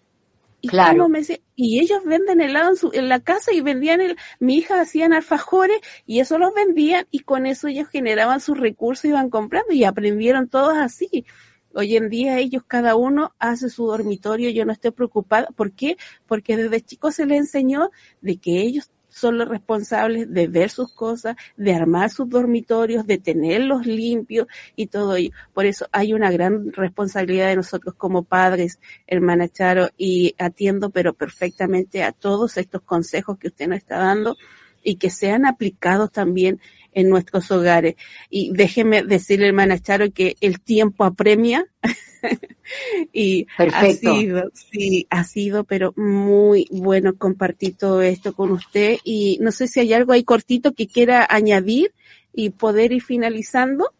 y 0.65 0.67
claro. 0.67 1.07
Me 1.07 1.21
y 1.55 1.79
ellos 1.79 2.03
venden 2.03 2.41
helado 2.41 2.71
en, 2.71 2.75
su, 2.75 2.89
en 2.91 3.07
la 3.07 3.19
casa 3.19 3.53
y 3.53 3.61
vendían 3.61 4.01
el, 4.01 4.17
mi 4.39 4.57
hija 4.57 4.81
hacían 4.81 5.13
alfajores 5.13 5.77
y 6.07 6.19
eso 6.21 6.39
los 6.39 6.55
vendían 6.55 7.05
y 7.11 7.19
con 7.19 7.45
eso 7.45 7.67
ellos 7.67 7.87
generaban 7.87 8.41
sus 8.41 8.59
recursos 8.59 9.05
y 9.05 9.09
iban 9.09 9.29
comprando 9.29 9.73
y 9.73 9.83
aprendieron 9.83 10.49
todos 10.49 10.75
así. 10.75 11.25
Hoy 11.75 11.95
en 11.97 12.09
día 12.09 12.39
ellos 12.39 12.63
cada 12.65 12.95
uno 12.95 13.35
hace 13.37 13.69
su 13.69 13.85
dormitorio, 13.85 14.49
yo 14.49 14.65
no 14.65 14.71
estoy 14.71 14.89
preocupada. 14.89 15.47
¿Por 15.55 15.73
qué? 15.73 15.97
Porque 16.25 16.57
desde 16.57 16.81
chicos 16.81 17.13
se 17.15 17.27
les 17.27 17.41
enseñó 17.41 17.91
de 18.21 18.37
que 18.37 18.61
ellos 18.61 18.89
son 19.15 19.37
los 19.37 19.47
responsables 19.47 20.31
de 20.31 20.47
ver 20.47 20.69
sus 20.69 20.91
cosas, 20.91 21.37
de 21.55 21.73
armar 21.73 22.09
sus 22.09 22.27
dormitorios, 22.27 23.07
de 23.07 23.17
tenerlos 23.17 23.85
limpios 23.85 24.47
y 24.75 24.87
todo 24.87 25.15
ello. 25.15 25.31
Por 25.53 25.65
eso 25.65 25.87
hay 25.93 26.13
una 26.13 26.29
gran 26.31 26.73
responsabilidad 26.73 27.47
de 27.47 27.55
nosotros 27.55 27.95
como 27.95 28.23
padres, 28.23 28.77
hermana 29.07 29.47
Charo, 29.47 29.87
y 29.97 30.35
atiendo 30.37 30.89
pero 30.89 31.13
perfectamente 31.13 32.03
a 32.03 32.11
todos 32.11 32.57
estos 32.57 32.81
consejos 32.81 33.37
que 33.37 33.47
usted 33.47 33.69
nos 33.69 33.77
está 33.77 33.99
dando 33.99 34.35
y 34.83 34.97
que 34.97 35.09
sean 35.09 35.45
aplicados 35.45 36.11
también 36.11 36.59
en 36.95 37.09
nuestros 37.09 37.51
hogares. 37.51 37.95
Y 38.31 38.51
déjeme 38.53 39.03
decirle, 39.03 39.47
hermana 39.47 39.79
Charo, 39.79 40.11
que 40.11 40.37
el 40.41 40.59
tiempo 40.59 41.03
apremia. 41.03 41.67
y 43.13 43.45
ha 43.57 43.91
sido, 43.91 44.49
sí, 44.53 45.05
ha 45.11 45.23
sido, 45.25 45.65
pero 45.65 45.93
muy 45.95 46.67
bueno 46.71 47.15
compartir 47.15 47.77
todo 47.77 48.01
esto 48.01 48.33
con 48.33 48.51
usted. 48.51 48.97
Y 49.03 49.37
no 49.41 49.51
sé 49.51 49.67
si 49.67 49.81
hay 49.81 49.93
algo 49.93 50.13
ahí 50.13 50.23
cortito 50.23 50.73
que 50.73 50.87
quiera 50.87 51.27
añadir 51.29 51.93
y 52.33 52.49
poder 52.49 52.93
ir 52.93 53.03
finalizando. 53.03 53.91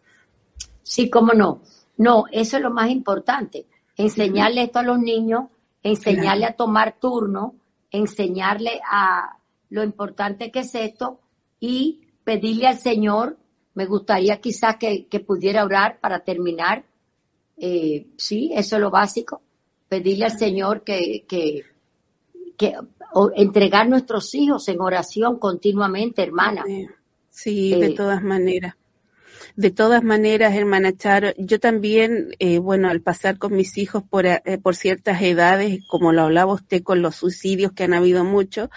Sí, 0.81 1.09
cómo 1.09 1.33
no. 1.33 1.61
No, 1.97 2.25
eso 2.31 2.57
es 2.57 2.63
lo 2.63 2.71
más 2.71 2.89
importante. 2.89 3.65
Enseñarle 3.97 4.63
esto 4.63 4.79
a 4.79 4.83
los 4.83 4.99
niños, 4.99 5.45
enseñarle 5.83 6.45
a 6.45 6.55
tomar 6.55 6.95
turno, 6.99 7.55
enseñarle 7.91 8.79
a 8.89 9.37
lo 9.69 9.83
importante 9.83 10.51
que 10.51 10.59
es 10.59 10.75
esto 10.75 11.19
y 11.59 12.04
pedirle 12.25 12.67
al 12.67 12.77
Señor, 12.77 13.37
me 13.75 13.85
gustaría 13.85 14.41
quizás 14.41 14.75
que, 14.75 15.07
pudiera 15.25 15.63
orar 15.63 15.99
para 16.01 16.19
terminar. 16.19 16.83
Eh, 17.55 18.07
sí, 18.17 18.51
eso 18.53 18.75
es 18.75 18.81
lo 18.81 18.91
básico. 18.91 19.41
Pedirle 19.87 20.25
al 20.25 20.37
Señor 20.37 20.83
que, 20.83 21.23
que, 21.25 21.63
que 22.57 22.73
entregar 23.35 23.87
nuestros 23.87 24.35
hijos 24.35 24.67
en 24.67 24.81
oración 24.81 25.39
continuamente, 25.39 26.23
hermana. 26.23 26.65
Sí, 27.29 27.71
de 27.71 27.87
eh, 27.87 27.95
todas 27.95 28.21
maneras. 28.23 28.75
De 29.57 29.71
todas 29.71 30.03
maneras, 30.03 30.53
hermana 30.53 30.97
Charo, 30.97 31.29
yo 31.37 31.61
también, 31.61 32.35
eh, 32.39 32.57
bueno, 32.57 32.89
al 32.89 32.99
pasar 32.99 33.37
con 33.37 33.55
mis 33.55 33.77
hijos 33.77 34.03
por, 34.03 34.25
eh, 34.25 34.41
por 34.61 34.75
ciertas 34.75 35.21
edades, 35.21 35.79
como 35.87 36.11
lo 36.11 36.23
hablaba 36.23 36.55
usted 36.55 36.83
con 36.83 37.01
los 37.01 37.15
suicidios 37.15 37.71
que 37.71 37.85
han 37.85 37.93
habido 37.93 38.25
mucho, 38.25 38.69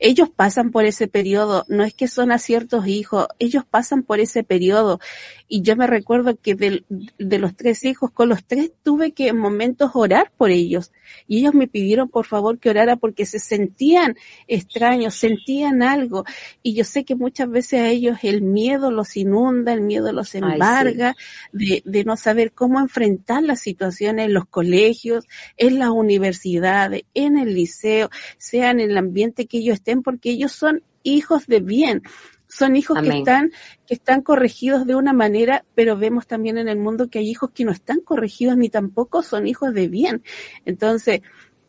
ellos 0.00 0.28
pasan 0.34 0.72
por 0.72 0.86
ese 0.86 1.06
periodo. 1.06 1.64
No 1.68 1.84
es 1.84 1.94
que 1.94 2.08
son 2.08 2.32
a 2.32 2.38
ciertos 2.38 2.88
hijos, 2.88 3.28
ellos 3.38 3.64
pasan 3.64 4.02
por 4.02 4.18
ese 4.18 4.42
periodo. 4.42 4.98
Y 5.46 5.62
yo 5.62 5.76
me 5.76 5.86
recuerdo 5.86 6.36
que 6.36 6.56
de, 6.56 6.84
de 7.16 7.38
los 7.38 7.54
tres 7.54 7.84
hijos, 7.84 8.10
con 8.10 8.28
los 8.28 8.44
tres 8.44 8.72
tuve 8.82 9.12
que 9.12 9.28
en 9.28 9.38
momentos 9.38 9.92
orar 9.94 10.32
por 10.36 10.50
ellos. 10.50 10.90
Y 11.28 11.38
ellos 11.38 11.54
me 11.54 11.68
pidieron 11.68 12.08
por 12.08 12.26
favor 12.26 12.58
que 12.58 12.70
orara 12.70 12.96
porque 12.96 13.24
se 13.24 13.38
sentían 13.38 14.16
extraños, 14.48 15.14
sentían 15.14 15.84
algo. 15.84 16.24
Y 16.60 16.74
yo 16.74 16.82
sé 16.82 17.04
que 17.04 17.14
muchas 17.14 17.48
veces 17.48 17.80
a 17.82 17.88
ellos 17.88 18.18
el 18.22 18.42
miedo 18.42 18.90
los 18.90 19.16
inunda, 19.16 19.72
el 19.72 19.82
miedo 19.82 20.10
los 20.10 20.23
se 20.24 20.38
embarga, 20.38 21.16
de, 21.52 21.82
de 21.84 22.04
no 22.04 22.16
saber 22.16 22.52
cómo 22.52 22.80
enfrentar 22.80 23.42
las 23.42 23.60
situaciones 23.60 24.26
en 24.26 24.34
los 24.34 24.46
colegios, 24.46 25.26
en 25.56 25.78
las 25.78 25.90
universidades, 25.90 27.02
en 27.14 27.38
el 27.38 27.54
liceo, 27.54 28.10
sea 28.38 28.70
en 28.70 28.80
el 28.80 28.96
ambiente 28.96 29.46
que 29.46 29.58
ellos 29.58 29.74
estén, 29.74 30.02
porque 30.02 30.30
ellos 30.30 30.52
son 30.52 30.82
hijos 31.02 31.46
de 31.46 31.60
bien. 31.60 32.02
Son 32.46 32.76
hijos 32.76 33.00
que 33.02 33.18
están, 33.18 33.50
que 33.86 33.94
están 33.94 34.22
corregidos 34.22 34.86
de 34.86 34.94
una 34.94 35.12
manera, 35.12 35.64
pero 35.74 35.96
vemos 35.96 36.26
también 36.26 36.58
en 36.58 36.68
el 36.68 36.78
mundo 36.78 37.08
que 37.08 37.18
hay 37.18 37.28
hijos 37.28 37.50
que 37.52 37.64
no 37.64 37.72
están 37.72 38.00
corregidos 38.00 38.56
ni 38.56 38.68
tampoco 38.68 39.22
son 39.22 39.46
hijos 39.46 39.74
de 39.74 39.88
bien. 39.88 40.22
Entonces, 40.64 41.22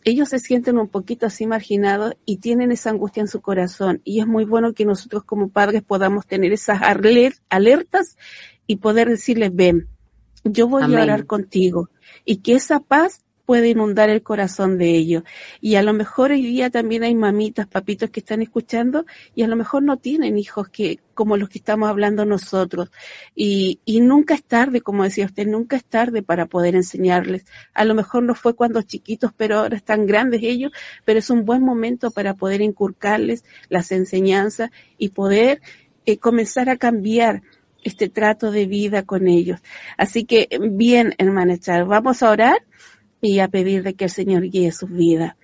ellos 0.06 0.30
se 0.30 0.40
sienten 0.40 0.78
un 0.78 0.88
poquito 0.88 1.26
así 1.26 1.48
marginados 1.48 2.14
y 2.26 2.38
tienen 2.38 2.72
esa 2.72 2.92
angustia 2.92 3.22
en 3.22 3.28
su 3.28 3.42
corazón. 3.42 4.02
Y 4.04 4.20
es 4.20 4.28
muy 4.28 4.46
bueno 4.46 4.74
que 4.74 4.86
nosotros 4.86 5.24
como 5.24 5.50
padres 5.50 5.82
podamos 5.82 6.28
tener 6.28 6.54
esas 6.54 6.80
alertas 7.50 8.16
y 8.68 8.78
poder 8.78 9.10
decirles, 9.10 9.54
ven, 9.54 9.88
yo 10.44 10.68
voy 10.68 10.84
a 10.84 11.02
orar 11.02 11.26
contigo. 11.26 11.90
Y 12.24 12.38
que 12.38 12.54
esa 12.54 12.80
paz 12.80 13.25
puede 13.46 13.70
inundar 13.70 14.10
el 14.10 14.24
corazón 14.24 14.78
de 14.78 14.96
ellos. 14.96 15.24
Y 15.62 15.76
a 15.76 15.84
lo 15.84 15.94
mejor 15.94 16.32
hoy 16.32 16.42
día 16.42 16.70
también 16.70 17.04
hay 17.04 17.16
mamitas, 17.16 17.68
papitos 17.68 18.10
que 18.10 18.20
están 18.20 18.42
escuchando 18.42 19.06
y 19.36 19.44
a 19.44 19.48
lo 19.48 19.56
mejor 19.56 19.84
no 19.84 19.98
tienen 19.98 20.38
hijos 20.38 20.70
que, 20.70 21.00
como 21.14 21.38
los 21.38 21.50
que 21.50 21.60
estamos 21.60 21.90
hablando 21.90 22.26
nosotros. 22.26 22.90
Y, 23.36 23.80
y 23.86 24.02
nunca 24.02 24.34
es 24.34 24.44
tarde, 24.44 24.82
como 24.82 25.04
decía 25.04 25.26
usted, 25.26 25.48
nunca 25.48 25.76
es 25.76 25.86
tarde 25.86 26.24
para 26.24 26.48
poder 26.48 26.76
enseñarles. 26.76 27.46
A 27.74 27.86
lo 27.86 27.96
mejor 27.96 28.24
no 28.24 28.36
fue 28.36 28.56
cuando 28.56 28.82
chiquitos, 28.82 29.32
pero 29.36 29.60
ahora 29.60 29.78
están 29.78 30.06
grandes 30.06 30.42
ellos, 30.44 30.72
pero 31.06 31.20
es 31.20 31.30
un 31.30 31.46
buen 31.46 31.64
momento 31.64 32.12
para 32.12 32.34
poder 32.34 32.62
inculcarles 32.62 33.46
las 33.70 33.92
enseñanzas 33.92 34.72
y 34.98 35.10
poder 35.10 35.62
eh, 36.06 36.18
comenzar 36.18 36.70
a 36.70 36.78
cambiar 36.78 37.42
este 37.86 38.10
trato 38.10 38.52
de 38.52 38.66
vida 38.66 39.04
con 39.04 39.28
ellos. 39.28 39.62
Así 39.96 40.26
que 40.26 40.50
bien, 40.72 41.14
hermana 41.20 41.58
Char, 41.58 41.86
vamos 41.86 42.24
a 42.24 42.32
orar 42.32 42.58
y 43.28 43.40
a 43.40 43.48
pedir 43.48 43.84
de 43.84 43.94
que 43.94 44.06
el 44.06 44.10
Señor 44.10 44.44
guíe 44.44 44.72
su 44.72 44.88
vida. 44.88 45.38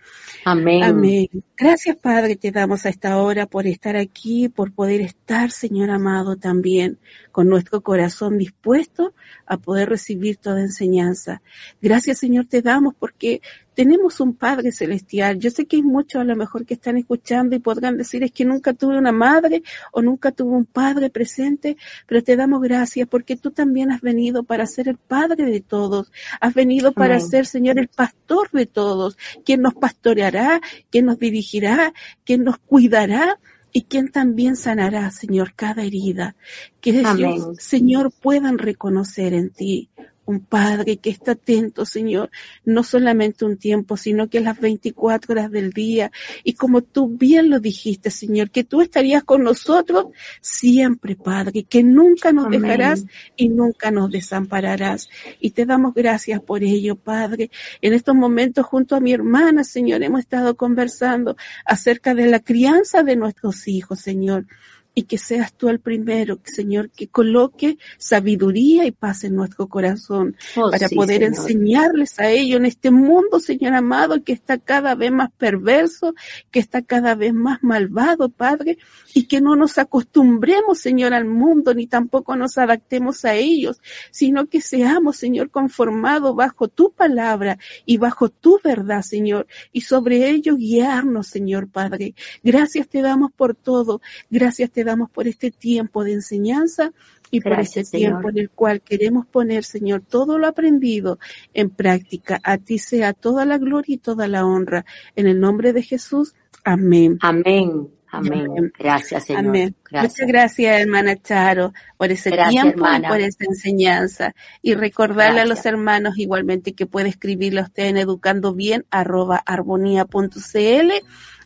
Amén. 0.44 0.84
Amén. 0.84 1.28
Gracias, 1.58 1.96
Padre, 1.98 2.36
te 2.36 2.52
damos 2.52 2.86
a 2.86 2.90
esta 2.90 3.18
hora 3.18 3.46
por 3.46 3.68
estar 3.68 3.96
aquí, 3.96 4.50
por 4.50 4.74
poder 4.74 5.02
estar, 5.02 5.52
Señor 5.52 5.92
amado, 5.92 6.36
también 6.36 6.98
con 7.32 7.48
nuestro 7.48 7.82
corazón 7.82 8.38
dispuesto 8.38 9.14
a 9.52 9.58
poder 9.58 9.89
recibir 9.89 10.38
toda 10.38 10.62
enseñanza. 10.62 11.41
Gracias, 11.82 12.20
Señor, 12.20 12.45
te 12.45 12.62
damos 12.62 12.95
porque 12.95 13.41
tenemos 13.74 14.22
un 14.22 14.34
Padre 14.34 14.72
celestial. 14.72 15.39
Yo 15.39 15.49
sé 15.49 15.66
que 15.66 15.76
hay 15.76 15.84
muchos 15.84 16.22
a 16.22 16.24
lo 16.24 16.38
mejor 16.38 16.66
que 16.66 16.76
están 16.76 16.95
escuchando 16.95 17.54
y 17.54 17.60
podrán 17.60 17.97
decir 17.97 18.24
es 18.24 18.32
que 18.32 18.45
nunca 18.45 18.72
tuve 18.74 18.97
una 18.97 19.12
madre 19.12 19.62
o 19.91 20.02
nunca 20.02 20.32
tuve 20.32 20.56
un 20.56 20.64
padre 20.64 21.10
presente, 21.10 21.76
pero 22.08 22.24
te 22.24 22.38
damos 22.38 22.62
gracias 22.62 23.10
porque 23.10 23.36
tú 23.36 23.52
también 23.52 23.91
has 23.91 23.99
venido 23.99 24.43
para 24.43 24.66
ser 24.68 24.88
el 24.88 24.95
Padre 24.97 25.43
de 25.43 25.60
todos. 25.60 26.14
Has 26.39 26.54
venido 26.54 26.93
para 26.93 27.20
ser, 27.20 27.45
Señor, 27.45 27.78
el 27.78 27.89
pastor 27.89 28.49
de 28.52 28.68
todos, 28.68 29.18
quien 29.43 29.62
nos 29.62 29.74
pastoreará, 29.74 30.62
quien 30.89 31.08
nos 31.08 31.20
dirigirá, 31.20 31.93
quien 32.24 32.45
nos 32.45 32.58
cuidará 32.58 33.38
y 33.74 33.84
quien 33.84 34.11
también 34.11 34.55
sanará, 34.55 35.09
Señor, 35.11 35.53
cada 35.55 35.84
herida. 35.84 36.36
Que 36.80 36.99
ellos, 36.99 37.57
Señor, 37.59 38.11
puedan 38.11 38.57
reconocer 38.57 39.34
en 39.34 39.49
ti 39.49 39.89
un 40.32 40.40
Padre 40.40 40.98
que 40.98 41.10
está 41.10 41.34
atento, 41.34 41.86
Señor, 41.86 42.32
no 42.66 42.84
solamente 42.84 43.46
un 43.46 43.58
tiempo, 43.58 43.98
sino 43.98 44.30
que 44.30 44.40
las 44.40 44.60
24 44.60 45.34
horas 45.34 45.52
del 45.52 45.72
día. 45.72 46.12
Y 46.44 46.54
como 46.54 46.82
tú 46.82 47.08
bien 47.10 47.50
lo 47.50 47.60
dijiste, 47.60 48.10
Señor, 48.10 48.50
que 48.50 48.64
tú 48.64 48.82
estarías 48.82 49.24
con 49.24 49.44
nosotros 49.44 50.08
siempre, 50.42 51.16
Padre, 51.16 51.64
que 51.64 51.84
nunca 51.84 52.32
nos 52.32 52.50
dejarás 52.50 53.06
y 53.36 53.50
nunca 53.50 53.92
nos 53.92 54.10
desampararás. 54.10 55.10
Y 55.40 55.52
te 55.52 55.66
damos 55.66 55.94
gracias 55.94 56.42
por 56.42 56.64
ello, 56.64 56.96
Padre. 56.96 57.52
En 57.82 57.94
estos 57.94 58.16
momentos, 58.16 58.66
junto 58.66 58.96
a 58.96 59.00
mi 59.00 59.14
hermana, 59.14 59.64
Señor, 59.64 60.02
hemos 60.04 60.22
estado 60.22 60.56
conversando 60.56 61.36
acerca 61.66 62.14
de 62.14 62.28
la 62.28 62.40
crianza 62.40 63.04
de 63.04 63.16
nuestros 63.16 63.68
hijos, 63.68 64.00
Señor. 64.00 64.46
Y 64.94 65.04
que 65.04 65.18
seas 65.18 65.54
tú 65.54 65.70
el 65.70 65.80
primero, 65.80 66.39
Señor, 66.44 66.89
que 66.89 67.08
coloque 67.08 67.78
sabiduría 67.98 68.86
y 68.86 68.92
paz 68.92 69.24
en 69.24 69.36
nuestro 69.36 69.68
corazón 69.68 70.36
Oh, 70.56 70.70
para 70.70 70.88
sí, 70.89 70.96
poder 70.96 71.22
Señor. 71.22 71.39
enseñarles 71.39 72.20
a 72.20 72.30
ellos 72.30 72.58
en 72.60 72.66
este 72.66 72.92
mundo, 72.92 73.39
Señor 73.39 73.74
amado, 73.74 74.24
que 74.24 74.34
está 74.34 74.58
cada 74.58 74.96
vez 74.96 75.12
más 75.12 75.32
perverso, 75.32 76.14
que 76.52 76.60
está 76.60 76.82
cada 76.82 77.16
vez 77.16 77.34
más 77.34 77.60
malvado, 77.64 78.30
Padre, 78.30 78.78
y 79.14 79.24
que 79.28 79.39
no 79.42 79.56
nos 79.56 79.78
acostumbremos, 79.78 80.80
Señor, 80.80 81.14
al 81.14 81.26
mundo, 81.26 81.74
ni 81.74 81.88
tampoco 81.88 82.36
nos 82.36 82.58
adaptemos 82.58 83.24
a 83.26 83.36
ellos, 83.36 83.82
sino 84.12 84.48
que 84.48 84.62
seamos, 84.62 85.18
Señor, 85.18 85.50
conformados 85.52 86.36
bajo 86.36 86.68
tu 86.68 86.92
palabra 86.92 87.58
y 87.86 87.98
bajo 87.98 88.30
tu 88.30 88.60
verdad, 88.64 89.02
Señor, 89.02 89.48
y 89.72 89.82
sobre 89.82 90.30
ello 90.30 90.56
guiarnos, 90.58 91.28
Señor 91.28 91.70
Padre. 91.70 92.14
Gracias 92.44 92.88
te 92.88 93.02
damos 93.02 93.32
por 93.32 93.56
todo, 93.56 94.02
gracias 94.30 94.72
te 94.72 94.81
damos 94.84 95.10
por 95.10 95.28
este 95.28 95.52
tiempo 95.52 96.04
de 96.04 96.14
enseñanza 96.14 96.92
y 97.32 97.42
por 97.42 97.60
este 97.60 97.84
tiempo 97.84 98.30
en 98.30 98.38
el 98.38 98.50
cual 98.50 98.82
queremos 98.82 99.26
poner, 99.26 99.64
Señor, 99.64 100.02
todo 100.02 100.38
lo 100.38 100.48
aprendido 100.48 101.18
en 101.54 101.70
práctica. 101.70 102.40
A 102.44 102.58
ti 102.58 102.78
sea 102.78 103.14
toda 103.14 103.46
la 103.46 103.58
gloria 103.58 103.96
y 103.96 103.98
toda 103.98 104.28
la 104.28 104.46
honra. 104.46 104.86
En 105.16 105.28
el 105.28 105.40
nombre 105.40 105.74
de 105.74 105.82
Jesús. 105.82 106.36
Amén. 106.64 107.18
Amén. 107.22 107.88
Amén. 108.12 108.74
Gracias, 108.78 109.26
Señor. 109.26 109.46
Amén. 109.46 109.76
Gracias. 109.90 110.14
Muchas 110.14 110.28
gracias, 110.28 110.82
hermana 110.82 111.16
Charo, 111.16 111.74
por 111.98 112.12
ese 112.12 112.30
Gracias, 112.30 112.52
tiempo 112.52 112.86
hermana. 112.86 113.08
y 113.08 113.12
por 113.12 113.22
esa 113.22 113.46
enseñanza. 113.48 114.36
Y 114.62 114.74
recordarle 114.74 115.40
a 115.40 115.46
los 115.46 115.66
hermanos 115.66 116.18
igualmente 116.18 116.74
que 116.74 116.86
puede 116.86 117.08
escribirle 117.08 117.62
a 117.62 117.64
usted 117.64 117.86
en 117.86 117.98
educandobien 117.98 118.86
arroba 118.92 119.38
armonía.cl 119.38 120.92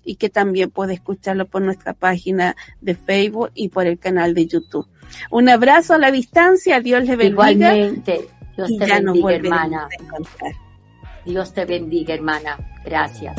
y 0.06 0.16
que 0.16 0.30
también 0.30 0.70
puede 0.70 0.94
escucharlo 0.94 1.46
por 1.48 1.62
nuestra 1.62 1.94
página 1.94 2.56
de 2.80 2.96
Facebook 2.96 3.52
y 3.56 3.70
por 3.70 3.88
el 3.88 4.00
canal 4.00 4.34
de 4.34 4.48
YouTube. 4.48 4.88
Un 5.32 5.50
abrazo 5.50 5.96
a 5.96 5.98
la 5.98 6.12
distancia, 6.12 6.80
Dios 6.80 7.04
le 7.04 7.16
bendiga. 7.16 7.52
Igualmente. 7.52 8.28
Dios 8.56 8.72
y 8.72 8.78
te 8.78 8.88
ya 8.88 9.02
nos 9.02 9.16
bendiga, 9.16 9.36
hermana. 9.36 9.90
a 9.92 10.04
encontrar. 10.04 10.52
Dios 11.26 11.54
te 11.54 11.66
bendiga, 11.66 12.14
hermana. 12.14 12.58
Gracias. 12.86 13.36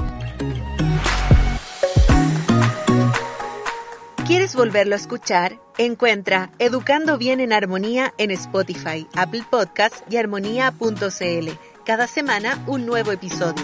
¿Quieres 4.27 4.57
volverlo 4.57 4.95
a 4.95 4.99
escuchar? 4.99 5.61
Encuentra 5.79 6.51
Educando 6.59 7.17
Bien 7.17 7.39
en 7.39 7.53
Armonía 7.53 8.13
en 8.19 8.33
Spotify, 8.33 9.07
Apple 9.15 9.45
Podcasts 9.49 10.03
y 10.11 10.17
armonía.cl. 10.17 11.49
Cada 11.85 12.09
semana 12.09 12.61
un 12.67 12.87
nuevo 12.87 13.13
episodio. 13.13 13.63